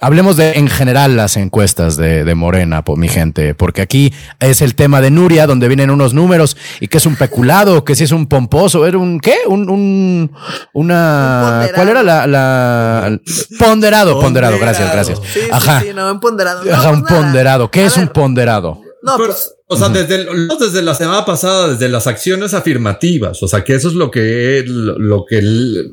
Hablemos 0.01 0.37
de 0.37 0.53
en 0.53 0.69
general 0.69 1.15
las 1.15 1.37
encuestas 1.37 1.97
de, 1.97 2.33
Morena, 2.33 2.83
por 2.83 2.97
mi 2.97 3.09
gente, 3.09 3.53
porque 3.53 3.81
aquí 3.81 4.11
es 4.39 4.61
el 4.61 4.73
tema 4.73 5.01
de 5.01 5.11
Nuria, 5.11 5.45
donde 5.45 5.67
vienen 5.67 5.91
unos 5.91 6.15
números 6.15 6.57
y 6.79 6.87
que 6.87 6.97
es 6.97 7.05
un 7.05 7.15
peculado, 7.15 7.83
que 7.83 7.95
si 7.95 8.05
es 8.05 8.11
un 8.11 8.25
pomposo, 8.25 8.87
era 8.87 8.97
un 8.97 9.19
qué, 9.19 9.35
un, 9.45 9.69
un 9.69 10.31
una, 10.73 11.67
¿cuál 11.75 11.89
era 11.89 12.01
la, 12.01 12.25
la 12.25 13.19
ponderado, 13.59 14.19
ponderado, 14.19 14.57
gracias, 14.57 14.91
gracias. 14.91 15.21
Ajá. 15.51 15.81
Sí, 15.81 15.89
no, 15.93 16.11
un 16.11 16.19
ponderado. 16.19 16.61
Ajá, 16.73 16.89
un 16.89 17.03
pues 17.03 17.13
ponderado. 17.13 17.69
¿Qué 17.69 17.85
es 17.85 17.97
un 17.97 18.07
ponderado? 18.07 18.88
No, 19.01 19.17
pues 19.17 19.53
o 19.71 19.77
sea, 19.77 19.87
desde, 19.89 20.25
desde 20.59 20.81
la 20.81 20.95
semana 20.95 21.23
pasada, 21.25 21.69
desde 21.69 21.89
las 21.89 22.07
acciones 22.07 22.55
afirmativas, 22.55 23.43
o 23.43 23.47
sea, 23.47 23.63
que 23.63 23.75
eso 23.75 23.89
es 23.89 23.93
lo 23.93 24.09
que, 24.09 24.63
lo, 24.65 25.25
que 25.25 25.43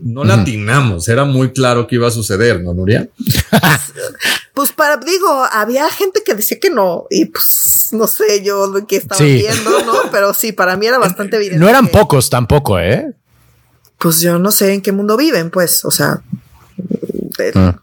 no 0.03 0.25
latinamos, 0.25 1.07
era 1.09 1.27
muy 1.27 1.53
claro 1.53 1.87
que 1.87 1.97
iba 1.97 2.09
a 2.09 2.11
suceder, 2.11 2.63
¿no, 2.63 2.73
Nuria? 2.73 3.07
pues 4.55 4.73
para, 4.73 4.97
digo, 4.97 5.29
había 5.53 5.91
gente 5.91 6.23
que 6.25 6.35
decía 6.35 6.59
que 6.59 6.71
no, 6.71 7.07
y 7.11 7.27
pues 7.27 7.91
no 7.93 8.07
sé 8.07 8.43
yo 8.43 8.67
lo 8.67 8.87
que 8.87 8.97
estaba 8.97 9.23
viendo, 9.23 9.85
¿no? 9.85 9.93
Pero 10.11 10.33
sí, 10.33 10.53
para 10.53 10.75
mí 10.79 10.87
era 10.87 10.97
bastante 10.97 11.37
evidente. 11.37 11.61
No 11.61 11.69
eran 11.69 11.89
pocos 11.89 12.31
tampoco, 12.31 12.79
¿eh? 12.79 13.13
Pues 13.99 14.23
yo 14.23 14.39
no 14.39 14.51
sé 14.53 14.73
en 14.73 14.81
qué 14.81 14.93
mundo 14.93 15.19
viven, 15.19 15.51
pues, 15.51 15.85
o 15.85 15.91
sea, 15.91 16.23
Ah. 17.55 17.79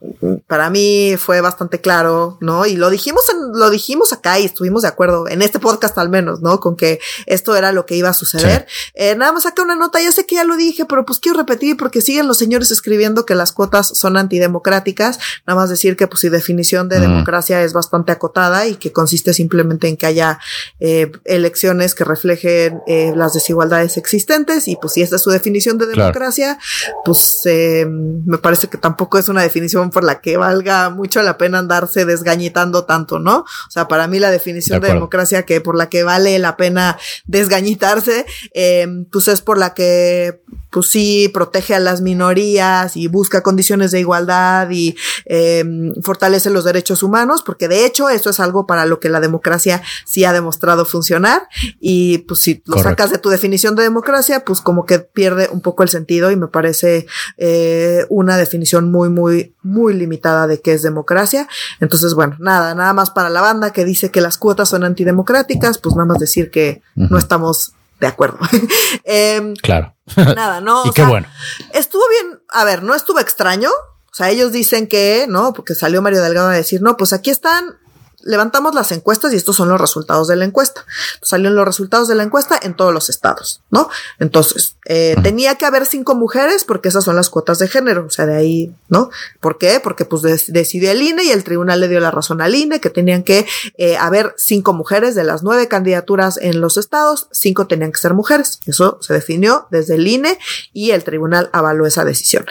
Para 0.48 0.70
mí 0.70 1.16
fue 1.18 1.42
bastante 1.42 1.82
claro, 1.82 2.38
¿no? 2.42 2.66
Y 2.66 2.76
lo 2.76 2.90
dijimos, 2.90 3.24
en, 3.30 3.60
lo 3.60 3.70
dijimos 3.70 4.14
acá 4.14 4.40
y 4.40 4.46
estuvimos 4.46 4.84
de 4.84 4.88
acuerdo, 4.88 5.28
en 5.28 5.42
este 5.42 5.60
podcast 5.60 5.98
al 5.98 6.10
menos, 6.10 6.42
¿no? 6.42 6.60
Con 6.60 6.76
que 6.76 7.00
esto 7.26 7.56
era 7.56 7.72
lo 7.72 7.86
que 7.86 7.96
iba 7.96 8.10
a 8.10 8.14
suceder. 8.14 8.66
Eh, 8.94 9.16
nada 9.16 9.32
más 9.32 9.46
acá 9.46 9.62
una 9.62 9.76
nota, 9.76 10.02
ya 10.02 10.12
sé 10.12 10.26
que 10.26 10.36
ya 10.36 10.44
lo 10.44 10.56
dije, 10.56 10.86
pero 10.86 11.06
pues 11.06 11.20
quiero 11.20 11.38
repetir 11.38 11.78
porque 11.78 12.02
siguen 12.02 12.28
los 12.28 12.38
señores 12.38 12.72
escribiendo 12.72 13.26
que 13.26 13.36
las 13.36 13.52
cuotas 13.52 13.88
son 13.88 14.18
antidemocráticas. 14.18 15.20
Nada 15.46 15.60
más 15.60 15.70
decir 15.70 15.96
que 15.96 16.08
pues 16.08 16.22
su 16.22 16.30
definición 16.30 16.90
de 16.90 17.00
democracia 17.00 17.62
es 17.64 17.74
bastante 17.74 18.12
acotada 18.12 18.66
y 18.68 18.76
que 18.76 18.92
consiste 18.92 19.34
simplemente 19.34 19.88
en 19.88 19.98
que 19.98 20.06
haya 20.06 20.40
eh, 20.80 21.12
elecciones 21.26 21.96
que 21.96 22.04
reflejen 22.04 22.82
eh, 22.88 23.14
las 23.16 23.34
desigualdades 23.34 23.98
existentes 23.98 24.68
y 24.68 24.76
pues 24.78 24.94
si 24.94 25.02
esta 25.02 25.18
es 25.18 25.22
su 25.22 25.30
definición 25.30 25.78
de 25.78 25.88
democracia, 25.88 26.58
pues 27.06 27.42
me 27.46 28.38
parece 28.38 28.68
que 28.68 28.78
tampoco 28.78 29.18
es 29.18 29.30
una 29.30 29.43
definición 29.44 29.90
por 29.90 30.04
la 30.04 30.22
que 30.22 30.38
valga 30.38 30.90
mucho 30.90 31.22
la 31.22 31.38
pena 31.38 31.60
andarse 31.60 32.06
desgañitando 32.06 32.86
tanto, 32.86 33.20
¿no? 33.20 33.40
O 33.40 33.72
sea, 33.72 33.88
para 33.88 34.08
mí 34.08 34.20
la 34.20 34.32
definición 34.32 34.82
de, 34.82 34.88
democracia 34.90 35.44
que 35.44 35.62
por 35.62 35.78
la 35.78 35.90
que 35.90 36.04
vale 36.04 36.38
la 36.40 36.58
pena 36.58 36.98
desgañitarse, 37.26 38.26
eh, 38.54 38.88
pues 39.12 39.28
es 39.28 39.42
por 39.42 39.58
la 39.58 39.74
que 39.74 40.42
pues 40.74 40.88
sí 40.88 41.30
protege 41.32 41.76
a 41.76 41.80
las 41.80 42.02
minorías 42.02 42.98
y 42.98 43.08
busca 43.08 43.44
condiciones 43.44 43.92
de 43.92 44.00
igualdad 44.00 44.70
y 44.72 44.96
eh, 45.26 45.64
fortalece 46.02 46.50
los 46.50 46.64
derechos 46.64 47.04
humanos, 47.04 47.44
porque 47.44 47.68
de 47.68 47.86
hecho 47.86 48.10
eso 48.10 48.32
es 48.32 48.40
algo 48.40 48.66
para 48.66 48.88
lo 48.88 49.00
que 49.00 49.08
la 49.08 49.20
democracia 49.20 49.84
sí 50.06 50.26
ha 50.26 50.34
demostrado 50.34 50.86
funcionar. 50.86 51.48
Y 51.80 52.20
pues 52.20 52.40
si 52.40 52.64
lo 52.66 52.82
sacas 52.82 53.12
de 53.12 53.20
tu 53.20 53.30
definición 53.30 53.76
de 53.76 53.84
democracia, 53.84 54.44
pues 54.44 54.62
como 54.62 54.88
que 54.88 54.98
pierde 54.98 55.48
un 55.52 55.62
poco 55.62 55.84
el 55.84 55.90
sentido 55.90 56.32
y 56.32 56.36
me 56.36 56.48
parece 56.48 57.06
eh, 57.38 58.08
una 58.10 58.36
definición 58.36 58.92
muy, 58.92 59.10
muy, 59.10 59.54
muy 59.62 59.94
limitada 59.94 60.48
de 60.48 60.60
qué 60.60 60.74
es 60.74 60.82
democracia. 60.82 61.48
Entonces, 61.82 62.16
bueno, 62.16 62.36
nada, 62.40 62.74
nada 62.74 62.94
más 62.94 63.12
para 63.12 63.30
la 63.30 63.42
banda 63.42 63.72
que 63.72 63.86
dice 63.86 64.10
que 64.10 64.22
las 64.22 64.40
cuotas 64.40 64.70
son 64.70 64.84
antidemocráticas, 64.84 65.78
pues 65.78 65.96
nada 65.96 66.08
más 66.08 66.18
decir 66.18 66.50
que 66.50 66.82
no 66.96 67.20
estamos 67.20 67.74
de 68.04 68.08
acuerdo. 68.08 68.38
Em, 69.06 69.56
claro. 69.56 69.96
Nada, 70.18 70.60
no. 70.60 70.86
y 70.88 70.92
qué 70.92 71.04
bueno. 71.04 71.28
Estuvo 71.74 72.04
bien, 72.10 72.42
a 72.50 72.66
ver, 72.66 72.84
no 72.84 72.94
estuvo 72.96 73.20
extraño. 73.20 73.70
O 73.70 74.16
sea, 74.16 74.30
ellos 74.30 74.52
dicen 74.52 74.88
que, 74.88 75.26
¿no? 75.28 75.54
Porque 75.54 75.74
salió 75.74 76.02
Mario 76.02 76.22
Delgado 76.22 76.50
a 76.50 76.54
decir, 76.54 76.82
no, 76.82 76.98
pues 76.98 77.14
aquí 77.14 77.32
están 77.32 77.80
levantamos 78.24 78.74
las 78.74 78.92
encuestas 78.92 79.34
y 79.34 79.36
estos 79.36 79.56
son 79.56 79.70
los 79.70 79.80
resultados 79.80 80.28
de 80.28 80.36
la 80.36 80.46
encuesta. 80.46 80.86
salieron 81.22 81.56
los 81.56 81.66
resultados 81.66 82.08
de 82.08 82.16
la 82.16 82.24
encuesta 82.24 82.60
en 82.62 82.76
todos 82.76 82.94
los 82.94 83.10
estados, 83.10 83.62
¿no? 83.70 83.90
Entonces, 84.20 84.76
eh, 84.86 85.16
tenía 85.22 85.56
que 85.56 85.66
haber 85.66 85.86
cinco 85.86 86.16
mujeres 86.16 86.64
porque 86.64 86.90
esas 86.90 87.04
son 87.04 87.16
las 87.16 87.30
cuotas 87.30 87.60
de 87.60 87.68
género, 87.68 88.06
o 88.06 88.10
sea, 88.10 88.26
de 88.26 88.36
ahí, 88.36 88.76
¿no? 88.90 89.10
¿Por 89.40 89.58
qué? 89.58 89.80
Porque 89.82 90.06
pues 90.06 90.22
decidió 90.48 90.92
el 90.92 91.02
INE 91.02 91.24
y 91.24 91.32
el 91.32 91.44
tribunal 91.44 91.80
le 91.80 91.88
dio 91.88 92.00
la 92.00 92.12
razón 92.12 92.42
al 92.42 92.56
INE 92.56 92.80
que 92.80 92.90
tenían 92.90 93.24
que 93.24 93.46
eh, 93.78 93.98
haber 93.98 94.34
cinco 94.38 94.74
mujeres 94.74 95.16
de 95.16 95.24
las 95.24 95.44
nueve 95.44 95.68
candidaturas 95.68 96.38
en 96.38 96.62
los 96.62 96.78
estados, 96.78 97.28
cinco 97.32 97.68
tenían 97.68 97.92
que 97.92 98.00
ser 98.00 98.14
mujeres. 98.14 98.60
Eso 98.66 98.98
se 99.02 99.14
definió 99.14 99.68
desde 99.70 99.96
el 99.96 100.08
INE 100.08 100.38
y 100.72 100.92
el 100.92 101.04
tribunal 101.04 101.50
avaló 101.54 101.86
esa 101.86 102.06
decisión. 102.06 102.46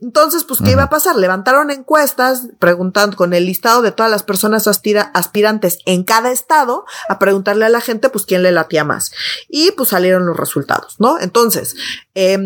Entonces, 0.00 0.44
pues, 0.44 0.60
¿qué 0.62 0.72
iba 0.72 0.84
a 0.84 0.90
pasar? 0.90 1.16
Levantaron 1.16 1.70
encuestas 1.70 2.48
preguntando 2.58 3.16
con 3.16 3.34
el 3.34 3.46
listado 3.46 3.82
de 3.82 3.92
todas 3.92 4.10
las 4.10 4.22
personas 4.22 4.66
aspirantes 5.14 5.78
en 5.86 6.04
cada 6.04 6.32
estado 6.32 6.84
a 7.08 7.18
preguntarle 7.18 7.64
a 7.64 7.68
la 7.68 7.80
gente, 7.80 8.08
pues, 8.08 8.26
quién 8.26 8.42
le 8.42 8.52
latía 8.52 8.84
más. 8.84 9.12
Y 9.48 9.72
pues 9.72 9.90
salieron 9.90 10.26
los 10.26 10.36
resultados, 10.36 10.96
¿no? 10.98 11.18
Entonces, 11.20 11.76
eh, 12.14 12.38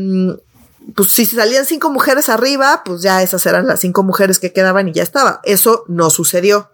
pues 0.95 1.11
si 1.11 1.27
salían 1.27 1.67
cinco 1.67 1.91
mujeres 1.91 2.29
arriba, 2.29 2.83
pues 2.85 3.03
ya 3.03 3.23
esas 3.23 3.45
eran 3.47 3.67
las 3.67 3.81
cinco 3.81 4.03
mujeres 4.03 4.39
que 4.39 4.53
quedaban 4.53 4.89
y 4.89 4.93
ya 4.93 5.03
estaba. 5.03 5.41
Eso 5.45 5.85
no 5.89 6.11
sucedió. 6.11 6.71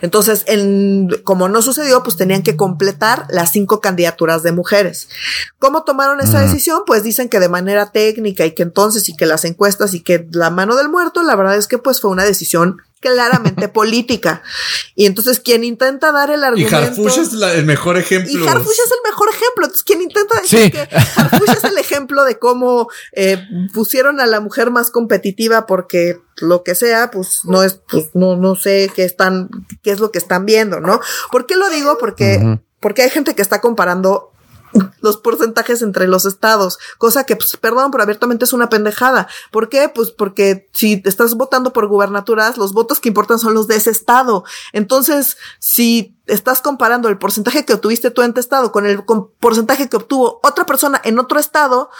Entonces, 0.00 0.44
en, 0.46 1.10
como 1.24 1.48
no 1.48 1.60
sucedió, 1.60 2.02
pues 2.02 2.16
tenían 2.16 2.42
que 2.42 2.56
completar 2.56 3.26
las 3.28 3.50
cinco 3.52 3.80
candidaturas 3.80 4.42
de 4.42 4.52
mujeres. 4.52 5.08
¿Cómo 5.58 5.82
tomaron 5.82 6.20
esa 6.20 6.40
decisión? 6.40 6.82
Pues 6.86 7.02
dicen 7.02 7.28
que 7.28 7.40
de 7.40 7.48
manera 7.48 7.90
técnica 7.90 8.46
y 8.46 8.54
que 8.54 8.62
entonces 8.62 9.08
y 9.08 9.16
que 9.16 9.26
las 9.26 9.44
encuestas 9.44 9.94
y 9.94 10.00
que 10.02 10.26
la 10.30 10.50
mano 10.50 10.76
del 10.76 10.88
muerto, 10.88 11.22
la 11.22 11.36
verdad 11.36 11.56
es 11.56 11.66
que 11.66 11.78
pues 11.78 12.00
fue 12.00 12.10
una 12.10 12.24
decisión 12.24 12.78
claramente 13.00 13.68
política. 13.68 14.42
Y 14.94 15.06
entonces 15.06 15.40
quien 15.40 15.64
intenta 15.64 16.12
dar 16.12 16.30
el 16.30 16.44
argumento. 16.44 16.76
Y 16.76 16.84
Harfush 16.84 17.18
es 17.18 17.32
el 17.32 17.64
mejor 17.64 17.96
ejemplo. 17.96 18.30
Y 18.30 18.46
Harfush 18.46 18.78
es 18.84 18.92
el 18.92 19.10
mejor 19.10 19.28
ejemplo. 19.28 19.64
Entonces 19.66 19.84
quien 19.84 20.02
intenta 20.02 20.40
decir 20.40 20.72
que 20.72 20.88
Harfush 21.16 21.50
es 21.50 21.64
el 21.64 21.78
ejemplo 21.78 22.24
de 22.24 22.38
cómo 22.38 22.88
eh, 23.12 23.42
pusieron 23.72 24.20
a 24.20 24.26
la 24.26 24.40
mujer 24.40 24.70
más 24.70 24.90
competitiva 24.90 25.66
porque 25.66 26.20
lo 26.36 26.62
que 26.62 26.74
sea, 26.74 27.10
pues 27.10 27.40
no 27.44 27.62
es, 27.62 27.80
pues 27.90 28.10
no, 28.14 28.36
no 28.36 28.54
sé 28.54 28.90
qué 28.94 29.04
están, 29.04 29.48
qué 29.82 29.90
es 29.90 30.00
lo 30.00 30.10
que 30.10 30.18
están 30.18 30.46
viendo, 30.46 30.80
¿no? 30.80 31.00
¿Por 31.30 31.46
qué 31.46 31.56
lo 31.56 31.68
digo? 31.70 31.98
Porque, 31.98 32.60
porque 32.80 33.02
hay 33.02 33.10
gente 33.10 33.34
que 33.34 33.42
está 33.42 33.60
comparando 33.60 34.32
los 35.00 35.16
porcentajes 35.16 35.82
entre 35.82 36.06
los 36.06 36.24
estados, 36.24 36.78
cosa 36.98 37.24
que, 37.24 37.36
pues, 37.36 37.56
perdón, 37.56 37.90
pero 37.90 38.02
abiertamente 38.02 38.44
es 38.44 38.52
una 38.52 38.68
pendejada. 38.68 39.28
¿Por 39.50 39.68
qué? 39.68 39.88
Pues 39.88 40.10
porque 40.10 40.68
si 40.72 41.02
estás 41.04 41.34
votando 41.34 41.72
por 41.72 41.86
gubernaturas, 41.86 42.56
los 42.56 42.72
votos 42.72 43.00
que 43.00 43.08
importan 43.08 43.38
son 43.38 43.54
los 43.54 43.66
de 43.66 43.76
ese 43.76 43.90
estado. 43.90 44.44
Entonces, 44.72 45.36
si 45.58 46.16
estás 46.26 46.60
comparando 46.60 47.08
el 47.08 47.18
porcentaje 47.18 47.64
que 47.64 47.74
obtuviste 47.74 48.10
tú 48.10 48.22
en 48.22 48.34
tu 48.34 48.40
estado 48.40 48.70
con 48.70 48.86
el 48.86 49.02
porcentaje 49.40 49.88
que 49.88 49.96
obtuvo 49.96 50.40
otra 50.42 50.66
persona 50.66 51.00
en 51.04 51.18
otro 51.18 51.38
estado, 51.38 51.90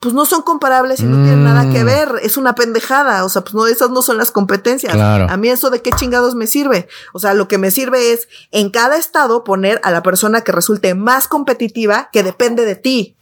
pues 0.00 0.14
no 0.14 0.26
son 0.26 0.42
comparables 0.42 1.00
y 1.00 1.04
no 1.04 1.16
tienen 1.16 1.42
nada 1.42 1.70
que 1.72 1.82
mm. 1.82 1.86
ver. 1.86 2.08
Es 2.22 2.36
una 2.36 2.54
pendejada. 2.54 3.24
O 3.24 3.28
sea, 3.28 3.42
pues 3.42 3.54
no, 3.54 3.66
esas 3.66 3.90
no 3.90 4.00
son 4.00 4.16
las 4.16 4.30
competencias. 4.30 4.94
A 4.94 5.36
mí 5.36 5.48
eso 5.48 5.70
de 5.70 5.82
qué 5.82 5.90
chingados 5.90 6.34
me 6.36 6.46
sirve. 6.46 6.88
O 7.12 7.18
sea, 7.18 7.34
lo 7.34 7.48
que 7.48 7.58
me 7.58 7.70
sirve 7.70 8.12
es 8.12 8.28
en 8.52 8.70
cada 8.70 8.96
estado 8.96 9.42
poner 9.42 9.80
a 9.82 9.90
la 9.90 10.02
persona 10.02 10.42
que 10.42 10.52
resulte 10.52 10.94
más 10.94 11.26
competitiva 11.26 12.10
que 12.12 12.22
depende 12.22 12.64
de 12.64 12.76
ti. 12.76 13.16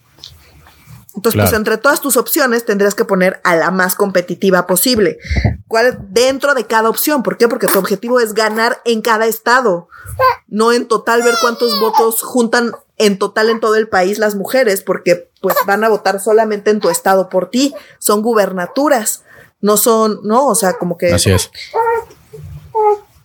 Entonces, 1.15 1.41
pues 1.41 1.55
entre 1.55 1.79
todas 1.79 2.03
tus 2.03 2.19
opciones 2.19 2.67
tendrías 2.67 2.95
que 2.95 3.07
poner 3.07 3.41
a 3.43 3.57
la 3.57 3.71
más 3.71 3.95
competitiva 3.95 4.67
posible. 4.67 5.17
¿Cuál 5.67 5.99
dentro 6.11 6.55
de 6.55 6.67
cada 6.67 6.91
opción? 6.91 7.23
¿Por 7.23 7.39
qué? 7.39 7.49
Porque 7.49 7.69
tu 7.69 7.79
objetivo 7.79 8.21
es 8.21 8.35
ganar 8.35 8.83
en 8.85 9.01
cada 9.01 9.27
estado, 9.27 9.89
no 10.47 10.73
en 10.73 10.87
total 10.87 11.23
ver 11.23 11.37
cuántos 11.41 11.81
votos 11.81 12.21
juntan 12.21 12.73
en 12.99 13.19
total 13.19 13.49
en 13.49 13.61
todo 13.61 13.77
el 13.77 13.89
país 13.89 14.19
las 14.19 14.35
mujeres, 14.35 14.83
porque 14.83 15.31
pues 15.47 15.59
van 15.65 15.85
a 15.85 15.89
votar 15.89 16.21
solamente 16.21 16.73
en 16.73 16.81
tu 16.81 16.91
estado 16.91 17.29
por 17.29 17.51
ti. 17.51 17.73
Son 18.01 18.21
gubernaturas, 18.21 19.23
no 19.61 19.77
son, 19.77 20.19
no, 20.25 20.49
o 20.49 20.57
sea, 20.57 20.73
como 20.73 20.99
que. 20.99 21.13
Así 21.13 21.31
es. 21.31 21.53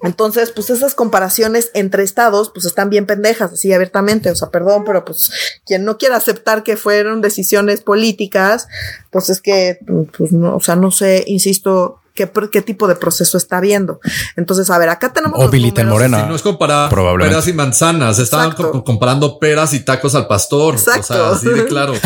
Entonces, 0.04 0.52
pues 0.52 0.70
esas 0.70 0.94
comparaciones 0.94 1.72
entre 1.74 2.04
estados, 2.04 2.52
pues 2.54 2.68
están 2.68 2.92
bien 2.92 3.08
pendejas, 3.08 3.54
así 3.54 3.74
abiertamente. 3.74 4.30
O 4.30 4.36
sea, 4.36 4.50
perdón, 4.50 4.84
pero 4.86 5.04
pues 5.04 5.32
quien 5.66 5.84
no 5.84 5.98
quiera 5.98 6.18
aceptar 6.18 6.62
que 6.62 6.78
fueron 6.78 7.22
decisiones 7.22 7.82
políticas, 7.82 8.68
pues 9.10 9.32
es 9.32 9.42
que, 9.42 9.80
pues 10.16 10.32
no, 10.32 10.56
o 10.56 10.60
sea, 10.60 10.76
no 10.76 10.92
sé, 10.92 11.24
insisto, 11.26 12.01
qué, 12.30 12.50
qué 12.52 12.62
tipo 12.62 12.88
de 12.88 12.96
proceso 12.96 13.38
está 13.38 13.60
viendo. 13.60 14.00
Entonces, 14.36 14.70
a 14.70 14.78
ver, 14.78 14.90
acá 14.90 15.14
tenemos. 15.14 15.40
O 15.40 15.50
Bilita 15.50 15.84
Morena. 15.84 16.22
Si 16.22 16.28
no 16.28 16.36
es 16.36 16.42
comparar 16.42 16.90
peras 16.90 17.48
y 17.48 17.54
manzanas, 17.54 18.20
estaban 18.20 18.54
comparando 18.84 19.40
peras 19.40 19.74
y 19.74 19.80
tacos 19.82 20.16
al 20.16 20.28
pastor. 20.28 20.76
Exacto. 20.76 21.02
O 21.02 21.04
sea, 21.04 21.30
así 21.30 21.50
de 21.50 21.66
claro. 21.66 21.94
sí, 21.96 22.02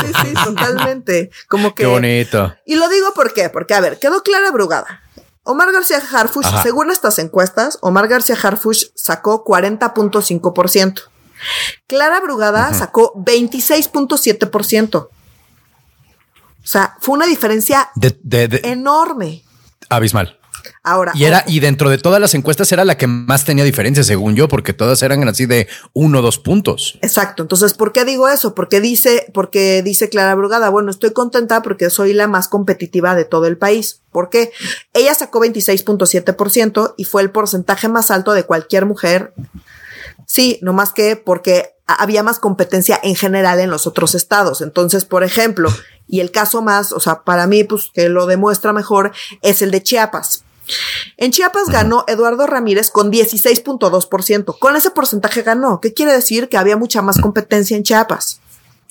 sí, 0.00 0.12
sí, 0.22 0.34
totalmente. 0.44 1.30
Como 1.48 1.74
que. 1.74 1.84
Qué 1.84 1.86
bonito. 1.86 2.54
Y 2.66 2.76
lo 2.76 2.88
digo 2.88 3.12
por 3.14 3.32
qué, 3.32 3.48
porque 3.48 3.74
a 3.74 3.80
ver, 3.80 3.98
quedó 3.98 4.22
clara 4.22 4.50
Brugada. 4.50 5.02
Omar 5.42 5.72
García 5.72 6.02
Harfush, 6.12 6.46
según 6.62 6.90
estas 6.90 7.18
encuestas, 7.18 7.78
Omar 7.80 8.08
García 8.08 8.36
Harfush 8.40 8.84
sacó 8.94 9.44
40.5%. 9.44 11.02
Clara 11.86 12.20
Brugada 12.20 12.74
sacó 12.74 13.14
26.7%. 13.14 15.08
O 16.70 16.72
sea, 16.72 16.96
fue 17.00 17.16
una 17.16 17.26
diferencia 17.26 17.90
enorme. 18.62 19.42
Abismal. 19.88 20.38
Ahora. 20.84 21.10
Y 21.16 21.24
era, 21.24 21.42
y 21.48 21.58
dentro 21.58 21.90
de 21.90 21.98
todas 21.98 22.20
las 22.20 22.32
encuestas 22.34 22.70
era 22.70 22.84
la 22.84 22.96
que 22.96 23.08
más 23.08 23.44
tenía 23.44 23.64
diferencia, 23.64 24.04
según 24.04 24.36
yo, 24.36 24.46
porque 24.46 24.72
todas 24.72 25.02
eran 25.02 25.26
así 25.26 25.46
de 25.46 25.66
uno 25.94 26.20
o 26.20 26.22
dos 26.22 26.38
puntos. 26.38 26.96
Exacto. 27.02 27.42
Entonces, 27.42 27.74
¿por 27.74 27.90
qué 27.90 28.04
digo 28.04 28.28
eso? 28.28 28.54
Porque 28.54 28.80
dice, 28.80 29.26
porque 29.34 29.82
dice 29.82 30.10
Clara 30.10 30.36
Brugada, 30.36 30.68
bueno, 30.68 30.92
estoy 30.92 31.12
contenta 31.12 31.60
porque 31.60 31.90
soy 31.90 32.12
la 32.12 32.28
más 32.28 32.46
competitiva 32.46 33.16
de 33.16 33.24
todo 33.24 33.46
el 33.46 33.58
país. 33.58 34.02
¿Por 34.12 34.30
qué? 34.30 34.52
Ella 34.94 35.12
sacó 35.14 35.40
26.7% 35.40 36.94
y 36.96 37.02
fue 37.02 37.22
el 37.22 37.32
porcentaje 37.32 37.88
más 37.88 38.12
alto 38.12 38.32
de 38.32 38.44
cualquier 38.44 38.86
mujer. 38.86 39.34
Sí, 40.24 40.60
no 40.62 40.72
más 40.72 40.92
que 40.92 41.16
porque 41.16 41.74
había 41.98 42.22
más 42.22 42.38
competencia 42.38 43.00
en 43.02 43.16
general 43.16 43.58
en 43.58 43.70
los 43.70 43.88
otros 43.88 44.14
estados. 44.14 44.60
Entonces, 44.60 45.04
por 45.04 45.24
ejemplo, 45.24 45.68
y 46.10 46.20
el 46.20 46.30
caso 46.30 46.62
más, 46.62 46.92
o 46.92 47.00
sea, 47.00 47.22
para 47.22 47.46
mí, 47.46 47.64
pues 47.64 47.90
que 47.92 48.08
lo 48.08 48.26
demuestra 48.26 48.72
mejor, 48.72 49.12
es 49.42 49.62
el 49.62 49.70
de 49.70 49.82
Chiapas. 49.82 50.44
En 51.16 51.32
Chiapas 51.32 51.68
ganó 51.68 52.04
Eduardo 52.06 52.46
Ramírez 52.46 52.90
con 52.90 53.10
16.2%. 53.10 54.58
Con 54.58 54.76
ese 54.76 54.90
porcentaje 54.90 55.42
ganó. 55.42 55.80
¿Qué 55.80 55.94
quiere 55.94 56.12
decir? 56.12 56.48
Que 56.48 56.58
había 56.58 56.76
mucha 56.76 57.02
más 57.02 57.20
competencia 57.20 57.76
en 57.76 57.82
Chiapas. 57.82 58.40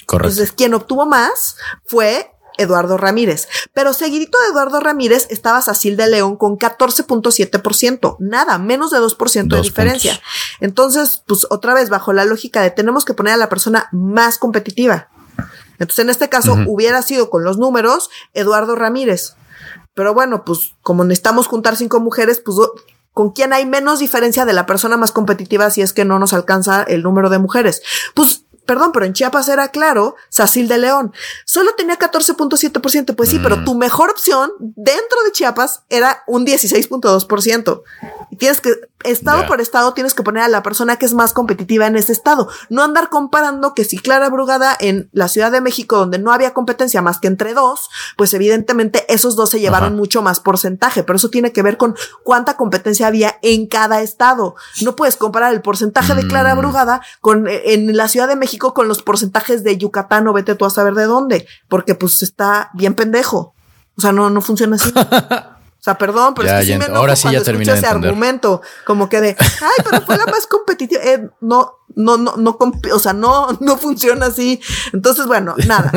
Correcto. 0.06 0.30
Entonces, 0.30 0.52
quien 0.52 0.74
obtuvo 0.74 1.06
más 1.06 1.56
fue 1.86 2.32
Eduardo 2.58 2.98
Ramírez. 2.98 3.48
Pero 3.74 3.94
seguidito 3.94 4.38
de 4.40 4.48
Eduardo 4.48 4.80
Ramírez 4.80 5.28
estaba 5.30 5.62
Sacil 5.62 5.96
de 5.98 6.10
León 6.10 6.36
con 6.36 6.58
14.7%. 6.58 8.18
Nada, 8.20 8.58
menos 8.58 8.92
de 8.92 9.00
2% 9.00 9.48
de 9.56 9.62
diferencia. 9.62 10.22
Entonces, 10.60 11.24
pues 11.26 11.48
otra 11.50 11.74
vez, 11.74 11.90
bajo 11.90 12.14
la 12.14 12.26
lógica 12.26 12.62
de 12.62 12.72
tenemos 12.72 13.06
que 13.06 13.14
poner 13.14 13.34
a 13.34 13.38
la 13.38 13.50
persona 13.50 13.88
más 13.92 14.38
competitiva. 14.38 15.10
Entonces, 15.80 16.00
en 16.00 16.10
este 16.10 16.30
caso, 16.30 16.58
hubiera 16.68 17.02
sido 17.02 17.30
con 17.30 17.44
los 17.44 17.58
números 17.58 18.10
Eduardo 18.34 18.76
Ramírez. 18.76 19.36
Pero 19.94 20.14
bueno, 20.14 20.46
pues 20.46 20.76
como 20.82 21.04
necesitamos 21.04 21.48
juntar 21.48 21.76
cinco 21.76 22.00
mujeres, 22.00 22.42
pues 22.44 22.58
con 23.14 23.32
quién 23.32 23.54
hay 23.54 23.66
menos 23.66 24.00
diferencia 24.00 24.46
de 24.46 24.54
la 24.54 24.66
persona 24.66 24.98
más 24.98 25.12
competitiva 25.12 25.70
si 25.72 25.82
es 25.82 25.94
que 25.94 26.06
no 26.06 26.20
nos 26.20 26.34
alcanza 26.34 26.84
el 26.84 27.04
número 27.04 27.30
de 27.30 27.40
mujeres. 27.40 27.82
Pues 28.14 28.46
perdón, 28.70 28.92
pero 28.94 29.06
en 29.06 29.14
Chiapas 29.14 29.50
era 29.50 29.70
claro, 29.70 30.16
Sacil 30.30 30.68
de 30.68 30.78
León. 30.78 31.12
Solo 31.44 31.74
tenía 31.76 31.98
14.7%. 31.98 33.16
Pues 33.16 33.30
sí, 33.30 33.40
pero 33.42 33.58
mm. 33.58 33.66
tu 33.66 33.74
mejor 33.74 34.12
opción 34.12 34.52
dentro 34.60 35.24
de 35.26 35.32
Chiapas 35.32 35.82
era 35.90 36.24
un 36.28 36.46
16.2%. 36.46 37.82
Y 38.30 38.36
tienes 38.36 38.62
que, 38.62 38.76
estado 39.04 39.46
por 39.48 39.62
estado, 39.62 39.94
tienes 39.94 40.14
que 40.14 40.24
poner 40.24 40.44
a 40.44 40.48
la 40.48 40.64
persona 40.64 40.98
que 40.98 41.06
es 41.06 41.14
más 41.14 41.34
competitiva 41.34 41.88
en 41.88 41.96
ese 41.96 42.12
estado. 42.12 42.50
No 42.70 42.84
andar 42.84 43.10
comparando 43.10 43.74
que 43.74 43.86
si 43.86 43.98
Clara 43.98 44.30
Brugada 44.30 44.76
en 44.80 45.10
la 45.14 45.28
Ciudad 45.28 45.52
de 45.52 45.62
México, 45.62 45.98
donde 45.98 46.20
no 46.20 46.34
había 46.34 46.54
competencia 46.54 47.02
más 47.02 47.20
que 47.20 47.28
entre 47.28 47.54
dos, 47.54 47.90
pues 48.18 48.34
evidentemente 48.34 49.06
esos 49.14 49.36
dos 49.36 49.50
se 49.50 49.60
llevaron 49.60 49.96
mucho 49.96 50.22
más 50.22 50.40
porcentaje. 50.40 51.04
Pero 51.04 51.18
eso 51.18 51.30
tiene 51.30 51.52
que 51.52 51.62
ver 51.62 51.78
con 51.78 51.96
cuánta 52.24 52.58
competencia 52.58 53.08
había 53.08 53.38
en 53.42 53.68
cada 53.68 54.02
estado. 54.02 54.56
No 54.82 54.96
puedes 54.96 55.16
comparar 55.16 55.54
el 55.54 55.62
porcentaje 55.62 56.14
de 56.16 56.28
Clara 56.28 56.56
mm. 56.56 56.58
Brugada 56.60 57.02
con 57.22 57.48
eh, 57.48 57.74
en 57.74 57.96
la 57.96 58.08
Ciudad 58.08 58.28
de 58.28 58.36
México 58.36 58.74
con 58.74 58.88
los 58.88 59.02
porcentajes 59.02 59.64
de 59.64 59.78
Yucatán 59.78 60.28
o 60.28 60.34
vete 60.34 60.56
tú 60.56 60.66
a 60.66 60.70
saber 60.70 60.94
de 60.94 61.06
dónde, 61.06 61.48
porque 61.68 61.96
pues 61.96 62.22
está 62.22 62.70
bien 62.74 62.96
pendejo. 62.96 63.54
O 63.98 64.02
sea, 64.02 64.12
no, 64.12 64.30
no 64.30 64.42
funciona 64.42 64.76
así. 64.76 64.94
O 65.80 65.82
sea, 65.82 65.98
perdón, 65.98 66.34
pero 66.34 66.50
es 66.50 66.66
que 66.66 66.74
sí 66.74 66.78
me 66.78 66.86
ahora 66.86 67.16
sí 67.16 67.32
ya 67.32 67.42
terminé 67.42 67.72
ese 67.72 67.88
argumento, 67.88 68.62
como 68.86 69.08
que 69.08 69.22
de, 69.22 69.38
ay, 69.40 69.86
pero 69.90 70.02
fue 70.02 70.18
la 70.18 70.26
más 70.26 70.46
competitiva. 70.46 71.02
Eh, 71.02 71.30
no, 71.40 71.80
no, 71.96 72.18
no, 72.18 72.36
no, 72.36 72.58
o 72.94 73.00
sea, 73.00 73.14
no, 73.14 73.48
no 73.62 73.78
funciona 73.78 74.26
así. 74.26 74.60
Entonces, 74.92 75.26
bueno, 75.26 75.56
nada. 75.68 75.92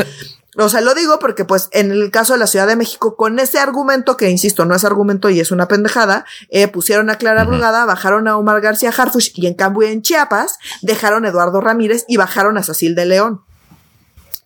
O 0.56 0.68
sea, 0.68 0.82
lo 0.82 0.94
digo 0.94 1.18
porque, 1.18 1.44
pues, 1.44 1.68
en 1.72 1.90
el 1.90 2.12
caso 2.12 2.34
de 2.34 2.38
la 2.38 2.46
Ciudad 2.46 2.66
de 2.66 2.76
México, 2.76 3.16
con 3.16 3.40
ese 3.40 3.58
argumento, 3.58 4.16
que 4.16 4.30
insisto, 4.30 4.66
no 4.66 4.74
es 4.76 4.84
argumento 4.84 5.30
y 5.30 5.40
es 5.40 5.50
una 5.50 5.66
pendejada, 5.66 6.26
eh, 6.50 6.68
pusieron 6.68 7.10
a 7.10 7.16
Clara 7.16 7.44
Brugada, 7.44 7.84
bajaron 7.84 8.28
a 8.28 8.36
Omar 8.36 8.60
García 8.60 8.92
Harfush 8.96 9.30
y 9.34 9.46
en 9.46 9.54
cambio 9.54 9.88
en 9.88 10.02
Chiapas 10.02 10.58
dejaron 10.82 11.24
a 11.24 11.30
Eduardo 11.30 11.60
Ramírez 11.60 12.04
y 12.06 12.18
bajaron 12.18 12.56
a 12.58 12.62
Cecil 12.62 12.94
de 12.94 13.06
León 13.06 13.42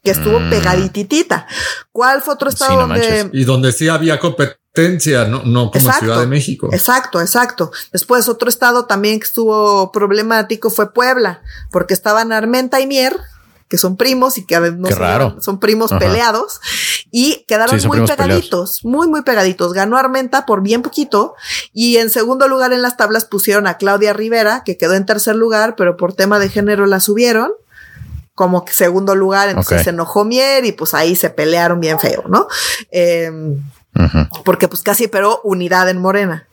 que 0.06 0.12
estuvo 0.12 0.38
Mm. 0.38 0.50
pegadititita. 0.50 1.48
¿Cuál 1.90 2.22
fue 2.22 2.34
otro 2.34 2.48
estado 2.48 2.70
Sí, 2.70 2.76
no 2.76 2.80
donde 2.82 3.00
manches. 3.00 3.26
Y 3.32 3.44
donde 3.44 3.72
sí 3.72 3.88
había 3.88 4.20
competencia, 4.20 5.24
no, 5.24 5.42
no 5.44 5.72
como 5.72 5.92
Ciudad 5.92 6.20
de 6.20 6.28
México. 6.28 6.68
Exacto, 6.70 7.20
exacto. 7.20 7.72
Después 7.92 8.28
otro 8.28 8.48
estado 8.48 8.86
también 8.86 9.18
que 9.18 9.26
estuvo 9.26 9.90
problemático 9.90 10.70
fue 10.70 10.92
Puebla, 10.94 11.42
porque 11.72 11.92
estaban 11.92 12.30
Armenta 12.30 12.78
y 12.80 12.86
Mier, 12.86 13.16
que 13.68 13.78
son 13.78 13.96
primos 13.96 14.38
y 14.38 14.46
que 14.46 14.60
no 14.60 14.88
llevan, 14.88 15.42
son 15.42 15.58
primos 15.58 15.90
Ajá. 15.90 15.98
peleados 15.98 16.60
y 17.10 17.44
quedaron 17.48 17.74
Sí, 17.74 17.80
son 17.80 17.98
muy 17.98 18.06
pegaditos, 18.06 18.84
muy 18.84 19.08
muy 19.08 19.22
pegaditos. 19.22 19.72
Ganó 19.72 19.98
Armenta 19.98 20.46
por 20.46 20.62
bien 20.62 20.82
poquito 20.82 21.34
y 21.72 21.96
en 21.96 22.10
segundo 22.10 22.46
lugar 22.46 22.72
en 22.72 22.80
las 22.80 22.96
tablas 22.96 23.24
pusieron 23.24 23.66
a 23.66 23.76
Claudia 23.76 24.12
Rivera, 24.12 24.62
que 24.64 24.76
quedó 24.76 24.94
en 24.94 25.04
tercer 25.04 25.34
lugar, 25.34 25.74
pero 25.76 25.96
por 25.96 26.12
tema 26.12 26.38
de 26.38 26.48
género 26.48 26.86
la 26.86 27.00
subieron 27.00 27.50
como 28.36 28.64
que 28.64 28.72
segundo 28.72 29.16
lugar, 29.16 29.48
entonces 29.48 29.82
se 29.82 29.90
enojó 29.90 30.24
Mier 30.24 30.64
y 30.64 30.70
pues 30.72 30.94
ahí 30.94 31.16
se 31.16 31.30
pelearon 31.30 31.80
bien 31.80 31.98
feo, 31.98 32.22
¿no? 32.28 32.46
Eh, 32.92 33.28
Ujú. 33.98 34.42
porque 34.44 34.68
pues 34.68 34.82
casi 34.82 35.08
pero 35.08 35.40
unidad 35.42 35.88
en 35.88 35.98
Morena. 35.98 36.46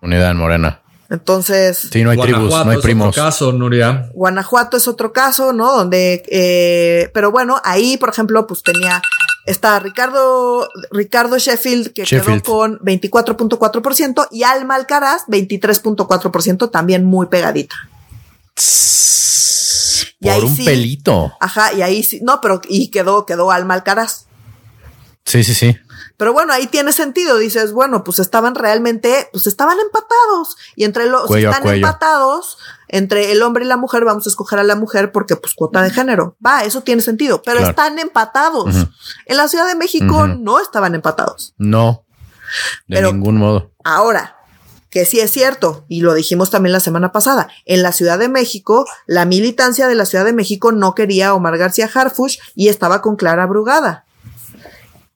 Unidad 0.00 0.30
en 0.30 0.36
Morena. 0.38 0.80
Entonces, 1.10 1.88
Sí, 1.92 2.02
no 2.02 2.10
hay 2.10 2.16
tribus, 2.18 2.48
Guanajuato 2.48 2.64
no 2.64 2.70
hay 2.70 2.74
es 2.74 2.78
otro 2.78 2.86
primos. 2.86 3.14
caso, 3.14 3.52
Nuria. 3.52 4.08
Guanajuato 4.14 4.76
es 4.78 4.88
otro 4.88 5.12
caso, 5.12 5.52
¿no? 5.52 5.70
Donde, 5.76 6.22
eh, 6.28 7.10
pero 7.12 7.30
bueno, 7.30 7.60
ahí, 7.64 7.96
por 7.98 8.08
ejemplo, 8.08 8.46
pues 8.46 8.62
tenía, 8.62 9.02
está 9.46 9.78
Ricardo, 9.80 10.68
Ricardo 10.90 11.38
Sheffield, 11.38 11.92
que 11.92 12.04
Sheffield. 12.04 12.42
quedó 12.42 12.54
con 12.54 12.78
24.4% 12.80 14.28
y 14.30 14.44
Alma 14.44 14.76
Alcaraz, 14.76 15.22
23.4%, 15.28 16.70
también 16.70 17.04
muy 17.04 17.26
pegadita. 17.26 17.74
Y 20.20 20.24
Por 20.26 20.32
ahí 20.34 20.40
un 20.42 20.56
sí. 20.56 20.64
pelito. 20.64 21.32
Ajá, 21.40 21.72
y 21.72 21.82
ahí 21.82 22.02
sí, 22.02 22.20
no, 22.22 22.40
pero, 22.40 22.60
y 22.68 22.90
quedó, 22.90 23.26
quedó 23.26 23.50
Alma 23.50 23.74
Alcaraz. 23.74 24.26
Sí, 25.26 25.42
sí, 25.42 25.54
sí. 25.54 25.76
Pero 26.18 26.32
bueno, 26.34 26.52
ahí 26.52 26.66
tiene 26.66 26.92
sentido. 26.92 27.38
Dices, 27.38 27.72
bueno, 27.72 28.04
pues 28.04 28.18
estaban 28.18 28.54
realmente, 28.54 29.28
pues 29.32 29.46
estaban 29.46 29.78
empatados. 29.80 30.56
Y 30.76 30.84
entre 30.84 31.06
los, 31.08 31.30
están 31.30 31.66
empatados, 31.66 32.58
entre 32.88 33.32
el 33.32 33.42
hombre 33.42 33.64
y 33.64 33.68
la 33.68 33.78
mujer, 33.78 34.04
vamos 34.04 34.26
a 34.26 34.28
escoger 34.30 34.58
a 34.58 34.64
la 34.64 34.76
mujer 34.76 35.12
porque 35.12 35.34
pues 35.36 35.54
cuota 35.54 35.80
de 35.82 35.90
género. 35.90 36.36
Va, 36.44 36.62
eso 36.64 36.82
tiene 36.82 37.00
sentido. 37.00 37.40
Pero 37.42 37.56
Claro. 37.58 37.70
están 37.70 37.98
empatados. 37.98 38.74
En 39.24 39.36
la 39.38 39.48
Ciudad 39.48 39.66
de 39.66 39.74
México 39.76 40.26
no 40.26 40.60
estaban 40.60 40.94
empatados. 40.94 41.54
No. 41.56 42.04
De 42.86 42.96
Pero- 42.96 43.12
ningún 43.12 43.38
modo. 43.38 43.72
Ahora, 43.82 44.33
que 44.94 45.04
sí 45.04 45.18
es 45.18 45.32
cierto, 45.32 45.84
y 45.88 46.02
lo 46.02 46.14
dijimos 46.14 46.50
también 46.50 46.72
la 46.72 46.78
semana 46.78 47.10
pasada, 47.10 47.48
en 47.64 47.82
la 47.82 47.90
Ciudad 47.90 48.16
de 48.16 48.28
México, 48.28 48.86
la 49.08 49.24
militancia 49.24 49.88
de 49.88 49.96
la 49.96 50.06
Ciudad 50.06 50.24
de 50.24 50.32
México 50.32 50.70
no 50.70 50.94
quería 50.94 51.30
a 51.30 51.34
Omar 51.34 51.58
García 51.58 51.90
Harfush 51.92 52.38
y 52.54 52.68
estaba 52.68 53.02
con 53.02 53.16
Clara 53.16 53.44
Brugada. 53.46 54.03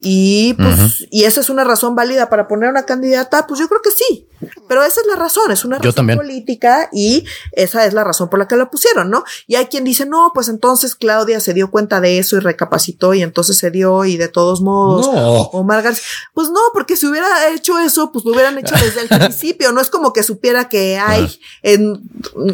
Y 0.01 0.55
pues, 0.55 1.07
y 1.11 1.25
esa 1.25 1.41
es 1.41 1.51
una 1.51 1.65
razón 1.65 1.97
válida 1.97 2.29
para 2.31 2.47
poner 2.47 2.71
una 2.71 2.85
candidata, 2.87 3.49
pues 3.49 3.59
yo 3.59 3.69
creo 3.69 3.83
que 3.83 3.91
sí. 3.91 4.29
Pero 4.69 4.85
esa 4.85 5.01
es 5.01 5.07
la 5.09 5.17
razón, 5.17 5.51
es 5.51 5.65
una 5.65 5.79
Yo 5.79 5.91
razón 5.91 5.95
también. 5.97 6.19
política 6.21 6.89
y 6.93 7.25
esa 7.51 7.85
es 7.85 7.93
la 7.95 8.05
razón 8.05 8.29
por 8.31 8.39
la 8.39 8.47
que 8.47 8.55
la 8.55 8.71
pusieron, 8.71 9.11
¿no? 9.11 9.25
Y 9.49 9.57
hay 9.57 9.67
quien 9.67 9.83
dice, 9.83 10.07
no, 10.07 10.31
pues 10.33 10.49
entonces 10.49 10.95
Claudia 10.95 11.41
se 11.41 11.53
dio 11.53 11.73
cuenta 11.73 12.01
de 12.01 12.21
eso 12.21 12.37
y 12.37 12.39
recapacitó 12.41 13.13
y 13.15 13.23
entonces 13.23 13.59
se 13.59 13.73
dio 13.73 14.05
y 14.05 14.17
de 14.17 14.29
todos 14.29 14.61
modos. 14.61 15.07
No. 15.13 15.43
Omar 15.51 15.83
García. 15.83 16.05
Pues 16.33 16.49
no, 16.51 16.61
porque 16.73 16.95
si 16.97 17.07
hubiera 17.09 17.49
hecho 17.49 17.81
eso, 17.81 18.13
pues 18.13 18.25
lo 18.25 18.31
hubieran 18.31 18.57
hecho 18.59 18.77
desde 18.77 19.01
el 19.01 19.09
principio. 19.19 19.73
No 19.73 19.81
es 19.81 19.91
como 19.91 20.13
que 20.13 20.23
supiera 20.23 20.69
que 20.69 20.97
ay, 20.97 21.41
en- 21.65 22.01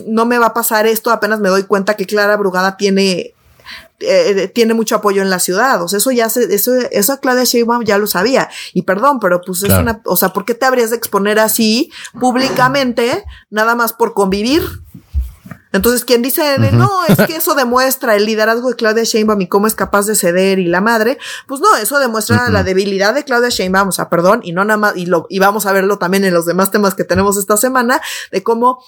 no 0.07 0.24
me 0.24 0.38
va 0.38 0.47
a 0.47 0.55
pasar 0.55 0.86
esto, 0.86 1.11
apenas 1.11 1.40
me 1.40 1.51
doy 1.51 1.64
cuenta 1.64 1.95
que 1.95 2.07
Clara 2.07 2.38
Brugada 2.38 2.78
tiene 2.78 3.34
eh, 4.07 4.48
tiene 4.48 4.74
mucho 4.74 4.96
apoyo 4.96 5.22
en 5.22 5.30
la 5.30 5.38
ciudad. 5.38 5.82
O 5.82 5.88
sea, 5.88 5.98
eso 5.98 6.11
ya 6.11 6.28
se, 6.28 6.55
eso, 6.55 6.74
eso 6.90 7.18
Claudia 7.20 7.44
Sheinbaum 7.44 7.84
ya 7.84 7.98
lo 7.98 8.07
sabía. 8.07 8.48
Y 8.72 8.82
perdón, 8.82 9.20
pero 9.20 9.40
pues 9.40 9.62
es 9.62 9.72
una, 9.72 10.00
o 10.05 10.16
sea, 10.16 10.32
¿por 10.32 10.44
qué 10.44 10.55
te 10.55 10.66
habrías 10.66 10.90
de 10.90 10.96
exponer 10.96 11.38
así 11.38 11.90
públicamente 12.18 13.24
nada 13.50 13.74
más 13.74 13.92
por 13.92 14.14
convivir? 14.14 14.62
Entonces, 15.74 16.04
quien 16.04 16.22
dice, 16.22 16.40
de, 16.60 16.70
no, 16.70 16.88
es 17.08 17.18
que 17.26 17.34
eso 17.34 17.56
demuestra 17.56 18.14
el 18.14 18.26
liderazgo 18.26 18.70
de 18.70 18.76
Claudia 18.76 19.02
Sheinbaum 19.02 19.40
y 19.40 19.48
cómo 19.48 19.66
es 19.66 19.74
capaz 19.74 20.06
de 20.06 20.14
ceder 20.14 20.60
y 20.60 20.68
la 20.68 20.80
madre, 20.80 21.18
pues 21.48 21.60
no, 21.60 21.74
eso 21.76 21.98
demuestra 21.98 22.48
la 22.48 22.62
debilidad 22.62 23.12
de 23.12 23.24
Claudia 23.24 23.48
Sheinbaum, 23.48 23.88
o 23.88 23.92
sea, 23.92 24.08
perdón, 24.08 24.40
y 24.44 24.52
no 24.52 24.64
nada 24.64 24.78
más, 24.78 24.96
y 24.96 25.06
lo, 25.06 25.26
y 25.28 25.40
vamos 25.40 25.66
a 25.66 25.72
verlo 25.72 25.98
también 25.98 26.24
en 26.24 26.32
los 26.32 26.46
demás 26.46 26.70
temas 26.70 26.94
que 26.94 27.02
tenemos 27.02 27.36
esta 27.36 27.56
semana, 27.56 28.00
de 28.30 28.44
cómo, 28.44 28.84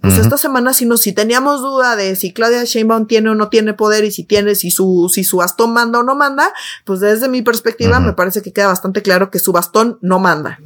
pues 0.00 0.16
esta 0.16 0.38
semana 0.38 0.72
si 0.72 0.86
no, 0.86 0.96
si 0.96 1.12
teníamos 1.12 1.60
duda 1.60 1.94
de 1.94 2.16
si 2.16 2.32
Claudia 2.32 2.64
Sheinbaum 2.64 3.06
tiene 3.06 3.28
o 3.28 3.34
no 3.34 3.50
tiene 3.50 3.74
poder 3.74 4.04
y 4.04 4.10
si 4.10 4.24
tiene, 4.24 4.54
si 4.54 4.70
su, 4.70 5.10
si 5.12 5.24
su 5.24 5.36
bastón 5.36 5.74
manda 5.74 5.98
o 5.98 6.02
no 6.02 6.14
manda, 6.14 6.54
pues 6.86 7.00
desde 7.00 7.28
mi 7.28 7.42
perspectiva 7.42 8.00
me 8.00 8.14
parece 8.14 8.40
que 8.40 8.54
queda 8.54 8.68
bastante 8.68 9.02
claro 9.02 9.30
que 9.30 9.40
su 9.40 9.52
bastón 9.52 9.98
no 10.00 10.18
manda. 10.18 10.58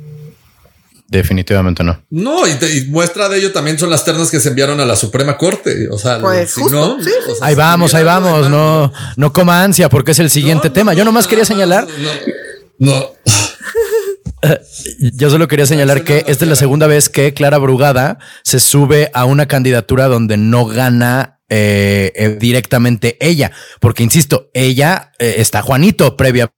Definitivamente 1.18 1.84
no. 1.84 2.04
No, 2.10 2.44
y, 2.48 2.54
te- 2.54 2.76
y 2.76 2.86
muestra 2.88 3.28
de 3.28 3.38
ello 3.38 3.52
también 3.52 3.78
son 3.78 3.88
las 3.88 4.04
ternas 4.04 4.32
que 4.32 4.40
se 4.40 4.48
enviaron 4.48 4.80
a 4.80 4.84
la 4.84 4.96
Suprema 4.96 5.36
Corte. 5.38 5.88
O 5.88 5.96
sea, 5.96 6.18
Pues, 6.18 6.50
si 6.50 6.60
justo, 6.60 6.96
no, 6.96 7.02
sí, 7.04 7.10
o 7.30 7.34
sea, 7.36 7.46
Ahí 7.46 7.54
si 7.54 7.58
vamos, 7.60 7.94
ahí 7.94 8.02
vamos. 8.02 8.50
No, 8.50 8.92
no 9.16 9.32
coma 9.32 9.62
ansia 9.62 9.88
porque 9.88 10.10
es 10.10 10.18
el 10.18 10.28
siguiente 10.28 10.68
No, 10.68 10.70
no, 10.70 10.74
tema. 10.74 10.92
Yo 10.94 11.04
no, 11.04 11.10
nomás 11.12 11.28
quería 11.28 11.44
señalar, 11.44 11.86
No, 12.80 12.92
no. 12.92 13.10
yo 15.14 15.30
solo 15.30 15.46
quería 15.48 15.66
señalar 15.66 16.02
que 16.02 16.24
esta 16.26 16.44
es 16.44 16.48
la 16.48 16.56
segunda 16.56 16.86
vez 16.88 17.08
que 17.08 17.32
Clara 17.32 17.58
Brugada 17.58 18.18
se 18.42 18.58
sube 18.58 19.10
a 19.14 19.24
una 19.24 19.46
candidatura 19.46 20.06
donde 20.08 20.36
no 20.36 20.66
gana 20.66 21.40
eh, 21.48 22.12
eh, 22.16 22.36
directamente 22.40 23.16
ella, 23.20 23.52
porque 23.80 24.02
insisto, 24.02 24.50
ella 24.52 25.12
eh, 25.20 25.36
está 25.38 25.62
Juanito 25.62 26.16
previa 26.16 26.50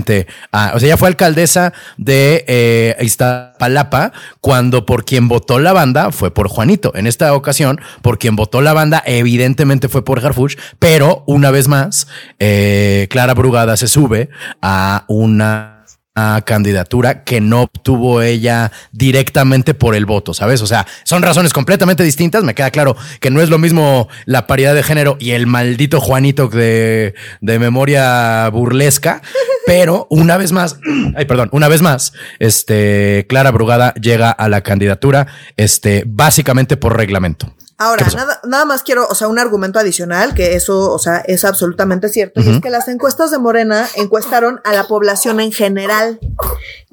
O 0.00 0.78
sea, 0.78 0.88
ella 0.88 0.96
fue 0.96 1.08
alcaldesa 1.08 1.72
de 1.96 2.44
eh, 2.48 2.96
Iztapalapa 3.00 4.12
cuando 4.40 4.86
por 4.86 5.04
quien 5.04 5.28
votó 5.28 5.58
la 5.58 5.72
banda 5.72 6.12
fue 6.12 6.32
por 6.32 6.48
Juanito. 6.48 6.92
En 6.94 7.06
esta 7.06 7.34
ocasión, 7.34 7.80
por 8.00 8.18
quien 8.18 8.36
votó 8.36 8.60
la 8.60 8.72
banda, 8.72 9.02
evidentemente 9.06 9.88
fue 9.88 10.04
por 10.04 10.24
Harfuch, 10.24 10.56
pero 10.78 11.24
una 11.26 11.50
vez 11.50 11.68
más, 11.68 12.06
eh, 12.38 13.06
Clara 13.10 13.34
Brugada 13.34 13.76
se 13.76 13.88
sube 13.88 14.30
a 14.60 15.04
una 15.08 15.81
a 16.14 16.42
candidatura 16.44 17.24
que 17.24 17.40
no 17.40 17.62
obtuvo 17.62 18.20
ella 18.20 18.70
directamente 18.92 19.72
por 19.72 19.94
el 19.94 20.04
voto, 20.04 20.34
¿sabes? 20.34 20.60
O 20.60 20.66
sea, 20.66 20.86
son 21.04 21.22
razones 21.22 21.52
completamente 21.52 22.02
distintas. 22.02 22.44
Me 22.44 22.54
queda 22.54 22.70
claro 22.70 22.96
que 23.20 23.30
no 23.30 23.40
es 23.40 23.48
lo 23.48 23.58
mismo 23.58 24.08
la 24.26 24.46
paridad 24.46 24.74
de 24.74 24.82
género 24.82 25.16
y 25.18 25.30
el 25.30 25.46
maldito 25.46 26.00
Juanito 26.00 26.48
de, 26.48 27.14
de 27.40 27.58
memoria 27.58 28.48
burlesca, 28.50 29.22
pero 29.66 30.06
una 30.10 30.36
vez 30.36 30.52
más, 30.52 30.78
ay, 31.16 31.24
perdón, 31.24 31.48
una 31.52 31.68
vez 31.68 31.80
más, 31.82 32.12
este, 32.38 33.26
Clara 33.28 33.50
Brugada 33.50 33.94
llega 33.94 34.30
a 34.30 34.48
la 34.48 34.62
candidatura, 34.62 35.26
este, 35.56 36.04
básicamente 36.06 36.76
por 36.76 36.96
reglamento. 36.96 37.54
Ahora, 37.84 38.06
nada, 38.14 38.40
nada 38.44 38.64
más 38.64 38.82
quiero, 38.82 39.06
o 39.08 39.14
sea, 39.14 39.28
un 39.28 39.38
argumento 39.38 39.78
adicional, 39.78 40.34
que 40.34 40.54
eso, 40.54 40.92
o 40.92 40.98
sea, 40.98 41.18
es 41.26 41.44
absolutamente 41.44 42.08
cierto, 42.08 42.40
y 42.40 42.48
es 42.48 42.60
que 42.60 42.70
las 42.70 42.88
encuestas 42.88 43.30
de 43.30 43.38
Morena 43.38 43.88
encuestaron 43.96 44.60
a 44.64 44.72
la 44.72 44.84
población 44.84 45.40
en 45.40 45.52
general. 45.52 46.20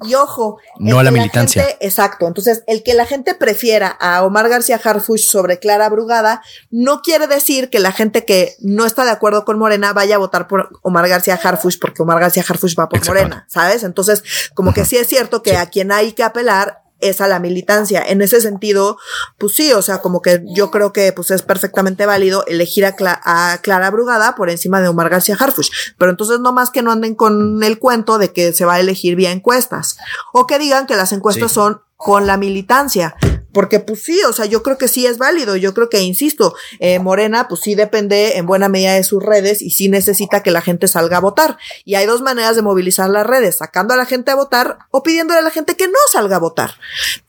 Y 0.02 0.14
ojo, 0.14 0.58
No 0.78 0.98
a 0.98 1.02
la 1.02 1.10
militancia. 1.10 1.62
gente- 1.62 1.86
exacto. 1.86 2.26
Entonces, 2.26 2.62
el 2.66 2.82
que 2.82 2.94
la 2.94 3.04
gente 3.06 3.34
prefiera 3.34 3.88
a 3.88 4.24
Omar 4.24 4.48
García 4.48 4.80
Harfuch 4.82 5.20
sobre 5.20 5.58
Clara 5.58 5.88
Brugada, 5.90 6.42
no 6.70 7.02
quiere 7.02 7.26
decir 7.26 7.68
que 7.70 7.78
la 7.80 7.92
gente 7.92 8.24
que 8.24 8.54
no 8.60 8.86
está 8.86 9.04
de 9.04 9.10
acuerdo 9.10 9.44
con 9.44 9.58
Morena 9.58 9.92
vaya 9.92 10.14
a 10.14 10.18
votar 10.18 10.48
por 10.48 10.70
Omar 10.82 11.06
García 11.08 11.38
Harfuch, 11.42 11.78
porque 11.80 12.02
Omar 12.02 12.18
García 12.20 12.44
Harfuch 12.48 12.78
va 12.78 12.88
por. 12.88 13.00
Morena, 13.06 13.44
¿sabes? 13.48 13.82
Entonces, 13.82 14.22
como 14.54 14.72
que 14.72 14.84
sí 14.84 14.96
es 14.96 15.06
cierto 15.08 15.42
que 15.42 15.56
a 15.56 15.66
quien 15.66 15.90
hay 15.92 16.12
que 16.12 16.22
apelar 16.22 16.82
es 17.00 17.20
a 17.20 17.28
la 17.28 17.38
militancia. 17.38 18.02
En 18.06 18.22
ese 18.22 18.40
sentido, 18.40 18.98
pues 19.38 19.54
sí, 19.54 19.72
o 19.72 19.82
sea, 19.82 19.98
como 19.98 20.22
que 20.22 20.42
yo 20.54 20.70
creo 20.70 20.92
que 20.92 21.12
pues 21.12 21.30
es 21.30 21.42
perfectamente 21.42 22.06
válido 22.06 22.44
elegir 22.46 22.84
a, 22.86 22.96
Cla- 22.96 23.20
a 23.24 23.58
Clara 23.62 23.90
Brugada 23.90 24.34
por 24.34 24.50
encima 24.50 24.80
de 24.80 24.88
Omar 24.88 25.08
García 25.08 25.36
Harfuch. 25.38 25.70
Pero 25.98 26.10
entonces 26.10 26.40
no 26.40 26.52
más 26.52 26.70
que 26.70 26.82
no 26.82 26.92
anden 26.92 27.14
con 27.14 27.62
el 27.62 27.78
cuento 27.78 28.18
de 28.18 28.32
que 28.32 28.52
se 28.52 28.64
va 28.64 28.74
a 28.74 28.80
elegir 28.80 29.16
vía 29.16 29.30
encuestas. 29.32 29.96
O 30.32 30.46
que 30.46 30.58
digan 30.58 30.86
que 30.86 30.96
las 30.96 31.12
encuestas 31.12 31.50
Sí. 31.50 31.54
son 31.54 31.80
con 31.96 32.26
la 32.26 32.36
militancia. 32.36 33.14
Porque 33.52 33.80
pues 33.80 34.02
sí, 34.02 34.20
o 34.28 34.32
sea, 34.32 34.46
yo 34.46 34.62
creo 34.62 34.78
que 34.78 34.88
sí 34.88 35.06
es 35.06 35.18
válido. 35.18 35.56
Yo 35.56 35.74
creo 35.74 35.88
que, 35.88 36.00
insisto, 36.00 36.54
eh, 36.78 36.98
Morena 36.98 37.48
pues 37.48 37.60
sí 37.62 37.74
depende 37.74 38.36
en 38.36 38.46
buena 38.46 38.68
medida 38.68 38.94
de 38.94 39.04
sus 39.04 39.22
redes 39.22 39.62
y 39.62 39.70
sí 39.70 39.88
necesita 39.88 40.42
que 40.42 40.50
la 40.50 40.60
gente 40.60 40.88
salga 40.88 41.18
a 41.18 41.20
votar. 41.20 41.58
Y 41.84 41.94
hay 41.94 42.06
dos 42.06 42.22
maneras 42.22 42.56
de 42.56 42.62
movilizar 42.62 43.10
las 43.10 43.26
redes, 43.26 43.58
sacando 43.58 43.94
a 43.94 43.96
la 43.96 44.06
gente 44.06 44.30
a 44.30 44.36
votar 44.36 44.78
o 44.90 45.02
pidiéndole 45.02 45.40
a 45.40 45.42
la 45.42 45.50
gente 45.50 45.76
que 45.76 45.88
no 45.88 45.98
salga 46.12 46.36
a 46.36 46.40
votar. 46.40 46.74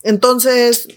Entonces, 0.04 0.88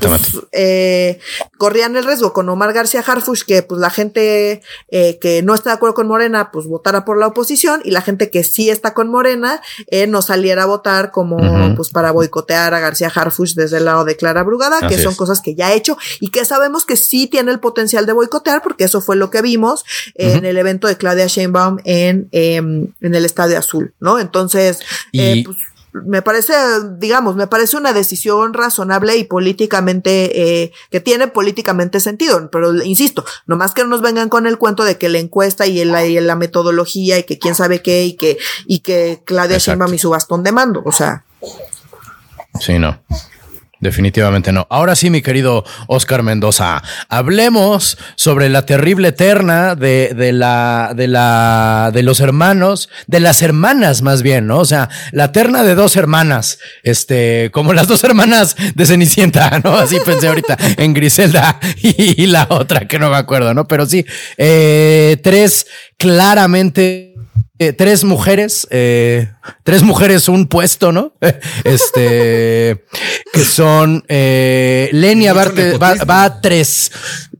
pues, 0.00 0.38
eh, 0.52 1.18
corrían 1.58 1.94
el 1.96 2.04
riesgo 2.04 2.32
con 2.32 2.48
Omar 2.48 2.72
García 2.72 3.04
Harfush 3.06 3.42
que 3.42 3.62
pues 3.62 3.78
la 3.78 3.90
gente 3.90 4.62
eh, 4.88 5.18
que 5.20 5.42
no 5.42 5.54
está 5.54 5.70
de 5.70 5.76
acuerdo 5.76 5.94
con 5.94 6.08
Morena 6.08 6.50
pues 6.50 6.66
votara 6.66 7.04
por 7.04 7.18
la 7.18 7.26
oposición 7.26 7.82
y 7.84 7.90
la 7.90 8.00
gente 8.00 8.30
que 8.30 8.42
sí 8.42 8.70
está 8.70 8.94
con 8.94 9.10
Morena 9.10 9.60
eh, 9.88 10.06
no 10.06 10.22
saliera 10.22 10.62
a 10.62 10.66
votar 10.66 11.10
como 11.10 11.74
pues 11.76 11.90
para 11.90 12.10
boicotear 12.10 12.72
a 12.72 12.80
García 12.80 13.12
Harfush 13.14 13.54
desde 13.54 13.78
el 13.78 13.84
lado 13.84 14.04
de 14.04 14.16
Clara 14.16 14.42
Brugada, 14.42 14.88
que 14.88 14.96
son 14.96 15.14
cosas 15.14 15.40
que 15.40 15.54
ya 15.54 15.68
ha 15.68 15.72
hecho 15.74 15.98
y 16.20 16.28
que 16.28 16.44
sabemos 16.44 16.86
que 16.86 16.96
sí 16.96 17.26
tiene 17.26 17.52
el 17.52 17.60
potencial 17.60 18.06
de 18.06 18.12
boicotear 18.12 18.62
porque 18.62 18.84
eso 18.84 19.02
fue 19.02 19.16
lo 19.16 19.30
que 19.30 19.42
vimos 19.42 19.84
en 20.14 20.46
el 20.46 20.56
evento 20.56 20.88
de 20.88 20.96
Claudia 20.96 21.26
Sheinbaum 21.26 21.78
en, 21.84 22.28
em, 22.32 22.88
en 23.00 23.14
el 23.14 23.24
Estadio 23.24 23.58
Azul, 23.58 23.94
¿no? 24.00 24.18
Entonces, 24.18 24.80
eh, 25.12 25.42
pues 25.44 25.56
me 25.92 26.22
parece, 26.22 26.54
digamos, 26.96 27.36
me 27.36 27.46
parece 27.46 27.76
una 27.76 27.92
decisión 27.92 28.54
razonable 28.54 29.16
y 29.16 29.24
políticamente, 29.24 30.62
eh, 30.62 30.72
que 30.90 31.00
tiene 31.00 31.28
políticamente 31.28 32.00
sentido, 32.00 32.50
pero 32.50 32.74
insisto, 32.82 33.24
nomás 33.46 33.72
que 33.72 33.82
no 33.82 33.88
nos 33.88 34.00
vengan 34.00 34.28
con 34.28 34.46
el 34.46 34.58
cuento 34.58 34.84
de 34.84 34.96
que 34.96 35.08
la 35.08 35.18
encuesta 35.18 35.66
y, 35.66 35.84
la, 35.84 36.02
la 36.04 36.36
metodología 36.36 37.18
y 37.18 37.24
que 37.24 37.38
quién 37.38 37.54
sabe 37.54 37.82
qué 37.82 38.04
y 38.04 38.14
que, 38.14 38.38
y 38.66 38.80
que 38.80 39.22
Claudia 39.24 39.58
Sheinbaum 39.58 39.92
y 39.94 39.98
su 39.98 40.10
bastón 40.10 40.42
de 40.42 40.52
mando, 40.52 40.82
o 40.84 40.92
sea. 40.92 41.24
Sí, 42.58 42.78
no. 42.78 42.98
Definitivamente 43.82 44.52
no. 44.52 44.68
Ahora 44.70 44.94
sí, 44.94 45.10
mi 45.10 45.22
querido 45.22 45.64
Oscar 45.88 46.22
Mendoza, 46.22 46.84
hablemos 47.08 47.98
sobre 48.14 48.48
la 48.48 48.64
terrible 48.64 49.08
eterna 49.08 49.74
de, 49.74 50.14
de, 50.14 50.32
la, 50.32 50.92
de 50.94 51.08
la, 51.08 51.90
de 51.92 52.04
los 52.04 52.20
hermanos, 52.20 52.88
de 53.08 53.18
las 53.18 53.42
hermanas 53.42 54.02
más 54.02 54.22
bien, 54.22 54.46
¿no? 54.46 54.60
O 54.60 54.64
sea, 54.64 54.88
la 55.10 55.32
terna 55.32 55.64
de 55.64 55.74
dos 55.74 55.96
hermanas, 55.96 56.60
este, 56.84 57.50
como 57.52 57.72
las 57.72 57.88
dos 57.88 58.04
hermanas 58.04 58.54
de 58.72 58.86
Cenicienta, 58.86 59.60
¿no? 59.64 59.76
Así 59.76 59.98
pensé 60.06 60.28
ahorita 60.28 60.56
en 60.76 60.94
Griselda 60.94 61.58
y, 61.82 62.26
la 62.26 62.46
otra, 62.50 62.86
que 62.86 63.00
no 63.00 63.10
me 63.10 63.16
acuerdo, 63.16 63.52
¿no? 63.52 63.66
Pero 63.66 63.84
sí, 63.84 64.06
eh, 64.36 65.16
tres 65.24 65.66
claramente 65.96 67.11
eh, 67.58 67.72
tres 67.72 68.02
mujeres, 68.02 68.66
eh, 68.70 69.30
tres 69.62 69.82
mujeres, 69.82 70.28
un 70.28 70.46
puesto, 70.46 70.90
¿no? 70.90 71.12
este, 71.64 72.84
que 73.32 73.44
son 73.44 74.04
eh, 74.08 74.88
Lenia 74.92 75.32
va, 75.32 76.24
a 76.24 76.40
tres. 76.40 76.90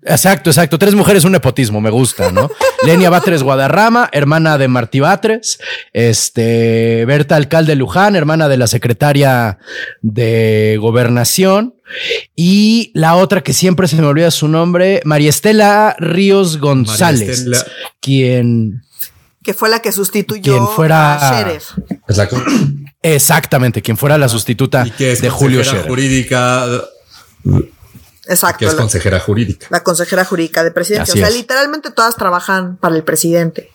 Exacto, 0.05 0.51
exacto. 0.51 0.79
Tres 0.79 0.95
mujeres, 0.95 1.25
un 1.25 1.33
nepotismo, 1.33 1.81
me 1.81 1.91
gusta, 1.91 2.31
¿no? 2.31 2.51
Lenia 2.87 3.09
Batres 3.09 3.43
Guadarrama, 3.43 4.11
hermana 4.13 4.59
de 4.59 4.69
Martí 4.69 5.01
Batres. 5.01 5.59
Este, 5.93 7.05
Berta 7.07 7.37
Alcalde 7.37 7.75
Luján, 7.75 8.15
hermana 8.15 8.49
de 8.49 8.59
la 8.59 8.67
secretaria 8.67 9.59
de 10.03 10.77
Gobernación. 10.81 11.77
Y 12.37 12.91
la 12.95 13.17
otra 13.17 13.43
que 13.43 13.53
siempre 13.53 13.89
se 13.89 13.97
me 13.97 14.07
olvida 14.07 14.31
su 14.31 14.49
nombre, 14.49 15.01
María 15.05 15.31
Estela 15.31 15.97
Ríos 15.99 16.59
González, 16.59 17.47
quien 18.01 18.83
que 19.43 19.55
fue 19.55 19.69
la 19.69 19.81
que 19.81 19.93
sustituyó 19.93 20.67
fuera, 20.69 21.17
a 21.17 21.43
Sheriff. 21.43 21.73
Exactamente, 23.03 23.83
quien 23.83 23.97
fuera 23.97 24.17
la 24.19 24.29
sustituta 24.29 24.85
de 24.85 25.31
Julio 25.31 25.65
Scherer. 25.65 25.89
jurídica. 25.89 26.67
Exacto. 28.27 28.59
Que 28.59 28.67
es 28.67 28.75
consejera 28.75 29.19
jurídica. 29.19 29.67
La 29.71 29.83
consejera 29.83 30.25
jurídica 30.25 30.63
de 30.63 30.71
presidente. 30.71 31.11
o 31.11 31.15
sea, 31.15 31.31
literalmente 31.31 31.91
todas 31.91 32.15
trabajan 32.17 32.77
para 32.77 32.95
el 32.95 33.03
presidente 33.03 33.73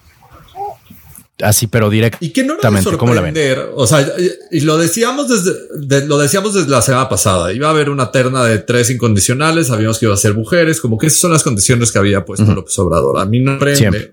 así, 1.43 1.67
pero 1.67 1.89
directamente. 1.89 2.25
Y 2.25 2.29
que 2.29 2.43
no 2.43 2.57
nos 2.57 2.97
¿Cómo 2.97 3.13
la 3.13 3.21
ven? 3.21 3.35
O 3.75 3.87
sea, 3.87 4.05
y 4.51 4.61
lo 4.61 4.77
decíamos 4.77 5.27
desde, 5.29 6.05
lo 6.05 6.17
decíamos 6.17 6.53
desde 6.53 6.69
la 6.69 6.81
semana 6.81 7.09
pasada. 7.09 7.53
Iba 7.53 7.67
a 7.67 7.71
haber 7.71 7.89
una 7.89 8.11
terna 8.11 8.43
de 8.43 8.59
tres 8.59 8.89
incondicionales. 8.89 9.67
Sabíamos 9.67 9.99
que 9.99 10.05
iba 10.05 10.13
a 10.13 10.17
ser 10.17 10.33
mujeres, 10.33 10.81
como 10.81 10.97
que 10.97 11.07
esas 11.07 11.19
son 11.19 11.31
las 11.31 11.43
condiciones 11.43 11.91
que 11.91 11.99
había 11.99 12.25
puesto 12.25 12.45
López 12.53 12.77
Obrador. 12.79 13.19
A 13.19 13.25
mí 13.25 13.39
no 13.39 13.53
me 13.53 13.75
sorprende 13.75 14.11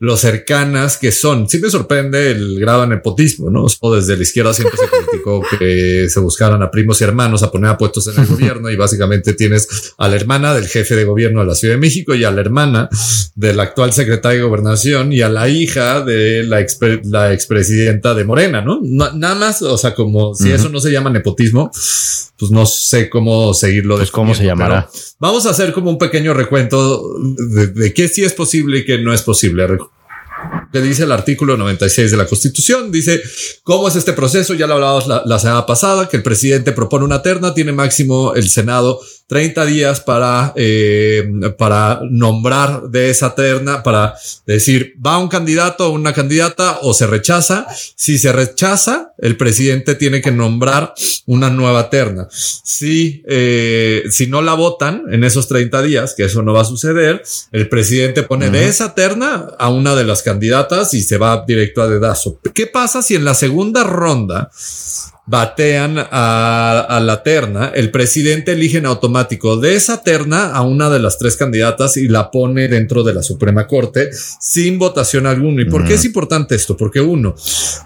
lo 0.00 0.16
cercanas 0.16 0.96
que 0.96 1.10
son. 1.10 1.48
Sí 1.48 1.58
me 1.58 1.70
sorprende 1.70 2.30
el 2.30 2.60
grado 2.60 2.82
de 2.82 2.88
nepotismo, 2.88 3.50
no? 3.50 3.66
O 3.80 3.94
desde 3.94 4.16
la 4.16 4.22
izquierda 4.22 4.54
siempre 4.54 4.78
se 4.78 4.86
criticó 4.86 5.42
que 5.58 6.08
se 6.08 6.20
buscaran 6.20 6.62
a 6.62 6.70
primos 6.70 7.00
y 7.00 7.04
hermanos 7.04 7.42
a 7.42 7.50
poner 7.50 7.70
a 7.70 7.78
puestos 7.78 8.06
en 8.08 8.22
el 8.22 8.26
gobierno 8.28 8.70
y 8.70 8.76
básicamente 8.76 9.32
tienes 9.32 9.94
a 9.98 10.08
la 10.08 10.16
hermana 10.16 10.54
del 10.54 10.68
jefe 10.68 10.94
de 10.94 11.04
gobierno 11.04 11.40
de 11.40 11.46
la 11.46 11.54
Ciudad 11.54 11.74
de 11.74 11.80
México 11.80 12.14
y 12.14 12.24
a 12.24 12.30
la 12.30 12.40
hermana 12.40 12.88
del 13.34 13.58
actual 13.58 13.92
secretario 13.92 14.40
de 14.40 14.46
gobernación 14.46 15.12
y 15.12 15.20
a 15.22 15.28
la 15.28 15.48
hija 15.48 16.02
de 16.02 16.44
la, 16.48 16.66
la 17.04 17.32
expresidenta 17.32 18.14
de 18.14 18.24
Morena, 18.24 18.60
¿no? 18.62 18.80
Nada 18.82 19.34
más, 19.34 19.62
o 19.62 19.78
sea, 19.78 19.94
como 19.94 20.34
si 20.34 20.50
eso 20.50 20.68
no 20.68 20.80
se 20.80 20.90
llama 20.90 21.10
nepotismo, 21.10 21.70
pues 21.72 22.50
no 22.50 22.66
sé 22.66 23.08
cómo 23.08 23.54
seguirlo. 23.54 23.96
Pues 23.96 24.10
cómo 24.10 24.34
se 24.34 24.44
llamará. 24.44 24.88
Vamos 25.18 25.46
a 25.46 25.50
hacer 25.50 25.72
como 25.72 25.90
un 25.90 25.98
pequeño 25.98 26.34
recuento 26.34 27.02
de, 27.54 27.68
de 27.68 27.94
qué 27.94 28.08
sí 28.08 28.24
es 28.24 28.32
posible 28.32 28.78
y 28.78 28.84
qué 28.84 28.98
no 28.98 29.12
es 29.12 29.22
posible 29.22 29.66
que 30.72 30.80
dice 30.80 31.04
el 31.04 31.12
artículo 31.12 31.56
96 31.56 32.10
de 32.10 32.16
la 32.16 32.26
Constitución. 32.26 32.92
Dice, 32.92 33.22
¿cómo 33.62 33.88
es 33.88 33.96
este 33.96 34.12
proceso? 34.12 34.54
Ya 34.54 34.66
lo 34.66 34.74
hablábamos 34.74 35.06
la, 35.06 35.22
la, 35.24 35.38
semana 35.38 35.66
pasada, 35.66 36.08
que 36.08 36.16
el 36.16 36.22
presidente 36.22 36.72
propone 36.72 37.04
una 37.04 37.22
terna, 37.22 37.54
tiene 37.54 37.72
máximo 37.72 38.34
el 38.34 38.48
Senado 38.48 39.00
30 39.28 39.66
días 39.66 40.00
para, 40.00 40.54
eh, 40.56 41.30
para 41.58 42.00
nombrar 42.10 42.88
de 42.88 43.10
esa 43.10 43.34
terna, 43.34 43.82
para 43.82 44.14
decir, 44.46 44.94
va 45.04 45.18
un 45.18 45.28
candidato 45.28 45.86
o 45.86 45.90
una 45.90 46.14
candidata 46.14 46.78
o 46.80 46.94
se 46.94 47.06
rechaza. 47.06 47.66
Si 47.94 48.18
se 48.18 48.32
rechaza, 48.32 49.12
el 49.18 49.36
presidente 49.36 49.94
tiene 49.96 50.22
que 50.22 50.32
nombrar 50.32 50.94
una 51.26 51.50
nueva 51.50 51.90
terna. 51.90 52.26
Si, 52.30 53.22
eh, 53.28 54.04
si 54.10 54.28
no 54.28 54.40
la 54.40 54.54
votan 54.54 55.02
en 55.12 55.22
esos 55.24 55.46
30 55.46 55.82
días, 55.82 56.14
que 56.16 56.24
eso 56.24 56.42
no 56.42 56.54
va 56.54 56.62
a 56.62 56.64
suceder, 56.64 57.22
el 57.52 57.68
presidente 57.68 58.22
pone 58.22 58.48
de 58.48 58.66
esa 58.66 58.94
terna 58.94 59.48
a 59.58 59.68
una 59.68 59.94
de 59.94 60.04
las 60.04 60.22
candidatas 60.22 60.57
y 60.92 61.02
se 61.02 61.18
va 61.18 61.44
directo 61.46 61.82
a 61.82 61.88
dedazo. 61.88 62.40
¿Qué 62.54 62.66
pasa 62.66 63.02
si 63.02 63.14
en 63.14 63.24
la 63.24 63.34
segunda 63.34 63.84
ronda 63.84 64.50
batean 65.28 65.96
a, 65.98 67.00
la 67.02 67.22
terna, 67.22 67.70
el 67.74 67.90
presidente 67.90 68.52
elige 68.52 68.78
en 68.78 68.86
automático 68.86 69.58
de 69.58 69.74
esa 69.74 70.02
terna 70.02 70.52
a 70.52 70.62
una 70.62 70.88
de 70.88 70.98
las 71.00 71.18
tres 71.18 71.36
candidatas 71.36 71.98
y 71.98 72.08
la 72.08 72.30
pone 72.30 72.66
dentro 72.66 73.04
de 73.04 73.12
la 73.12 73.22
Suprema 73.22 73.66
Corte 73.66 74.10
sin 74.12 74.78
votación 74.78 75.26
alguna. 75.26 75.62
¿Y 75.62 75.66
por 75.66 75.84
qué 75.84 75.94
es 75.94 76.04
importante 76.06 76.54
esto? 76.54 76.78
Porque 76.78 77.00
uno, 77.00 77.34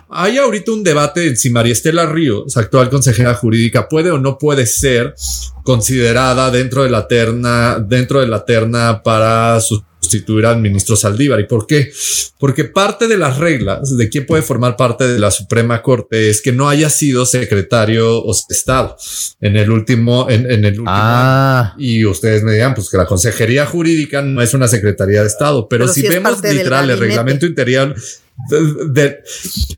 hay 0.09 0.39
ahorita 0.39 0.71
un 0.71 0.85
debate 0.85 1.27
en 1.27 1.37
si 1.37 1.51
María 1.51 1.73
Estela 1.73 2.07
Ríos, 2.07 2.57
actual 2.57 2.89
consejera 2.89 3.35
jurídica, 3.35 3.89
puede 3.89 4.13
o 4.13 4.19
no 4.19 4.39
puede 4.39 4.65
ser 4.67 5.15
considerada 5.63 6.51
dentro 6.51 6.85
de 6.85 6.91
la 6.91 7.07
terna, 7.09 7.79
dentro 7.79 8.21
de 8.21 8.27
la 8.27 8.45
terna 8.45 9.03
para 9.03 9.61
su 9.61 9.83
sustituir 10.03 10.47
al 10.47 10.61
ministro 10.61 10.97
Saldívar. 10.97 11.41
¿Y 11.41 11.47
por 11.47 11.67
qué? 11.67 11.93
Porque 12.39 12.65
parte 12.65 13.07
de 13.07 13.17
las 13.17 13.39
reglas 13.39 13.97
de 13.97 14.09
quién 14.09 14.27
puede 14.27 14.43
formar 14.43 14.77
parte 14.77 15.07
de 15.07 15.19
la 15.19 15.31
Suprema 15.31 15.81
Corte 15.81 16.29
es 16.29 16.43
que 16.43 16.53
no 16.53 16.69
haya 16.69 16.91
sido 16.91 17.25
secretario 17.25 18.19
o 18.19 18.33
Estado 18.51 18.97
en 19.41 19.57
el 19.57 19.71
último, 19.71 20.29
en, 20.29 20.47
el 20.47 20.73
último. 20.81 20.87
Ah. 20.89 21.75
Y 21.79 22.05
ustedes 22.05 22.43
me 22.43 22.53
digan, 22.53 22.75
pues 22.75 22.91
que 22.91 22.97
la 22.97 23.07
Consejería 23.07 23.65
Jurídica 23.65 24.23
no 24.23 24.43
es 24.43 24.55
una 24.55 24.67
Secretaría 24.67 25.21
de 25.21 25.29
Estado, 25.29 25.69
pero, 25.69 25.87
si, 25.87 26.03
vemos 26.03 26.43
literal 26.43 26.91
el 26.91 26.99
reglamento 26.99 27.47
interior 27.47 27.95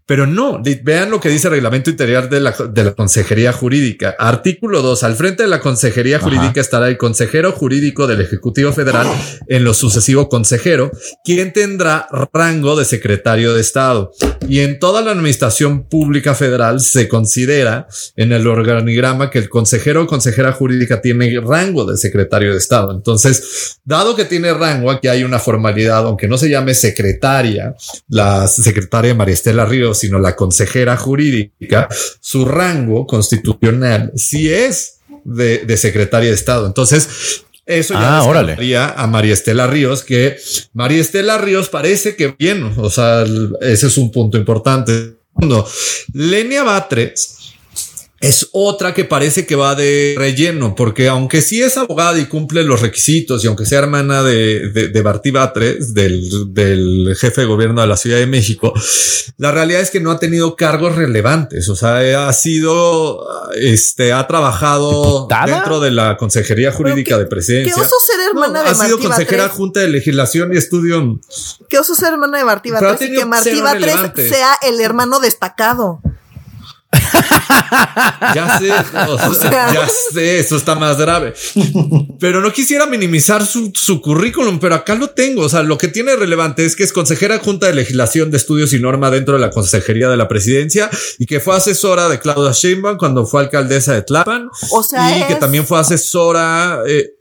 pero 0.07 0.27
no, 0.27 0.63
vean 0.83 1.11
lo 1.11 1.21
que 1.21 1.29
dice 1.29 1.49
el 1.49 1.55
reglamento 1.55 1.91
interior 1.91 2.29
de 2.29 2.41
la, 2.41 2.53
de 2.53 2.85
la 2.85 2.95
Consejería 2.95 3.53
Jurídica. 3.53 4.15
Artículo 4.19 4.83
2. 4.83 5.03
Al 5.05 5.17
frente 5.17 5.43
de 5.43 5.49
la 5.49 5.61
Consejería 5.61 6.19
Jurídica 6.19 6.61
estará 6.61 6.89
el 6.89 6.97
consejero 6.97 7.53
jurídico 7.53 8.07
del 8.07 8.21
Ejecutivo 8.21 8.73
Federal 8.73 9.07
en 9.49 9.65
lo 9.65 9.75
sucesivo 9.75 10.29
consejero, 10.29 10.91
quien 11.25 11.53
tendrá 11.53 12.07
rango 12.33 12.77
de 12.77 12.85
secretario 12.85 13.55
de 13.55 13.61
Estado. 13.61 14.13
Y 14.49 14.61
en 14.61 14.79
toda 14.79 15.03
la 15.03 15.13
administración 15.13 15.89
pública 15.89 16.35
federal 16.35 16.81
se 16.81 17.09
considera 17.09 17.87
en 18.17 18.33
el 18.33 18.47
organigrama 18.47 19.31
que 19.31 19.39
el 19.39 19.49
consejero 19.49 20.03
o 20.03 20.07
consejera 20.07 20.53
jurídica 20.53 21.01
tiene 21.01 21.41
rango 21.41 21.85
de 21.85 21.97
secretario 21.97 22.53
de 22.53 22.59
Estado. 22.59 22.93
Entonces, 22.93 23.79
dado 23.85 24.17
que 24.17 24.25
tiene 24.25 24.53
rango, 24.53 24.91
aquí 24.91 25.09
hay 25.09 25.25
una 25.25 25.39
formalidad, 25.39 26.07
aunque 26.07 26.29
no 26.29 26.39
se 26.39 26.49
llame 26.49 26.75
secretaria, 26.75 27.75
la 28.09 28.47
secretaria 28.63 29.15
María 29.15 29.35
Estela 29.35 29.65
Ríos, 29.65 29.99
sino 29.99 30.19
la 30.19 30.37
consejera 30.37 30.97
jurídica, 30.97 31.89
su 32.21 32.45
rango 32.45 33.07
constitucional 33.07 34.13
sí 34.17 34.53
es 34.53 35.01
de, 35.25 35.77
secretaria 35.77 36.29
de 36.29 36.35
Estado. 36.35 36.67
Entonces, 36.67 37.43
eso 37.67 37.95
ya 37.95 38.19
ah, 38.19 38.95
a 38.97 39.07
María 39.07 39.33
Estela 39.33 39.67
Ríos, 39.67 40.03
que 40.03 40.37
María 40.75 41.01
Estela 41.01 41.39
Ríos 41.39 41.69
parece 41.69 42.15
que 42.15 42.35
bien, 42.39 42.75
o 42.77 42.91
sea, 42.91 43.25
ese 43.61 43.87
es 43.87 43.97
un 43.97 44.13
punto 44.13 44.37
importante. 44.37 45.15
Lenia 46.13 46.63
Batres 46.63 47.44
es 48.29 48.49
otra 48.53 48.95
que 48.95 49.05
parece 49.05 49.47
que 49.47 49.57
va 49.57 49.75
de 49.75 50.15
relleno, 50.17 50.75
porque 50.75 51.09
aunque 51.09 51.43
sí 51.43 51.63
es 51.63 51.77
abogada 51.77 52.19
y 52.19 52.27
cumple 52.27 52.65
los 52.65 52.81
requisitos, 52.81 53.45
y 53.45 53.49
aunque 53.49 53.67
sea 53.67 53.79
hermana 53.81 54.23
de, 54.23 54.71
de, 54.71 54.89
de 54.89 55.03
Bartí 55.03 55.31
Batres, 55.31 55.95
del, 55.95 56.53
del 56.55 57.17
jefe 57.19 57.43
de 57.43 57.47
gobierno 57.47 57.81
de 57.81 57.87
la 57.87 57.97
Ciudad 57.97 58.19
de 58.19 58.27
México, 58.27 58.73
la 59.39 59.53
realidad 59.53 59.81
es 59.81 59.91
que 59.91 60.01
no 60.01 60.11
ha 60.11 60.19
tenido 60.19 60.57
cargos 60.57 60.95
relevantes. 60.97 61.69
O 61.69 61.77
sea, 61.77 62.29
ha 62.29 62.33
sido, 62.33 63.25
este, 63.55 64.13
ha 64.13 64.27
trabajado 64.27 64.91
¿Diputada? 65.23 65.47
dentro 65.47 65.81
de 65.81 65.91
la 65.91 66.17
Consejería 66.17 66.73
Jurídica 66.73 67.19
de 67.19 67.27
Presidencia. 67.27 67.75
¿Qué 67.75 67.81
oso 67.81 67.95
ser 68.05 68.17
hermana 68.29 68.59
No, 68.61 68.65
de 68.65 68.71
ha 68.71 68.75
sido 68.75 68.99
consejera 68.99 69.45
Batres? 69.45 69.57
junta 69.57 69.81
de 69.81 69.89
legislación 69.89 70.53
y 70.55 70.57
estudio. 70.57 71.21
¿Qué 71.69 71.79
oso 71.79 71.95
ser 71.95 72.13
hermana 72.13 72.39
de 72.39 72.45
Martí 72.45 72.71
Batres 72.71 73.03
y 73.03 73.15
que 73.15 73.25
Martí 73.25 73.61
Batres 73.61 74.29
sea 74.29 74.59
el 74.63 74.81
hermano 74.81 75.21
destacado? 75.21 76.01
Ya 78.35 78.59
sé, 78.59 78.71
o 79.09 79.19
sea, 79.19 79.35
sea- 79.51 79.75
ya 79.75 79.89
sé, 80.13 80.39
eso 80.39 80.57
está 80.57 80.75
más 80.75 80.99
grave. 80.99 81.35
Pero 82.19 82.41
no 82.41 82.53
quisiera 82.53 82.87
minimizar 82.87 83.45
su, 83.47 83.71
su 83.75 84.01
currículum, 84.01 84.59
pero 84.59 84.75
acá 84.75 84.95
lo 84.95 85.11
tengo. 85.11 85.43
O 85.43 85.49
sea, 85.49 85.63
lo 85.63 85.79
que 85.79 85.89
tiene 85.89 86.17
relevante 86.17 86.65
es 86.65 86.75
que 86.75 86.85
es 86.85 86.93
consejera 86.93 87.39
junta 87.39 87.67
de 87.67 87.75
legislación 87.75 88.31
de 88.31 88.37
estudios 88.39 88.73
y 88.73 88.81
norma 88.81 89.11
dentro 89.11 89.35
de 89.35 89.41
la 89.41 89.51
consejería 89.51 90.09
de 90.09 90.17
la 90.17 90.27
presidencia 90.29 90.91
y 91.19 91.27
que 91.27 91.41
fue 91.41 91.57
asesora 91.57 92.09
de 92.09 92.19
Claudia 92.19 92.53
Sheinbaum 92.53 92.97
cuando 92.97 93.27
fue 93.27 93.43
alcaldesa 93.43 93.93
de 93.95 94.03
Tlapan. 94.03 94.49
O 94.71 94.83
sea, 94.83 95.19
y 95.19 95.23
que 95.25 95.35
también 95.37 95.67
fue 95.67 95.79
asesora, 95.79 96.81
eh, 96.87 97.15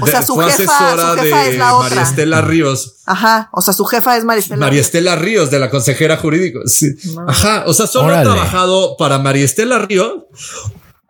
O 0.00 0.06
sea, 0.06 0.22
su 0.22 0.34
fue 0.34 0.44
jefa- 0.46 0.62
asesora 0.90 1.14
su 1.16 1.20
jefa 1.22 1.42
de 1.42 1.50
es 1.52 1.58
la 1.58 1.74
otra. 1.76 1.88
María 1.90 2.02
Estela 2.02 2.40
Ríos. 2.42 2.96
Ajá. 3.06 3.48
O 3.52 3.62
sea, 3.62 3.72
su 3.72 3.84
jefa 3.86 4.16
es. 4.16 4.24
María 4.24 4.80
Estela 4.80 5.16
Ríos 5.16 5.50
de 5.50 5.58
la 5.58 5.70
consejera 5.70 6.16
jurídica. 6.18 6.60
Sí. 6.66 6.88
Ajá. 7.26 7.64
O 7.66 7.72
sea, 7.72 7.86
solo 7.86 8.08
Órale. 8.08 8.20
ha 8.20 8.32
trabajado 8.34 8.96
para 8.98 9.18
María 9.18 9.44
Estela 9.44 9.78
Ríos 9.78 10.12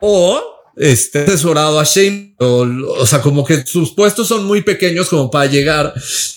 o 0.00 0.40
este 0.76 1.20
asesorado 1.24 1.78
a 1.80 1.84
Shane. 1.84 2.34
O, 2.40 2.66
o 2.98 3.06
sea, 3.06 3.20
como 3.22 3.44
que 3.44 3.64
sus 3.64 3.92
puestos 3.92 4.26
son 4.28 4.44
muy 4.44 4.62
pequeños 4.62 5.08
como 5.08 5.30
para 5.30 5.46
llegar. 5.46 5.94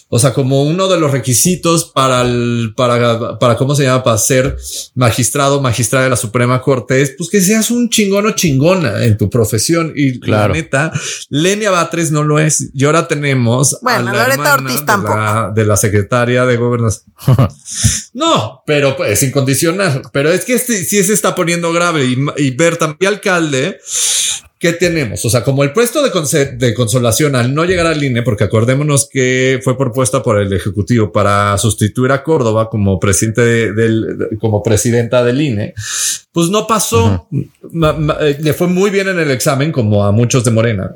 O 0.10 0.20
sea, 0.20 0.34
como 0.34 0.64
uno 0.64 0.88
de 0.88 0.98
los 0.98 1.12
requisitos 1.12 1.92
para 1.94 2.22
el, 2.22 2.74
para, 2.78 3.38
para 3.40 3.58
cómo 3.58 3.76
se 3.76 3.84
llama, 3.84 4.04
para 4.04 4.18
ser 4.18 4.56
magistrado, 4.96 5.60
magistrada 5.60 6.06
de 6.06 6.12
la 6.12 6.16
Suprema 6.16 6.62
Corte 6.62 7.02
es 7.02 7.14
pues 7.18 7.30
que 7.30 7.42
seas 7.42 7.72
un 7.72 7.90
chingón 7.90 8.26
o 8.26 8.32
chingona 8.32 9.04
en 9.04 9.18
tu 9.18 9.30
profesión. 9.30 9.92
Y 9.96 10.20
Claro. 10.22 10.54
la 10.54 10.60
neta, 10.62 10.92
Lenia 11.30 11.72
Batres 11.72 12.12
no 12.12 12.24
lo 12.24 12.40
es. 12.40 12.70
Y 12.74 12.86
ahora 12.86 13.08
tenemos 13.08 13.78
Bueno, 13.82 14.12
a 14.12 14.14
la 14.14 14.28
Loreta 14.28 14.54
Ortiz 14.54 14.80
de 14.80 14.86
tampoco. 14.86 15.16
la- 15.18 15.52
de 15.54 15.66
la 15.66 15.76
secretaria 15.78 16.46
de 16.46 16.58
gobernación. 16.58 17.04
No, 18.14 18.64
pero 18.66 18.96
pues 18.98 19.20
sin 19.20 19.32
condicionar. 19.32 20.02
Pero 20.12 20.32
es 20.32 20.44
que 20.46 20.54
este, 20.56 20.84
sí 20.86 21.04
se 21.04 21.14
está 21.14 21.36
poniendo 21.36 21.72
grave 21.72 22.06
y, 22.06 22.18
y 22.38 22.52
Berta, 22.52 22.96
mi 23.00 23.06
alcalde, 23.06 23.80
¿qué 24.60 24.74
tenemos? 24.74 25.24
O 25.26 25.30
sea, 25.30 25.44
como 25.44 25.64
el 25.64 25.72
puesto 25.74 26.02
de, 26.02 26.46
de 26.58 26.74
consolación 26.74 27.36
al 27.36 27.54
no 27.54 27.66
llegar 27.66 27.86
al 27.88 28.04
INE, 28.04 28.24
porque 28.24 28.44
acordémonos 28.46 29.08
que 29.12 29.60
fue 29.64 29.78
propuesta 29.78 30.24
por 30.24 30.40
el 30.40 30.52
Ejecutivo 30.54 31.12
para 31.12 31.58
sustituir 31.58 32.12
a 32.12 32.24
Córdoba 32.24 32.70
como 32.70 33.00
presidente 33.00 33.42
de- 33.42 33.74
del, 33.74 34.18
de- 34.18 34.38
como 34.40 34.64
presidenta 34.64 35.24
del 35.24 35.42
INE, 35.42 35.74
pues 36.32 36.50
no 36.50 36.66
pasó. 36.68 37.28
Ma- 37.72 37.94
ma- 37.94 38.18
eh, 38.22 38.38
le 38.40 38.54
fue 38.54 38.68
muy 38.68 38.90
bien 38.90 39.08
en 39.08 39.20
el 39.20 39.32
examen, 39.32 39.72
como 39.72 40.04
a 40.06 40.12
muchos 40.12 40.44
de 40.44 40.52
Morena. 40.52 40.92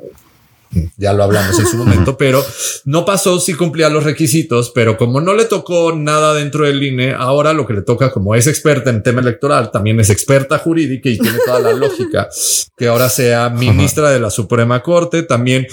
Ya 0.96 1.12
lo 1.12 1.24
hablamos 1.24 1.58
en 1.58 1.66
su 1.66 1.76
momento, 1.76 2.16
pero 2.16 2.44
no 2.84 3.04
pasó 3.04 3.38
si 3.40 3.54
cumplía 3.54 3.90
los 3.90 4.04
requisitos, 4.04 4.70
pero 4.74 4.96
como 4.96 5.20
no 5.20 5.34
le 5.34 5.44
tocó 5.44 5.94
nada 5.94 6.34
dentro 6.34 6.64
del 6.64 6.82
INE, 6.82 7.12
ahora 7.12 7.52
lo 7.52 7.66
que 7.66 7.74
le 7.74 7.82
toca, 7.82 8.10
como 8.10 8.34
es 8.34 8.46
experta 8.46 8.90
en 8.90 9.02
tema 9.02 9.20
electoral, 9.20 9.70
también 9.70 10.00
es 10.00 10.08
experta 10.08 10.58
jurídica 10.58 11.08
y 11.10 11.18
tiene 11.18 11.38
toda 11.44 11.60
la 11.60 11.72
lógica 11.74 12.28
que 12.76 12.88
ahora 12.88 13.08
sea 13.08 13.50
ministra 13.50 14.10
de 14.10 14.20
la 14.20 14.30
Suprema 14.30 14.82
Corte, 14.82 15.22
también 15.22 15.66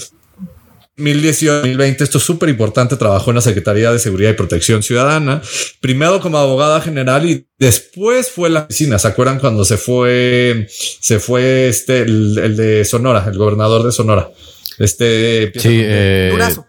2018-2020, 0.99 2.01
esto 2.01 2.17
es 2.17 2.23
súper 2.23 2.49
importante, 2.49 2.97
trabajó 2.97 3.31
en 3.31 3.35
la 3.35 3.41
Secretaría 3.41 3.91
de 3.91 3.99
Seguridad 3.99 4.31
y 4.31 4.33
Protección 4.33 4.83
Ciudadana, 4.83 5.41
primero 5.79 6.19
como 6.19 6.37
abogada 6.37 6.81
general 6.81 7.29
y 7.29 7.47
después 7.57 8.29
fue 8.29 8.49
la 8.49 8.63
oficina. 8.63 8.99
¿Se 8.99 9.07
acuerdan 9.07 9.39
cuando 9.39 9.63
se 9.63 9.77
fue, 9.77 10.67
se 10.69 11.19
fue 11.19 11.69
este, 11.69 12.01
el, 12.01 12.37
el 12.37 12.57
de 12.57 12.85
Sonora, 12.85 13.25
el 13.31 13.37
gobernador 13.37 13.83
de 13.83 13.91
Sonora? 13.91 14.29
Este, 14.79 15.51
Sí, 15.55 15.81
eh, 15.83 16.29
Durazo. 16.31 16.65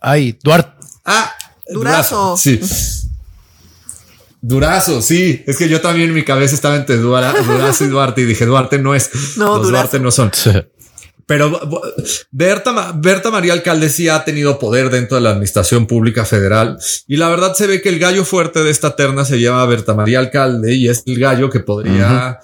Ay, 0.00 0.38
Duarte. 0.42 0.86
Ah, 1.04 1.32
Durazo. 1.68 2.36
Sí. 2.36 2.60
Durazo, 4.40 5.00
sí. 5.02 5.42
Es 5.46 5.56
que 5.56 5.68
yo 5.68 5.80
también 5.80 6.08
en 6.08 6.14
mi 6.14 6.24
cabeza 6.24 6.54
estaba 6.54 6.76
entre 6.76 6.96
Dura- 6.96 7.32
Durazo 7.32 7.84
y 7.84 7.88
Duarte 7.88 8.22
y 8.22 8.24
dije, 8.24 8.44
Duarte 8.44 8.78
no 8.78 8.94
es. 8.94 9.36
No, 9.36 9.56
Los 9.58 9.66
Durazo. 9.68 9.70
Duarte 9.70 10.00
no 10.00 10.10
son. 10.10 10.30
Pero 11.24 11.60
Berta, 12.32 12.92
Berta 12.96 13.30
María 13.30 13.52
Alcalde 13.52 13.88
sí 13.88 14.08
ha 14.08 14.24
tenido 14.24 14.58
poder 14.58 14.90
dentro 14.90 15.16
de 15.16 15.22
la 15.22 15.30
administración 15.30 15.86
pública 15.86 16.24
federal 16.24 16.76
y 17.06 17.16
la 17.16 17.28
verdad 17.28 17.54
se 17.54 17.68
ve 17.68 17.80
que 17.80 17.88
el 17.90 18.00
gallo 18.00 18.24
fuerte 18.24 18.64
de 18.64 18.70
esta 18.70 18.96
terna 18.96 19.24
se 19.24 19.40
llama 19.40 19.64
Berta 19.66 19.94
María 19.94 20.18
Alcalde 20.18 20.74
y 20.74 20.88
es 20.88 21.04
el 21.06 21.18
gallo 21.20 21.48
que 21.48 21.60
podría 21.60 22.40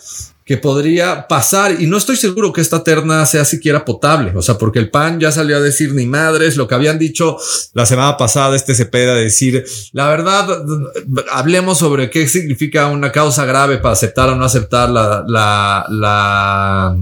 que 0.48 0.56
podría 0.56 1.28
pasar 1.28 1.78
y 1.78 1.86
no 1.86 1.98
estoy 1.98 2.16
seguro 2.16 2.54
que 2.54 2.62
esta 2.62 2.82
terna 2.82 3.26
sea 3.26 3.44
siquiera 3.44 3.84
potable, 3.84 4.32
o 4.34 4.40
sea, 4.40 4.56
porque 4.56 4.78
el 4.78 4.88
PAN 4.88 5.20
ya 5.20 5.30
salió 5.30 5.58
a 5.58 5.60
decir 5.60 5.92
ni 5.92 6.06
madres, 6.06 6.56
lo 6.56 6.66
que 6.66 6.74
habían 6.74 6.98
dicho 6.98 7.36
la 7.74 7.84
semana 7.84 8.16
pasada 8.16 8.56
este 8.56 8.74
Cepeda 8.74 9.14
decir, 9.14 9.66
la 9.92 10.08
verdad, 10.08 10.48
hablemos 11.30 11.76
sobre 11.76 12.08
qué 12.08 12.26
significa 12.26 12.86
una 12.86 13.12
causa 13.12 13.44
grave 13.44 13.76
para 13.76 13.92
aceptar 13.92 14.30
o 14.30 14.36
no 14.36 14.46
aceptar 14.46 14.88
la 14.88 15.22
la 15.28 15.84
la, 15.90 16.96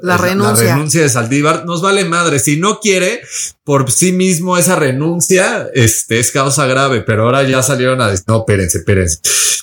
La 0.00 0.16
renuncia. 0.16 0.74
renuncia 0.76 1.02
de 1.02 1.10
Saldívar, 1.10 1.66
nos 1.66 1.82
vale 1.82 2.06
madre, 2.06 2.38
si 2.38 2.56
no 2.56 2.80
quiere 2.80 3.20
por 3.62 3.90
sí 3.90 4.12
mismo 4.12 4.56
esa 4.56 4.74
renuncia, 4.74 5.68
este 5.74 6.18
es 6.18 6.30
causa 6.30 6.64
grave, 6.64 7.02
pero 7.02 7.24
ahora 7.24 7.42
ya 7.42 7.62
salieron 7.62 8.00
a 8.00 8.08
decir, 8.08 8.24
no, 8.26 8.38
espérense, 8.38 8.78
espérense. 8.78 9.18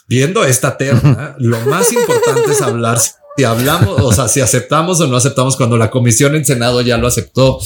Viendo 0.08 0.46
esta 0.46 0.78
terna, 0.78 1.36
lo 1.40 1.60
más 1.62 1.92
importante 1.94 2.52
es 2.52 2.62
hablar 2.62 3.00
si 3.36 3.44
hablamos, 3.44 4.00
o 4.02 4.12
sea, 4.14 4.28
si 4.28 4.42
aceptamos 4.42 5.00
o 5.02 5.08
no 5.08 5.16
aceptamos 5.18 5.56
cuando 5.58 5.78
la 5.78 5.90
comisión 5.90 6.36
en 6.36 6.46
Senado 6.46 6.82
ya 6.82 6.98
lo 6.98 7.08
aceptó. 7.08 7.58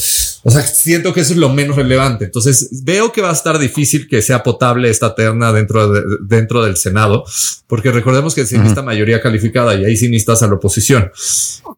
O 0.43 0.49
sea, 0.51 0.61
siento 0.61 1.13
que 1.13 1.21
eso 1.21 1.33
es 1.33 1.39
lo 1.39 1.49
menos 1.49 1.75
relevante. 1.75 2.25
Entonces, 2.25 2.69
veo 2.83 3.11
que 3.11 3.21
va 3.21 3.31
a 3.31 3.33
estar 3.33 3.59
difícil 3.59 4.07
que 4.07 4.21
sea 4.21 4.43
potable 4.43 4.89
esta 4.89 5.13
terna 5.13 5.51
dentro, 5.51 5.91
de- 5.91 6.03
dentro 6.21 6.63
del 6.63 6.77
Senado, 6.77 7.25
porque 7.67 7.91
recordemos 7.91 8.33
que 8.33 8.45
se 8.45 8.57
necesita 8.57 8.81
mayoría 8.81 9.21
calificada 9.21 9.75
y 9.75 9.97
sí 9.97 10.07
necesitas 10.09 10.43
a 10.43 10.47
la 10.47 10.53
oposición. 10.53 11.11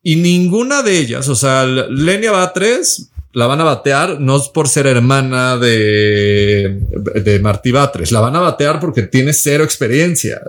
Y 0.04 0.18
ninguna 0.18 0.84
de 0.84 0.98
ellas, 1.00 1.28
o 1.30 1.36
sea, 1.36 1.66
Lenia 1.66 2.32
Batres 2.32 3.08
la 3.32 3.46
van 3.46 3.62
a 3.62 3.64
batear 3.64 4.20
no 4.20 4.38
es 4.38 4.48
por 4.50 4.68
ser 4.68 4.88
hermana 4.88 5.56
de, 5.58 6.80
de 7.24 7.40
Martí 7.40 7.72
Batres, 7.72 8.12
la 8.12 8.22
van 8.22 8.36
a 8.36 8.40
batear 8.40 8.80
porque 8.80 9.04
tiene 9.04 9.34
cero 9.34 9.64
experiencia. 9.64 10.42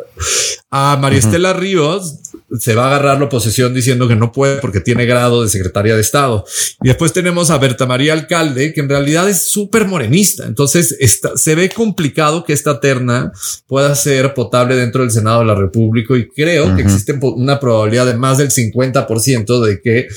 A 0.71 0.97
María 1.01 1.19
Estela 1.19 1.53
Ríos 1.53 2.17
se 2.59 2.75
va 2.75 2.85
a 2.85 2.87
agarrar 2.89 3.19
la 3.19 3.27
oposición 3.27 3.73
diciendo 3.75 4.09
que 4.09 4.17
no 4.17 4.33
puede 4.33 4.57
porque 4.57 4.81
tiene 4.81 5.07
grado 5.07 5.43
de 5.43 5.49
secretaria 5.49 5.95
de 5.95 6.01
Estado. 6.01 6.45
Y 6.83 6.89
después 6.89 7.13
tenemos 7.13 7.51
a 7.51 7.59
Berta 7.59 7.87
María 7.87 8.13
Alcalde, 8.13 8.73
que 8.73 8.81
en 8.81 8.89
realidad 8.89 9.29
es 9.29 9.47
súper 9.47 9.87
morenista. 9.87 10.47
Entonces 10.47 10.97
está, 10.99 11.37
se 11.37 11.55
ve 11.55 11.69
complicado 11.71 12.45
que 12.45 12.53
esta 12.53 12.81
terna 12.81 13.33
pueda 13.67 13.95
ser 13.95 14.35
potable 14.35 14.75
dentro 14.77 15.03
del 15.03 15.11
Senado 15.11 15.41
de 15.41 15.47
la 15.47 15.55
República 15.55 16.17
y 16.17 16.29
creo 16.29 16.75
que 16.75 16.83
existe 16.83 17.13
una 17.21 17.61
probabilidad 17.61 18.07
de 18.07 18.15
más 18.15 18.39
del 18.39 18.51
50% 18.51 19.61
de 19.65 19.81
que 19.81 20.09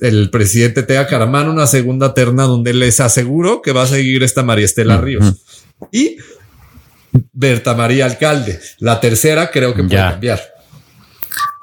el 0.00 0.30
presidente 0.30 0.82
tenga 0.82 1.06
que 1.06 1.14
armar 1.14 1.48
una 1.48 1.66
segunda 1.66 2.14
terna 2.14 2.44
donde 2.44 2.74
les 2.74 3.00
aseguro 3.00 3.62
que 3.62 3.72
va 3.72 3.82
a 3.82 3.86
seguir 3.86 4.22
esta 4.22 4.42
María 4.42 4.64
Estela 4.64 4.98
Ríos. 5.00 5.34
Y 5.92 6.16
Berta 7.32 7.74
María 7.74 8.04
Alcalde. 8.06 8.58
La 8.78 9.00
tercera 9.00 9.50
creo 9.50 9.74
que 9.74 9.82
puede 9.82 9.94
Ya. 9.96 10.10
cambiar. 10.12 10.40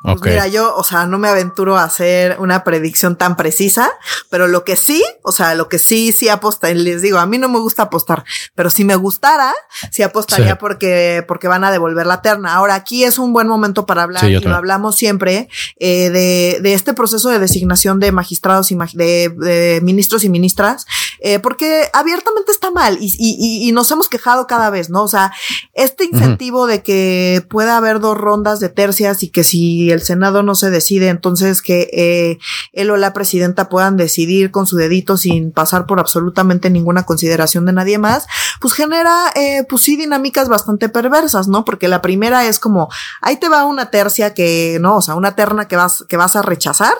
Pues 0.05 0.21
mira, 0.33 0.47
yo, 0.47 0.75
o 0.75 0.83
sea, 0.83 1.05
no 1.05 1.17
me 1.17 1.27
aventuro 1.27 1.77
a 1.77 1.83
hacer 1.83 2.37
una 2.39 2.63
predicción 2.63 3.17
tan 3.17 3.35
precisa, 3.35 3.91
pero 4.29 4.47
lo 4.47 4.63
que 4.63 4.75
sí, 4.75 5.03
o 5.23 5.31
sea, 5.31 5.55
lo 5.55 5.67
que 5.69 5.79
sí, 5.79 6.11
sí 6.11 6.29
aposta, 6.29 6.69
y 6.71 6.75
les 6.75 7.01
digo, 7.01 7.17
a 7.17 7.25
mí 7.25 7.37
no 7.37 7.49
me 7.49 7.59
gusta 7.59 7.83
apostar, 7.83 8.23
pero 8.55 8.69
si 8.69 8.83
me 8.83 8.95
gustara, 8.95 9.53
sí 9.91 10.03
apostaría 10.03 10.51
Sí. 10.53 10.57
porque, 10.59 11.23
porque 11.27 11.47
van 11.47 11.63
a 11.63 11.71
devolver 11.71 12.05
la 12.05 12.21
terna. 12.21 12.53
Ahora, 12.55 12.75
aquí 12.75 13.03
es 13.03 13.17
un 13.17 13.33
buen 13.33 13.47
momento 13.47 13.85
para 13.85 14.03
hablar, 14.03 14.21
Sí, 14.23 14.27
y 14.27 14.39
lo 14.39 14.55
hablamos 14.55 14.95
siempre, 14.95 15.49
eh, 15.79 16.09
de, 16.09 16.59
de 16.61 16.73
este 16.73 16.93
proceso 16.93 17.29
de 17.29 17.39
designación 17.39 17.99
de 17.99 18.11
magistrados 18.11 18.71
y 18.71 18.75
mag- 18.75 18.93
de, 18.93 19.29
de 19.29 19.79
ministros 19.81 20.23
y 20.23 20.29
ministras, 20.29 20.85
eh, 21.19 21.39
porque 21.39 21.89
abiertamente 21.93 22.51
está 22.51 22.71
mal 22.71 22.97
y, 22.99 23.05
y, 23.17 23.35
y- 23.39 23.69
y 23.69 23.71
nos 23.71 23.89
hemos 23.91 24.09
quejado 24.09 24.47
cada 24.47 24.69
vez, 24.69 24.89
¿no? 24.89 25.03
O 25.03 25.07
sea, 25.07 25.31
este 25.73 26.05
incentivo 26.05 26.67
de 26.67 26.83
que 26.83 27.43
pueda 27.49 27.77
haber 27.77 27.99
dos 27.99 28.17
rondas 28.17 28.59
de 28.59 28.69
tercias 28.69 29.23
y 29.23 29.29
que 29.29 29.43
si 29.43 29.94
el 29.95 30.01
Senado 30.01 30.43
no 30.43 30.53
se 30.53 30.69
decide, 30.69 31.09
entonces 31.09 31.61
que 31.61 31.89
eh, 31.93 32.37
él 32.73 32.91
o 32.91 32.97
la 32.97 33.13
presidenta 33.13 33.69
puedan 33.69 33.97
decidir 33.97 34.51
con 34.51 34.67
su 34.67 34.77
dedito 34.77 35.17
sin 35.17 35.51
pasar 35.51 35.87
por 35.87 35.99
absolutamente 35.99 36.69
ninguna 36.69 37.03
consideración 37.03 37.65
de 37.65 37.73
nadie 37.73 37.97
más, 37.97 38.27
pues 38.61 38.73
genera, 38.73 39.31
eh, 39.35 39.65
pues 39.67 39.81
sí, 39.81 39.97
dinámicas 39.97 40.49
bastante 40.49 40.89
perversas, 40.89 41.47
¿no? 41.47 41.65
Porque 41.65 41.87
la 41.87 42.01
primera 42.01 42.45
es 42.45 42.59
como, 42.59 42.89
ahí 43.21 43.37
te 43.37 43.49
va 43.49 43.65
una 43.65 43.89
tercia 43.89 44.33
que, 44.33 44.77
no, 44.79 44.97
o 44.97 45.01
sea, 45.01 45.15
una 45.15 45.35
terna 45.35 45.67
que 45.67 45.75
vas, 45.75 46.05
que 46.07 46.17
vas 46.17 46.35
a 46.35 46.41
rechazar 46.41 46.95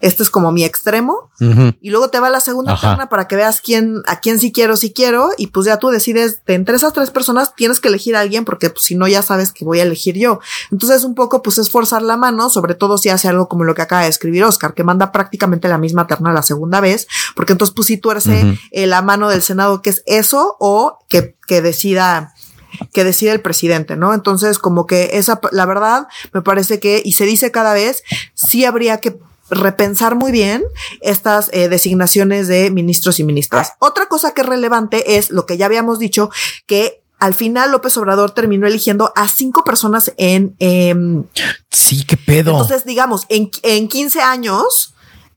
este 0.00 0.22
es 0.22 0.30
como 0.30 0.52
mi 0.52 0.64
extremo. 0.64 1.30
Y 1.80 1.90
luego 1.90 2.10
te 2.10 2.18
va 2.18 2.30
la 2.30 2.40
segunda 2.40 2.78
terna 2.80 3.08
para 3.08 3.28
que 3.28 3.36
veas 3.36 3.60
quién, 3.60 4.02
a 4.06 4.18
quién 4.18 4.40
sí 4.40 4.50
quiero, 4.50 4.76
si 4.76 4.92
quiero. 4.92 5.30
Y 5.38 5.48
pues 5.48 5.66
ya 5.66 5.78
tú 5.78 5.88
decides 5.88 6.44
de 6.46 6.54
entre 6.54 6.76
esas 6.76 6.92
tres 6.92 7.10
personas 7.10 7.54
tienes 7.54 7.78
que 7.78 7.88
elegir 7.88 8.16
a 8.16 8.20
alguien 8.20 8.44
porque 8.44 8.70
pues, 8.70 8.84
si 8.84 8.96
no 8.96 9.06
ya 9.06 9.22
sabes 9.22 9.52
que 9.52 9.64
voy 9.64 9.80
a 9.80 9.84
elegir 9.84 10.16
yo. 10.16 10.40
Entonces 10.72 11.04
un 11.04 11.14
poco 11.14 11.42
pues 11.42 11.58
es 11.58 11.70
forzar 11.70 12.02
la 12.02 12.16
mano, 12.16 12.50
sobre 12.50 12.74
todo 12.74 12.98
si 12.98 13.08
hace 13.08 13.28
algo 13.28 13.48
como 13.48 13.64
lo 13.64 13.74
que 13.74 13.82
acaba 13.82 14.02
de 14.02 14.08
escribir 14.08 14.44
Oscar, 14.44 14.74
que 14.74 14.84
manda 14.84 15.12
prácticamente 15.12 15.68
la 15.68 15.78
misma 15.78 16.06
terna 16.06 16.32
la 16.32 16.42
segunda 16.42 16.80
vez, 16.80 17.06
porque 17.36 17.52
entonces 17.52 17.74
pues 17.74 17.86
si 17.86 17.98
tuerce 17.98 18.58
eh, 18.72 18.86
la 18.86 19.02
mano 19.02 19.28
del 19.28 19.42
Senado 19.42 19.82
que 19.82 19.90
es 19.90 20.02
eso 20.06 20.56
o 20.58 20.98
que, 21.08 21.36
que 21.46 21.62
decida 21.62 22.34
que 22.92 23.04
decide 23.04 23.32
el 23.32 23.40
presidente, 23.40 23.96
¿no? 23.96 24.14
Entonces, 24.14 24.58
como 24.58 24.86
que 24.86 25.10
esa, 25.14 25.40
la 25.52 25.66
verdad, 25.66 26.06
me 26.32 26.42
parece 26.42 26.78
que, 26.80 27.02
y 27.04 27.12
se 27.12 27.24
dice 27.24 27.50
cada 27.50 27.72
vez, 27.72 28.02
sí 28.34 28.64
habría 28.64 28.98
que 28.98 29.18
repensar 29.50 30.14
muy 30.14 30.32
bien 30.32 30.64
estas 31.00 31.50
eh, 31.52 31.68
designaciones 31.68 32.48
de 32.48 32.70
ministros 32.70 33.18
y 33.20 33.24
ministras. 33.24 33.72
Otra 33.78 34.06
cosa 34.06 34.32
que 34.32 34.42
es 34.42 34.46
relevante 34.46 35.16
es 35.16 35.30
lo 35.30 35.46
que 35.46 35.56
ya 35.56 35.66
habíamos 35.66 35.98
dicho, 35.98 36.30
que 36.66 37.02
al 37.18 37.34
final 37.34 37.72
López 37.72 37.96
Obrador 37.96 38.30
terminó 38.30 38.66
eligiendo 38.66 39.12
a 39.16 39.28
cinco 39.28 39.64
personas 39.64 40.12
en... 40.16 40.54
Eh, 40.60 40.94
sí, 41.70 42.04
qué 42.04 42.16
pedo. 42.16 42.52
Entonces, 42.52 42.84
digamos, 42.84 43.26
en, 43.28 43.50
en 43.62 43.88
15 43.88 44.20
años... 44.20 44.94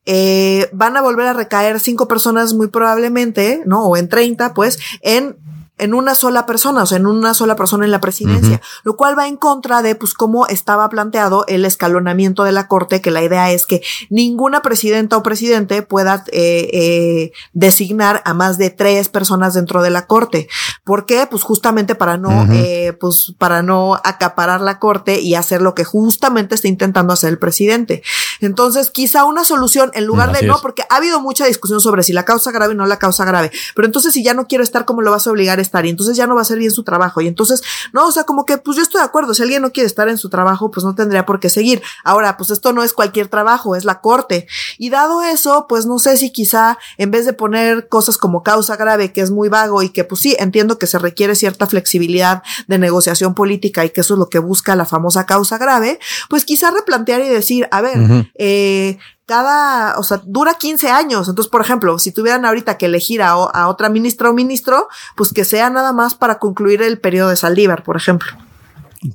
Eh, 0.08 0.68
van 0.74 0.98
a 0.98 1.02
volver 1.02 1.28
a 1.28 1.34
recaer 1.34 1.80
cinco 1.80 2.08
personas 2.08 2.56
muy 2.56 2.70
probablemente, 2.70 3.62
¿no? 3.68 3.86
O 3.86 3.96
en 3.96 4.10
30, 4.10 4.56
pues, 4.56 4.80
en 5.02 5.38
en 5.82 5.96
una 5.96 6.14
sola 6.14 6.46
persona, 6.46 6.84
o 6.84 6.86
sea, 6.86 6.98
en 6.98 7.08
una 7.08 7.34
sola 7.34 7.56
persona 7.56 7.86
en 7.86 7.92
la 7.92 8.00
presidencia, 8.00 8.62
lo 8.84 8.96
cual 8.96 9.18
va 9.18 9.28
en 9.28 9.36
contra 9.36 9.82
de, 9.82 9.96
pues, 9.96 10.14
cómo 10.14 10.46
estaba 10.46 10.88
planteado 10.90 11.44
el 11.48 11.66
escalonamiento 11.66 12.44
de 12.44 12.52
la 12.52 12.68
corte, 12.68 13.02
que 13.02 13.10
la 13.10 13.24
idea 13.24 13.52
es 13.52 13.66
que 13.66 13.82
ninguna 14.10 14.62
presidenta 14.62 15.18
o 15.18 15.24
presidente 15.24 15.82
pueda 15.82 16.24
eh, 16.32 16.70
eh, 16.72 17.32
designar 17.54 18.22
a 18.26 18.36
más 18.36 18.60
de 18.60 18.70
tres 18.70 19.10
personas 19.10 19.56
dentro 19.56 19.82
de 19.82 19.90
la 19.90 20.06
corte. 20.06 20.48
¿Por 20.84 21.08
qué? 21.08 21.28
Pues 21.30 21.42
justamente 21.42 21.96
para 21.96 22.18
no, 22.18 22.46
eh, 22.54 22.94
pues, 23.00 23.34
para 23.40 23.64
no 23.64 23.96
acaparar 24.04 24.62
la 24.62 24.78
corte 24.78 25.20
y 25.20 25.34
hacer 25.34 25.64
lo 25.64 25.74
que 25.74 25.84
justamente 25.84 26.54
está 26.54 26.68
intentando 26.68 27.14
hacer 27.14 27.32
el 27.32 27.40
presidente. 27.40 28.04
Entonces, 28.40 28.92
quizá 28.92 29.26
una 29.26 29.46
solución, 29.46 29.90
en 29.96 30.06
lugar 30.06 30.32
de 30.32 30.46
no, 30.46 30.60
porque 30.62 30.84
ha 30.92 30.98
habido 30.98 31.22
mucha 31.22 31.46
discusión 31.46 31.82
sobre 31.82 32.04
si 32.04 32.14
la 32.14 32.24
causa 32.24 32.52
grave 32.52 32.74
o 32.74 32.78
no 32.78 32.86
la 32.86 33.00
causa 33.00 33.26
grave, 33.26 33.52
pero 33.76 33.88
entonces 33.88 34.14
si 34.14 34.24
ya 34.24 34.36
no 34.36 34.48
quiero 34.48 34.64
estar, 34.64 34.86
¿cómo 34.86 35.02
lo 35.02 35.10
vas 35.10 35.26
a 35.26 35.32
obligar 35.32 35.60
a 35.74 35.86
y 35.86 35.90
entonces 35.90 36.18
ya 36.18 36.28
no 36.28 36.36
va 36.36 36.42
a 36.42 36.44
hacer 36.44 36.58
bien 36.58 36.72
su 36.72 36.84
trabajo 36.84 37.22
y 37.22 37.28
entonces, 37.28 37.62
no, 37.94 38.08
o 38.08 38.12
sea, 38.12 38.24
como 38.24 38.46
que 38.46 38.58
pues 38.58 38.78
yo 38.78 38.84
estoy 38.84 39.00
de 39.00 39.06
acuerdo, 39.06 39.34
si 39.34 39.44
alguien 39.44 39.62
no 39.62 39.72
quiere 39.72 39.88
estar 39.88 40.10
en 40.10 40.18
su 40.18 40.30
trabajo, 40.30 40.72
pues 40.72 40.86
no 40.86 40.96
tendría 40.96 41.26
por 41.26 41.40
qué 41.40 41.50
seguir. 41.50 41.82
Ahora, 42.04 42.38
pues 42.38 42.50
esto 42.50 42.74
no 42.74 42.84
es 42.84 42.94
cualquier 42.94 43.28
trabajo, 43.28 43.76
es 43.76 43.86
la 43.86 44.02
corte. 44.02 44.48
Y 44.78 44.90
dado 44.90 45.22
eso, 45.24 45.66
pues 45.68 45.86
no 45.86 46.00
sé 46.00 46.18
si 46.18 46.32
quizá 46.32 46.78
en 46.98 47.12
vez 47.12 47.26
de 47.26 47.34
poner 47.34 47.88
cosas 47.88 48.18
como 48.18 48.44
causa 48.44 48.76
grave, 48.76 49.12
que 49.12 49.22
es 49.22 49.32
muy 49.32 49.50
vago 49.50 49.82
y 49.82 49.90
que 49.90 50.04
pues 50.04 50.22
sí, 50.22 50.36
entiendo 50.40 50.78
que 50.78 50.88
se 50.88 51.00
requiere 51.00 51.36
cierta 51.36 51.68
flexibilidad 51.68 52.44
de 52.68 52.78
negociación 52.78 53.34
política 53.34 53.86
y 53.86 53.90
que 53.90 54.02
eso 54.02 54.16
es 54.16 54.20
lo 54.20 54.30
que 54.30 54.40
busca 54.40 54.76
la 54.76 54.86
famosa 54.86 55.26
causa 55.26 55.58
grave, 55.58 56.00
pues 56.30 56.46
quizá 56.46 56.72
replantear 56.72 57.22
y 57.22 57.30
decir, 57.30 57.68
a 57.72 57.82
ver, 57.82 58.30
eh, 58.36 58.98
cada, 59.32 59.98
o 59.98 60.04
sea, 60.04 60.22
dura 60.26 60.56
15 60.56 60.90
años. 60.90 61.30
Entonces, 61.30 61.50
por 61.50 61.62
ejemplo, 61.62 61.98
si 62.00 62.12
tuvieran 62.12 62.44
ahorita 62.44 62.78
que 62.78 62.88
elegir 62.88 63.22
a, 63.22 63.30
a 63.30 63.70
otra 63.70 63.88
ministra 63.88 64.30
o 64.30 64.34
ministro, 64.34 64.90
pues 65.16 65.32
que 65.32 65.46
sea 65.46 65.70
nada 65.70 65.94
más 65.94 66.16
para 66.16 66.38
concluir 66.38 66.82
el 66.82 67.00
periodo 67.00 67.30
de 67.30 67.38
Saldívar, 67.38 67.82
por 67.84 67.96
ejemplo. 67.96 68.30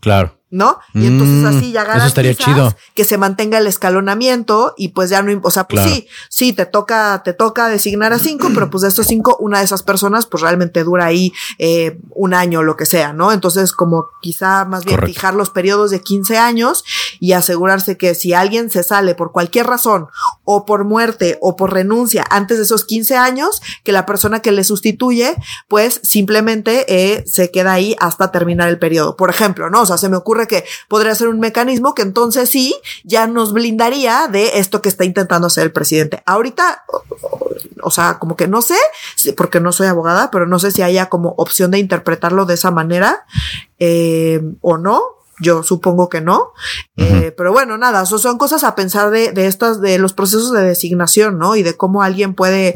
Claro. 0.00 0.36
¿No? 0.51 0.78
Y 0.94 1.07
entonces 1.07 1.42
mm, 1.42 1.47
así 1.47 1.72
ya 1.72 1.84
chido. 2.36 2.72
que 2.94 3.05
se 3.05 3.18
mantenga 3.18 3.59
el 3.59 3.66
escalonamiento 3.66 4.74
y 4.76 4.88
pues 4.88 5.11
ya 5.11 5.20
no, 5.20 5.40
o 5.42 5.51
sea, 5.51 5.64
pues 5.64 5.82
sí, 5.82 6.09
sí, 6.28 6.53
te 6.53 6.66
toca, 6.66 7.22
te 7.24 7.32
toca 7.32 7.68
designar 7.68 8.12
a 8.12 8.18
cinco, 8.20 8.49
pero 8.55 8.70
pues 8.70 8.82
de 8.82 8.88
estos 8.88 9.09
cinco, 9.09 9.36
una 9.40 9.59
de 9.59 9.64
esas 9.64 9.82
personas 9.82 10.26
pues 10.26 10.42
realmente 10.42 10.84
dura 10.84 11.07
ahí 11.07 11.32
eh, 11.59 11.99
un 12.11 12.32
año, 12.32 12.62
lo 12.62 12.76
que 12.76 12.86
sea, 12.86 13.12
¿no? 13.12 13.32
Entonces 13.32 13.72
como 13.72 14.07
quizá 14.22 14.64
más 14.64 14.84
bien 14.84 15.01
fijar 15.05 15.34
los 15.34 15.51
periodos 15.51 15.90
de 15.90 16.01
15 16.01 16.38
años 16.38 16.84
y 17.18 17.32
asegurarse 17.32 17.97
que 17.97 18.14
si 18.14 18.32
alguien 18.32 18.70
se 18.70 18.84
sale 18.84 19.16
por 19.16 19.32
cualquier 19.32 19.66
razón 19.66 20.07
o 20.44 20.64
por 20.64 20.84
muerte 20.84 21.38
o 21.40 21.57
por 21.57 21.72
renuncia 21.72 22.24
antes 22.30 22.59
de 22.59 22.64
esos 22.64 22.84
15 22.84 23.16
años, 23.16 23.61
que 23.82 23.90
la 23.90 24.07
persona 24.07 24.40
que 24.40 24.53
le 24.53 24.62
sustituye 24.62 25.34
pues 25.66 26.01
simplemente 26.05 26.84
eh, 26.88 27.24
se 27.26 27.51
queda 27.51 27.72
ahí 27.72 27.97
hasta 27.99 28.30
terminar 28.30 28.68
el 28.68 28.78
periodo. 28.78 29.16
Por 29.16 29.30
ejemplo, 29.30 29.70
¿no? 29.70 29.82
O 29.82 29.86
sea, 29.86 29.99
se 29.99 30.09
me 30.09 30.16
ocurre 30.16 30.36
que 30.47 30.64
podría 30.89 31.14
ser 31.14 31.28
un 31.28 31.41
mecanismo 31.41 31.95
que 31.95 32.03
entonces 32.03 32.51
sí 32.51 32.76
ya 33.05 33.26
nos 33.26 33.53
blindaría 33.53 34.28
de 34.28 34.59
esto 34.59 34.82
que 34.82 34.91
está 34.91 35.05
intentando 35.05 35.47
hacer 35.47 35.64
el 35.64 35.72
presidente. 35.72 36.22
Ahorita, 36.26 36.84
o 37.82 37.91
sea, 37.91 38.18
como 38.18 38.37
que 38.37 38.47
no 38.47 38.61
sé, 38.61 38.76
porque 39.37 39.61
no 39.61 39.72
soy 39.72 39.87
abogada, 39.87 40.30
pero 40.30 40.47
no 40.47 40.59
sé 40.59 40.70
si 40.70 40.82
haya 40.82 41.09
como 41.09 41.34
opción 41.39 41.70
de 41.70 41.78
interpretarlo 41.78 42.45
de 42.45 42.55
esa 42.55 42.70
manera 42.70 43.24
eh, 43.78 44.43
o 44.61 44.76
no. 44.78 45.03
Yo 45.39 45.62
supongo 45.62 46.09
que 46.09 46.22
no. 46.22 46.53
Eh, 46.97 47.32
pero 47.37 47.53
bueno, 47.53 47.76
nada, 47.76 48.07
son 48.07 48.39
cosas 48.39 48.64
a 48.64 48.74
pensar 48.74 49.11
de, 49.11 49.32
de 49.32 49.47
estas, 49.47 49.82
de 49.82 49.99
los 49.99 50.14
procesos 50.14 50.51
de 50.53 50.62
designación, 50.62 51.39
¿no? 51.39 51.57
Y 51.57 51.62
de 51.62 51.76
cómo 51.76 52.03
alguien 52.03 52.32
puede 52.32 52.72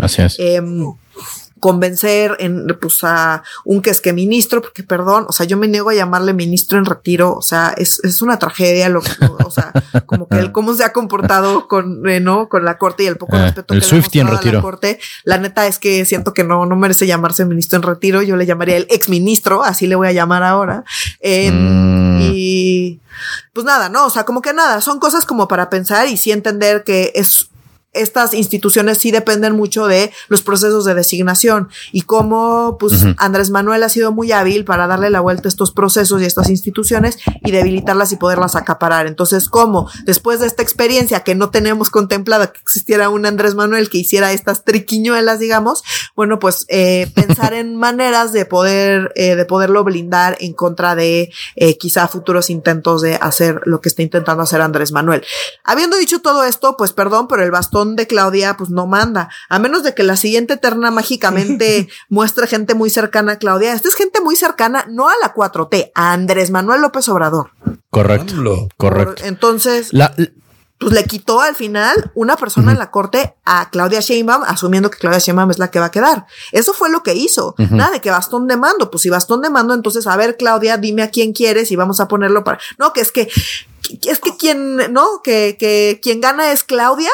convencer 1.60 2.36
en, 2.40 2.66
pues, 2.80 3.04
a 3.04 3.42
un 3.64 3.82
que 3.82 3.90
es 3.90 4.00
que 4.00 4.12
ministro, 4.12 4.62
porque 4.62 4.82
perdón, 4.82 5.26
o 5.28 5.32
sea, 5.32 5.46
yo 5.46 5.56
me 5.56 5.68
niego 5.68 5.90
a 5.90 5.94
llamarle 5.94 6.32
ministro 6.32 6.78
en 6.78 6.84
retiro, 6.84 7.34
o 7.34 7.42
sea, 7.42 7.74
es, 7.76 8.00
es 8.02 8.22
una 8.22 8.38
tragedia 8.38 8.88
lo 8.88 9.02
que, 9.02 9.12
o 9.44 9.50
sea, 9.50 9.72
como 10.06 10.26
que 10.26 10.38
él 10.38 10.52
cómo 10.52 10.74
se 10.74 10.84
ha 10.84 10.92
comportado 10.92 11.68
con, 11.68 12.08
eh, 12.08 12.20
¿no? 12.20 12.48
Con 12.48 12.64
la 12.64 12.78
corte 12.78 13.04
y 13.04 13.06
el 13.06 13.16
poco 13.16 13.36
eh, 13.36 13.42
respeto 13.42 13.74
el 13.74 13.80
que 13.80 13.86
Swift 13.86 14.14
le 14.14 14.22
en 14.22 14.28
retiro. 14.28 14.50
a 14.50 14.54
la 14.56 14.62
corte. 14.62 14.98
La 15.24 15.38
neta 15.38 15.66
es 15.66 15.78
que 15.78 16.04
siento 16.04 16.34
que 16.34 16.42
no, 16.42 16.66
no 16.66 16.76
merece 16.76 17.06
llamarse 17.06 17.44
ministro 17.44 17.76
en 17.76 17.82
retiro, 17.82 18.22
yo 18.22 18.36
le 18.36 18.46
llamaría 18.46 18.76
el 18.76 18.86
ex 18.90 19.08
ministro, 19.08 19.62
así 19.62 19.86
le 19.86 19.94
voy 19.94 20.08
a 20.08 20.12
llamar 20.12 20.42
ahora. 20.42 20.84
Mm. 21.22 22.20
Y 22.22 23.00
pues 23.52 23.66
nada, 23.66 23.88
no, 23.88 24.06
o 24.06 24.10
sea, 24.10 24.24
como 24.24 24.40
que 24.40 24.52
nada, 24.52 24.80
son 24.80 24.98
cosas 24.98 25.26
como 25.26 25.48
para 25.48 25.68
pensar 25.68 26.08
y 26.08 26.16
sí 26.16 26.32
entender 26.32 26.84
que 26.84 27.12
es 27.14 27.49
estas 27.92 28.34
instituciones 28.34 28.98
sí 28.98 29.10
dependen 29.10 29.56
mucho 29.56 29.86
de 29.86 30.12
los 30.28 30.42
procesos 30.42 30.84
de 30.84 30.94
designación 30.94 31.68
y 31.92 32.02
cómo 32.02 32.76
pues 32.78 33.04
Andrés 33.16 33.50
Manuel 33.50 33.82
ha 33.82 33.88
sido 33.88 34.12
muy 34.12 34.32
hábil 34.32 34.64
para 34.64 34.86
darle 34.86 35.10
la 35.10 35.20
vuelta 35.20 35.48
a 35.48 35.50
estos 35.50 35.72
procesos 35.72 36.22
y 36.22 36.24
estas 36.24 36.50
instituciones 36.50 37.18
y 37.42 37.50
debilitarlas 37.50 38.12
y 38.12 38.16
poderlas 38.16 38.54
acaparar. 38.54 39.06
Entonces, 39.06 39.48
¿cómo 39.48 39.90
después 40.04 40.40
de 40.40 40.46
esta 40.46 40.62
experiencia 40.62 41.20
que 41.20 41.34
no 41.34 41.50
tenemos 41.50 41.90
contemplada 41.90 42.52
que 42.52 42.60
existiera 42.60 43.08
un 43.08 43.26
Andrés 43.26 43.54
Manuel 43.54 43.90
que 43.90 43.98
hiciera 43.98 44.32
estas 44.32 44.64
triquiñuelas, 44.64 45.38
digamos, 45.38 45.82
bueno, 46.14 46.38
pues 46.38 46.66
eh, 46.68 47.10
pensar 47.14 47.54
en 47.54 47.76
maneras 47.76 48.32
de 48.32 48.46
poder, 48.46 49.12
eh, 49.16 49.34
de 49.34 49.44
poderlo 49.44 49.84
blindar 49.84 50.36
en 50.40 50.52
contra 50.52 50.94
de 50.94 51.32
eh, 51.56 51.76
quizá 51.78 52.08
futuros 52.08 52.50
intentos 52.50 53.02
de 53.02 53.14
hacer 53.16 53.60
lo 53.64 53.80
que 53.80 53.88
está 53.88 54.02
intentando 54.02 54.42
hacer 54.42 54.60
Andrés 54.60 54.92
Manuel. 54.92 55.24
Habiendo 55.64 55.96
dicho 55.96 56.20
todo 56.20 56.44
esto, 56.44 56.76
pues 56.76 56.92
perdón, 56.92 57.26
pero 57.28 57.42
el 57.42 57.50
bastón 57.50 57.79
de 57.84 58.06
Claudia 58.06 58.56
pues 58.56 58.70
no 58.70 58.86
manda, 58.86 59.28
a 59.48 59.58
menos 59.58 59.82
de 59.82 59.94
que 59.94 60.02
la 60.02 60.16
siguiente 60.16 60.56
terna 60.56 60.90
mágicamente 60.90 61.88
muestre 62.08 62.46
gente 62.46 62.74
muy 62.74 62.90
cercana 62.90 63.32
a 63.32 63.38
Claudia. 63.38 63.72
Esta 63.72 63.88
es 63.88 63.94
gente 63.94 64.20
muy 64.20 64.36
cercana, 64.36 64.86
no 64.88 65.08
a 65.08 65.14
la 65.20 65.34
4T, 65.34 65.92
a 65.94 66.12
Andrés 66.12 66.50
Manuel 66.50 66.82
López 66.82 67.08
Obrador. 67.08 67.50
Correcto. 67.90 68.68
Correcto. 68.76 69.24
Entonces, 69.24 69.90
pues 70.80 70.94
le 70.94 71.04
quitó 71.04 71.42
al 71.42 71.54
final 71.54 72.10
una 72.14 72.36
persona 72.36 72.72
en 72.72 72.78
la 72.78 72.90
corte 72.90 73.34
a 73.44 73.68
Claudia 73.70 74.00
Sheinbaum, 74.00 74.44
asumiendo 74.46 74.90
que 74.90 74.96
Claudia 74.96 75.18
Sheinbaum 75.18 75.50
es 75.50 75.58
la 75.58 75.70
que 75.70 75.78
va 75.78 75.86
a 75.86 75.90
quedar. 75.90 76.24
Eso 76.52 76.72
fue 76.72 76.88
lo 76.88 77.02
que 77.02 77.14
hizo. 77.14 77.54
Nada 77.58 77.90
de 77.90 78.00
que 78.00 78.10
bastón 78.10 78.48
de 78.48 78.56
mando. 78.56 78.90
Pues 78.90 79.02
si 79.02 79.10
bastón 79.10 79.42
de 79.42 79.50
mando, 79.50 79.74
entonces 79.74 80.06
a 80.06 80.16
ver, 80.16 80.38
Claudia, 80.38 80.78
dime 80.78 81.02
a 81.02 81.10
quién 81.10 81.34
quieres 81.34 81.70
y 81.70 81.76
vamos 81.76 82.00
a 82.00 82.08
ponerlo 82.08 82.44
para. 82.44 82.58
No, 82.78 82.94
que 82.94 83.02
es 83.02 83.12
que, 83.12 83.28
es 84.06 84.20
que 84.20 84.36
quien, 84.38 84.90
no, 84.90 85.20
que, 85.22 85.58
que 85.60 86.00
quien 86.02 86.22
gana 86.22 86.50
es 86.50 86.64
Claudia 86.64 87.10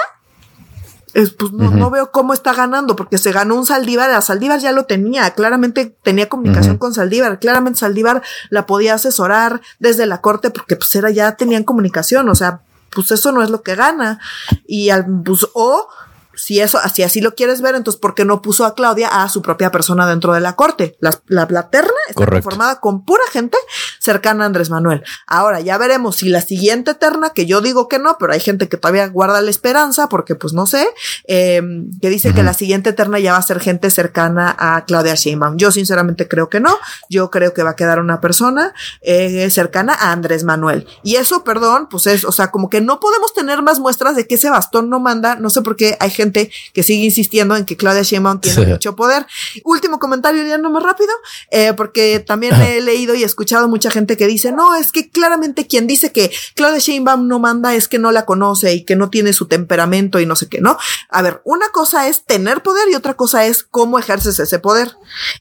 pues 1.38 1.52
no, 1.52 1.90
veo 1.90 2.10
cómo 2.10 2.34
está 2.34 2.52
ganando, 2.52 2.94
porque 2.94 3.16
se 3.16 3.32
ganó 3.32 3.54
un 3.56 3.64
Saldívar, 3.64 4.10
a 4.10 4.20
Saldívar 4.20 4.60
ya 4.60 4.72
lo 4.72 4.84
tenía, 4.84 5.30
claramente 5.30 5.96
tenía 6.02 6.28
comunicación 6.28 6.76
con 6.76 6.92
Saldívar, 6.92 7.38
claramente 7.38 7.78
Saldívar 7.78 8.22
la 8.50 8.66
podía 8.66 8.94
asesorar 8.94 9.62
desde 9.78 10.04
la 10.06 10.20
corte 10.20 10.50
porque 10.50 10.76
pues 10.76 10.94
era, 10.94 11.10
ya 11.10 11.36
tenían 11.36 11.64
comunicación, 11.64 12.28
o 12.28 12.34
sea, 12.34 12.60
pues 12.90 13.10
eso 13.10 13.32
no 13.32 13.42
es 13.42 13.50
lo 13.50 13.62
que 13.62 13.74
gana. 13.74 14.20
Y 14.66 14.90
al, 14.90 15.06
pues, 15.24 15.46
o 15.54 15.88
si 16.36 16.60
eso, 16.60 16.78
así 16.78 17.02
así 17.02 17.20
lo 17.20 17.34
quieres 17.34 17.60
ver, 17.60 17.74
entonces 17.74 18.00
¿por 18.00 18.14
qué 18.14 18.24
no 18.24 18.42
puso 18.42 18.64
a 18.64 18.74
Claudia 18.74 19.08
a 19.22 19.28
su 19.28 19.42
propia 19.42 19.70
persona 19.70 20.06
dentro 20.06 20.32
de 20.34 20.40
la 20.40 20.54
corte? 20.54 20.96
La, 21.00 21.18
la, 21.26 21.46
la 21.50 21.70
terna 21.70 21.90
está 22.08 22.24
Correcto. 22.24 22.44
conformada 22.44 22.80
con 22.80 23.04
pura 23.04 23.22
gente 23.32 23.56
cercana 23.98 24.44
a 24.44 24.46
Andrés 24.46 24.70
Manuel. 24.70 25.02
Ahora 25.26 25.60
ya 25.60 25.78
veremos 25.78 26.16
si 26.16 26.28
la 26.28 26.40
siguiente 26.40 26.94
terna, 26.94 27.30
que 27.30 27.46
yo 27.46 27.60
digo 27.60 27.88
que 27.88 27.98
no, 27.98 28.16
pero 28.18 28.32
hay 28.32 28.40
gente 28.40 28.68
que 28.68 28.76
todavía 28.76 29.06
guarda 29.08 29.40
la 29.40 29.50
esperanza, 29.50 30.08
porque 30.08 30.34
pues 30.34 30.52
no 30.52 30.66
sé, 30.66 30.86
eh, 31.26 31.62
que 32.00 32.08
dice 32.10 32.34
que 32.34 32.42
la 32.42 32.54
siguiente 32.54 32.92
terna 32.92 33.18
ya 33.18 33.32
va 33.32 33.38
a 33.38 33.42
ser 33.42 33.60
gente 33.60 33.90
cercana 33.90 34.54
a 34.58 34.84
Claudia 34.84 35.14
Sheinbaum. 35.14 35.56
Yo 35.56 35.72
sinceramente 35.72 36.28
creo 36.28 36.48
que 36.48 36.60
no. 36.60 36.76
Yo 37.08 37.30
creo 37.30 37.54
que 37.54 37.62
va 37.62 37.70
a 37.70 37.76
quedar 37.76 37.98
una 38.00 38.20
persona 38.20 38.74
eh, 39.00 39.48
cercana 39.50 39.94
a 39.94 40.12
Andrés 40.12 40.44
Manuel. 40.44 40.86
Y 41.02 41.16
eso, 41.16 41.44
perdón, 41.44 41.88
pues 41.88 42.06
es, 42.06 42.24
o 42.24 42.32
sea, 42.32 42.50
como 42.50 42.68
que 42.68 42.80
no 42.80 43.00
podemos 43.00 43.32
tener 43.32 43.62
más 43.62 43.78
muestras 43.80 44.16
de 44.16 44.26
que 44.26 44.34
ese 44.36 44.50
bastón 44.50 44.90
no 44.90 45.00
manda. 45.00 45.36
No 45.36 45.50
sé 45.50 45.62
por 45.62 45.76
qué 45.76 45.96
hay 46.00 46.10
gente 46.10 46.25
que 46.32 46.82
sigue 46.82 47.04
insistiendo 47.04 47.56
en 47.56 47.64
que 47.64 47.76
Claudia 47.76 48.02
Sheinbaum 48.02 48.40
tiene 48.40 48.64
Sí. 48.64 48.66
mucho 48.66 48.96
poder. 48.96 49.26
Último 49.64 49.98
comentario, 49.98 50.56
no 50.58 50.70
más 50.70 50.82
rápido, 50.82 51.10
eh, 51.50 51.72
porque 51.76 52.20
también 52.20 52.54
he 52.60 52.80
leído 52.80 53.14
y 53.14 53.22
escuchado 53.24 53.68
mucha 53.68 53.90
gente 53.90 54.16
que 54.16 54.26
dice, 54.26 54.52
no, 54.52 54.74
es 54.74 54.92
que 54.92 55.10
claramente 55.10 55.66
quien 55.66 55.86
dice 55.86 56.12
que 56.12 56.30
Claudia 56.54 56.78
Sheinbaum 56.78 57.26
no 57.28 57.38
manda 57.38 57.74
es 57.74 57.88
que 57.88 57.98
no 57.98 58.12
la 58.12 58.24
conoce 58.24 58.72
y 58.74 58.84
que 58.84 58.96
no 58.96 59.10
tiene 59.10 59.32
su 59.32 59.46
temperamento 59.46 60.20
y 60.20 60.26
no 60.26 60.36
sé 60.36 60.48
qué, 60.48 60.60
¿no? 60.60 60.78
A 61.08 61.22
ver, 61.22 61.40
una 61.44 61.68
cosa 61.70 62.08
es 62.08 62.24
tener 62.24 62.62
poder 62.62 62.88
y 62.90 62.94
otra 62.94 63.14
cosa 63.14 63.46
es 63.46 63.62
cómo 63.62 63.98
ejerces 63.98 64.38
ese 64.38 64.58
poder. 64.58 64.92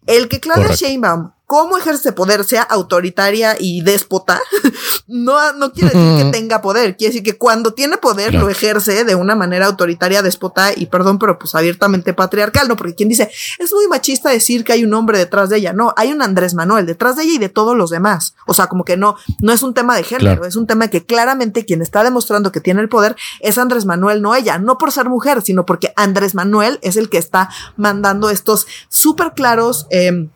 El 0.07 0.27
que 0.27 0.39
Claudia 0.39 0.63
Correcto. 0.65 0.85
Sheinbaum 0.85 1.31
cómo 1.45 1.77
ejerce 1.77 2.11
poder 2.11 2.43
sea 2.43 2.63
autoritaria 2.63 3.55
y 3.59 3.81
déspota, 3.81 4.39
no, 5.07 5.53
no 5.53 5.71
quiere 5.71 5.89
decir 5.97 6.25
que 6.25 6.31
tenga 6.31 6.61
poder, 6.61 6.97
quiere 6.97 7.11
decir 7.13 7.23
que 7.23 7.37
cuando 7.37 7.73
tiene 7.73 7.97
poder 7.97 8.31
Claro. 8.31 8.45
lo 8.45 8.51
ejerce 8.51 9.03
de 9.05 9.15
una 9.15 9.35
manera 9.35 9.67
autoritaria, 9.67 10.21
déspota 10.21 10.71
y 10.75 10.87
perdón, 10.87 11.19
pero 11.19 11.37
pues 11.37 11.53
abiertamente 11.55 12.13
patriarcal, 12.13 12.67
¿no? 12.67 12.75
Porque 12.75 12.95
quien 12.95 13.09
dice, 13.09 13.29
es 13.59 13.71
muy 13.73 13.87
machista 13.87 14.29
decir 14.29 14.63
que 14.63 14.73
hay 14.73 14.83
un 14.83 14.93
hombre 14.93 15.17
detrás 15.17 15.49
de 15.49 15.57
ella, 15.57 15.73
no, 15.73 15.93
hay 15.97 16.11
un 16.11 16.21
Andrés 16.21 16.53
Manuel 16.55 16.85
detrás 16.85 17.15
de 17.15 17.23
ella 17.23 17.33
y 17.33 17.37
de 17.37 17.49
todos 17.49 17.75
los 17.75 17.89
demás. 17.89 18.33
O 18.47 18.53
sea, 18.53 18.67
como 18.67 18.83
que 18.83 18.97
no, 18.97 19.15
no 19.39 19.53
es 19.53 19.61
un 19.63 19.73
tema 19.73 19.95
de 19.95 20.03
género, 20.03 20.25
Claro. 20.31 20.45
es 20.45 20.55
un 20.55 20.65
tema 20.67 20.87
que 20.87 21.05
claramente 21.05 21.65
quien 21.65 21.81
está 21.81 22.03
demostrando 22.03 22.51
que 22.51 22.61
tiene 22.61 22.81
el 22.81 22.89
poder 22.89 23.15
es 23.41 23.57
Andrés 23.57 23.85
Manuel, 23.85 24.21
no 24.21 24.33
ella, 24.33 24.57
no 24.57 24.77
por 24.77 24.91
ser 24.91 25.09
mujer, 25.09 25.41
sino 25.43 25.65
porque 25.65 25.93
Andrés 25.95 26.33
Manuel 26.35 26.79
es 26.81 26.95
el 26.97 27.09
que 27.09 27.17
está 27.19 27.49
mandando 27.77 28.29
estos 28.29 28.65
súper 28.89 29.33
claros, 29.35 29.85
eh, 29.91 30.29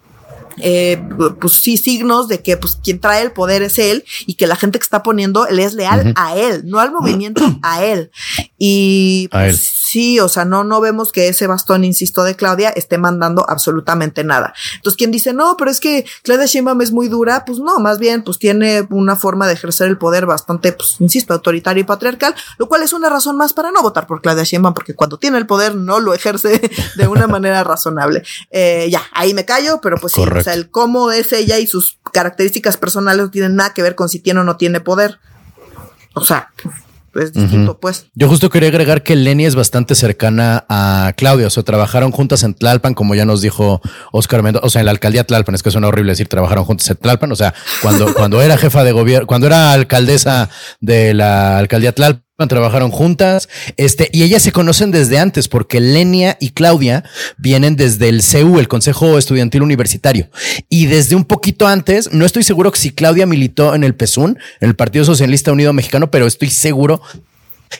eh, 0.57 1.01
pues 1.39 1.53
sí, 1.53 1.77
signos 1.77 2.27
de 2.27 2.41
que 2.41 2.57
pues 2.57 2.77
quien 2.83 2.99
trae 2.99 3.21
el 3.21 3.31
poder 3.31 3.61
es 3.61 3.79
él 3.79 4.03
y 4.25 4.35
que 4.35 4.47
la 4.47 4.55
gente 4.55 4.79
que 4.79 4.83
está 4.83 5.03
poniendo 5.03 5.47
le 5.49 5.63
es 5.63 5.73
leal 5.73 6.13
a 6.15 6.35
él, 6.35 6.63
no 6.65 6.79
al 6.79 6.91
movimiento, 6.91 7.41
a 7.61 7.83
él. 7.83 8.11
Y 8.57 9.29
A 9.31 9.39
pues, 9.39 9.53
él. 9.53 9.59
sí, 9.59 10.19
o 10.19 10.27
sea, 10.27 10.45
no, 10.45 10.63
no 10.63 10.81
vemos 10.81 11.11
que 11.11 11.27
ese 11.27 11.47
bastón, 11.47 11.83
insisto, 11.83 12.23
de 12.23 12.35
Claudia 12.35 12.69
esté 12.69 12.97
mandando 12.97 13.45
absolutamente 13.47 14.23
nada. 14.23 14.53
Entonces, 14.75 14.97
quien 14.97 15.11
dice, 15.11 15.33
no, 15.33 15.55
pero 15.57 15.71
es 15.71 15.79
que 15.79 16.05
Claudia 16.23 16.45
Sheinbaum 16.45 16.81
es 16.81 16.91
muy 16.91 17.07
dura, 17.07 17.45
pues 17.45 17.59
no, 17.59 17.79
más 17.79 17.99
bien, 17.99 18.23
pues 18.23 18.37
tiene 18.37 18.87
una 18.89 19.15
forma 19.15 19.47
de 19.47 19.53
ejercer 19.53 19.87
el 19.87 19.97
poder 19.97 20.25
bastante, 20.25 20.73
pues, 20.73 20.95
insisto, 20.99 21.33
autoritaria 21.33 21.81
y 21.81 21.85
patriarcal, 21.85 22.35
lo 22.57 22.67
cual 22.67 22.83
es 22.83 22.93
una 22.93 23.09
razón 23.09 23.37
más 23.37 23.53
para 23.53 23.71
no 23.71 23.81
votar 23.81 24.07
por 24.07 24.21
Claudia 24.21 24.43
Sheinbaum, 24.43 24.73
porque 24.73 24.95
cuando 24.95 25.17
tiene 25.17 25.37
el 25.37 25.47
poder 25.47 25.75
no 25.75 25.99
lo 25.99 26.13
ejerce 26.13 26.61
de 26.95 27.07
una 27.07 27.27
manera 27.27 27.63
razonable. 27.63 28.23
Eh, 28.51 28.87
ya, 28.91 29.01
ahí 29.13 29.33
me 29.33 29.45
callo, 29.45 29.79
pero 29.81 29.97
pues 29.97 30.13
sí. 30.13 30.21
Sea, 30.49 30.53
el 30.57 30.69
cómo 30.69 31.11
es 31.11 31.31
ella 31.33 31.59
y 31.59 31.67
sus 31.67 31.99
características 32.11 32.77
personales 32.77 33.25
no 33.25 33.31
tienen 33.31 33.55
nada 33.55 33.73
que 33.73 33.81
ver 33.81 33.95
con 33.95 34.09
si 34.09 34.19
tiene 34.19 34.39
o 34.39 34.43
no 34.43 34.57
tiene 34.57 34.79
poder. 34.79 35.19
O 36.15 36.23
sea, 36.23 36.49
es 37.15 37.33
distinto, 37.33 37.79
pues. 37.79 38.07
Yo 38.13 38.27
justo 38.27 38.49
quería 38.49 38.69
agregar 38.69 39.03
que 39.03 39.15
Lenny 39.15 39.45
es 39.45 39.55
bastante 39.55 39.95
cercana 39.95 40.65
a 40.69 41.13
Claudia, 41.17 41.47
o 41.47 41.49
sea, 41.49 41.63
trabajaron 41.63 42.11
juntas 42.11 42.43
en 42.43 42.53
Tlalpan, 42.53 42.93
como 42.93 43.15
ya 43.15 43.25
nos 43.25 43.41
dijo 43.41 43.81
Oscar 44.11 44.43
Mendoza, 44.43 44.65
o 44.65 44.69
sea, 44.69 44.81
en 44.81 44.85
la 44.85 44.91
alcaldía 44.91 45.23
Tlalpan, 45.23 45.55
es 45.55 45.63
que 45.63 45.71
suena 45.71 45.87
horrible 45.87 46.11
decir 46.11 46.27
trabajaron 46.27 46.65
juntas 46.65 46.89
en 46.89 46.97
Tlalpan, 46.97 47.31
o 47.31 47.35
sea, 47.35 47.53
cuando, 47.81 48.13
cuando 48.15 48.41
era 48.41 48.57
jefa 48.57 48.83
de 48.83 48.91
gobierno, 48.91 49.27
cuando 49.27 49.47
era 49.47 49.73
alcaldesa 49.73 50.49
de 50.79 51.13
la 51.13 51.57
alcaldía 51.57 51.93
Tlalpan, 51.93 52.23
trabajaron 52.47 52.91
juntas, 52.91 53.49
este, 53.77 54.09
y 54.13 54.23
ellas 54.23 54.41
se 54.41 54.51
conocen 54.51 54.91
desde 54.91 55.19
antes, 55.19 55.47
porque 55.47 55.79
Lenia 55.79 56.37
y 56.39 56.51
Claudia 56.51 57.03
vienen 57.37 57.75
desde 57.75 58.09
el 58.09 58.21
CEU, 58.21 58.59
el 58.59 58.67
Consejo 58.67 59.17
Estudiantil 59.17 59.61
Universitario, 59.61 60.29
y 60.69 60.85
desde 60.85 61.15
un 61.15 61.25
poquito 61.25 61.67
antes, 61.67 62.11
no 62.11 62.25
estoy 62.25 62.43
seguro 62.43 62.71
que 62.71 62.79
si 62.79 62.91
Claudia 62.91 63.25
militó 63.25 63.75
en 63.75 63.83
el 63.83 63.95
PESUN, 63.95 64.37
en 64.61 64.69
el 64.69 64.75
Partido 64.75 65.05
Socialista 65.05 65.51
Unido 65.51 65.73
Mexicano, 65.73 66.11
pero 66.11 66.27
estoy 66.27 66.49
seguro 66.49 67.01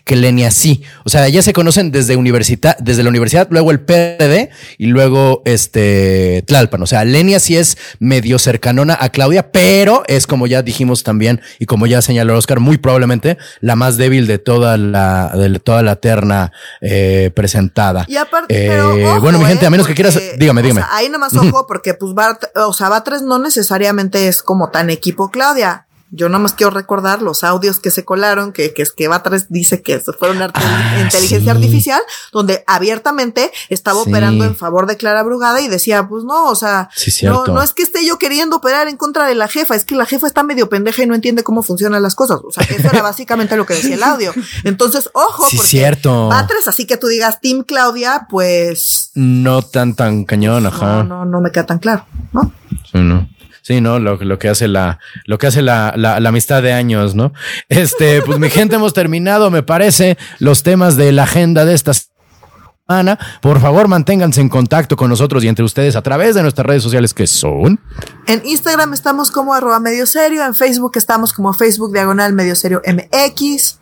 que 0.04 0.16
Lenia 0.16 0.52
sí. 0.52 0.84
O 1.06 1.10
sea, 1.10 1.26
ellas 1.28 1.46
se 1.46 1.54
conocen 1.54 1.92
desde 1.92 2.16
universidad, 2.16 2.78
desde 2.80 3.04
la 3.04 3.10
universidad, 3.10 3.48
luego 3.50 3.72
el 3.72 3.80
PRD 3.82 4.50
y 4.78 4.88
luego 4.88 5.42
este 5.46 6.44
Tlalpan. 6.48 6.82
O 6.82 6.88
sea, 6.88 7.04
Lenia 7.06 7.40
sí 7.40 7.58
es 7.58 7.78
medio 8.00 8.40
cercanona 8.40 8.98
a 9.00 9.10
Claudia, 9.10 9.52
pero 9.52 10.04
es 10.08 10.28
como 10.28 10.48
ya 10.48 10.62
dijimos 10.62 11.04
también 11.04 11.42
y 11.60 11.66
como 11.66 11.88
ya 11.88 12.02
señaló 12.02 12.38
Oscar, 12.38 12.60
muy 12.60 12.78
probablemente 12.78 13.38
la 13.62 13.76
más 13.76 13.98
débil 13.98 14.28
de 14.28 14.38
toda 14.40 14.78
la 14.78 15.32
de 15.36 15.60
toda 15.60 15.82
la 15.84 15.96
terna 15.98 16.52
eh, 16.82 17.32
presentada. 17.36 18.06
Y 18.08 18.18
aparte, 18.18 18.54
Eh, 18.56 18.68
pero 18.70 18.94
ojo, 19.14 19.22
bueno, 19.22 19.40
mi 19.40 19.46
gente, 19.46 19.66
¿eh? 19.66 19.68
a 19.68 19.72
menos 19.72 19.88
que 19.88 19.94
quieras, 19.96 20.14
Porque, 20.16 20.36
dígame, 20.38 20.62
o 20.62 20.64
dígame. 20.64 20.82
sea, 20.82 20.96
ahí 20.96 21.10
nomás 21.10 21.34
ojo, 21.36 21.66
porque 21.68 21.94
pues 21.94 22.14
Bart, 22.14 22.44
o 22.56 22.74
sea, 22.74 22.90
Batres 22.90 23.22
no 23.22 23.40
necesariamente 23.40 24.28
es 24.28 24.42
como 24.44 24.70
tan 24.70 24.90
equipo 24.90 25.30
Claudia. 25.32 25.86
Yo 26.12 26.28
nada 26.28 26.40
más 26.40 26.54
quiero 26.54 26.72
recordar 26.72 27.22
los 27.22 27.44
audios 27.44 27.80
que 27.80 27.92
se 27.92 28.04
colaron, 28.04 28.52
que, 28.52 28.74
que 28.74 28.82
es 28.82 28.92
que 28.92 29.08
Batres 29.08 29.46
dice 29.50 29.82
que 29.84 29.94
eso 29.94 30.12
fue 30.18 30.32
una 30.32 30.46
arte- 30.46 30.60
Ah, 30.64 31.02
inteligencia 31.04 31.52
sí. 31.54 31.58
artificial, 31.58 32.02
donde 32.32 32.64
abiertamente 32.66 33.52
estaba 33.70 34.04
Sí. 34.04 34.10
operando 34.10 34.44
en 34.44 34.56
favor 34.56 34.88
de 34.88 34.98
Clara 34.98 35.22
Brugada 35.22 35.62
y 35.62 35.68
decía, 35.68 36.08
pues 36.08 36.24
no, 36.24 36.46
o 36.48 36.56
sea, 36.56 36.90
Sí, 36.96 37.26
no, 37.26 37.46
no 37.46 37.62
es 37.62 37.74
que 37.74 37.84
esté 37.84 38.04
yo 38.06 38.18
queriendo 38.18 38.56
operar 38.56 38.88
en 38.88 38.98
contra 38.98 39.28
de 39.28 39.36
la 39.36 39.48
jefa, 39.48 39.76
es 39.76 39.86
que 39.86 39.94
la 39.96 40.06
jefa 40.08 40.26
está 40.26 40.42
medio 40.44 40.68
pendeja 40.68 41.04
y 41.04 41.06
no 41.06 41.14
entiende 41.16 41.44
cómo 41.44 41.62
funcionan 41.62 42.02
las 42.02 42.16
cosas. 42.16 42.40
O 42.44 42.52
sea, 42.52 42.64
eso 42.64 42.88
era 42.92 43.02
básicamente 43.04 43.56
lo 43.56 43.66
que 43.68 43.76
decía 43.76 43.94
el 43.96 44.04
audio. 44.04 44.34
Entonces, 44.64 45.10
ojo, 45.14 45.44
porque 45.52 45.58
cierto. 45.68 46.28
Batres, 46.30 46.68
así 46.68 46.86
que 46.88 46.98
tú 46.98 47.08
digas 47.08 47.40
Team 47.42 47.64
Claudia, 47.64 48.26
pues 48.30 49.12
No 49.14 49.62
tan 49.62 49.96
tan 49.96 50.24
cañón, 50.26 50.66
ajá. 50.66 51.04
no, 51.04 51.04
no, 51.04 51.26
no 51.26 51.42
me 51.42 51.52
queda 51.52 51.66
tan 51.68 51.78
claro, 51.80 52.06
¿no? 52.34 52.52
Sí, 52.92 52.98
no. 53.00 53.30
Sí, 53.62 53.82
no, 53.82 54.00
lo, 54.00 54.16
lo 54.18 54.40
que 54.40 54.50
hace 54.50 54.68
la, 54.68 55.00
lo 55.26 55.38
que 55.38 55.48
hace 55.48 55.62
la, 55.62 55.94
la, 55.96 56.20
la 56.20 56.30
amistad 56.30 56.64
de 56.64 56.74
años, 56.74 57.16
¿no? 57.16 57.34
Este, 57.68 58.22
pues 58.22 58.40
mi 58.40 58.50
gente, 58.50 58.76
hemos 58.76 58.94
terminado, 58.94 59.52
me 59.52 59.64
parece, 59.64 60.18
los 60.40 60.64
temas 60.64 60.96
de 60.98 61.12
la 61.12 61.24
agenda 61.24 61.66
de 61.66 61.74
esta 61.74 61.92
semana. 61.94 63.20
Por 63.42 63.62
favor, 63.62 63.88
manténganse 63.88 64.42
en 64.42 64.50
contacto 64.50 64.96
con 64.96 65.10
nosotros 65.10 65.44
y 65.44 65.48
entre 65.48 65.64
ustedes 65.64 65.96
a 65.96 66.02
través 66.02 66.34
de 66.36 66.42
nuestras 66.42 66.66
redes 66.66 66.82
sociales 66.82 67.14
que 67.14 67.28
son. 67.28 67.80
En 68.26 68.42
Instagram 68.46 68.94
estamos 68.94 69.30
como 69.30 69.54
arroba 69.54 69.80
medio 69.80 70.08
serio, 70.08 70.44
en 70.44 70.56
Facebook 70.56 70.94
estamos 70.96 71.32
como 71.32 71.54
Facebook 71.54 71.94
diagonal 71.94 72.34
medio 72.34 72.56
serio 72.56 72.82
MX. 72.86 73.80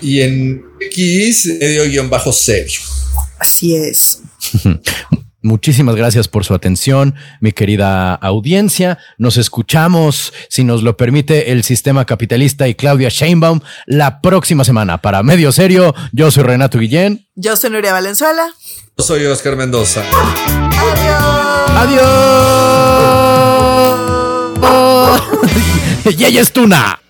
Y 0.00 0.20
en 0.20 0.64
X, 0.80 1.56
medio 1.60 1.84
guion 1.84 2.10
bajo 2.10 2.32
serio. 2.32 2.80
Así 3.38 3.74
es. 3.76 4.20
Muchísimas 5.42 5.96
gracias 5.96 6.28
por 6.28 6.44
su 6.44 6.54
atención, 6.54 7.14
mi 7.40 7.52
querida 7.52 8.14
audiencia. 8.14 8.98
Nos 9.18 9.36
escuchamos, 9.36 10.32
si 10.48 10.62
nos 10.62 10.82
lo 10.82 10.96
permite, 10.96 11.50
el 11.50 11.64
sistema 11.64 12.04
capitalista 12.04 12.68
y 12.68 12.74
Claudia 12.74 13.08
Sheinbaum 13.08 13.60
la 13.86 14.20
próxima 14.20 14.64
semana. 14.64 14.98
Para 14.98 15.22
Medio 15.22 15.50
Serio, 15.50 15.94
yo 16.12 16.30
soy 16.30 16.44
Renato 16.44 16.78
Guillén. 16.78 17.26
Yo 17.34 17.56
soy 17.56 17.70
Nuria 17.70 17.92
Valenzuela. 17.92 18.54
Yo 18.96 19.04
soy 19.04 19.24
Oscar 19.26 19.56
Mendoza. 19.56 20.02
Adiós. 21.76 21.76
Adiós. 21.76 22.82
y 26.18 26.24
ella 26.24 26.40
es 26.40 26.52
Tuna. 26.52 27.00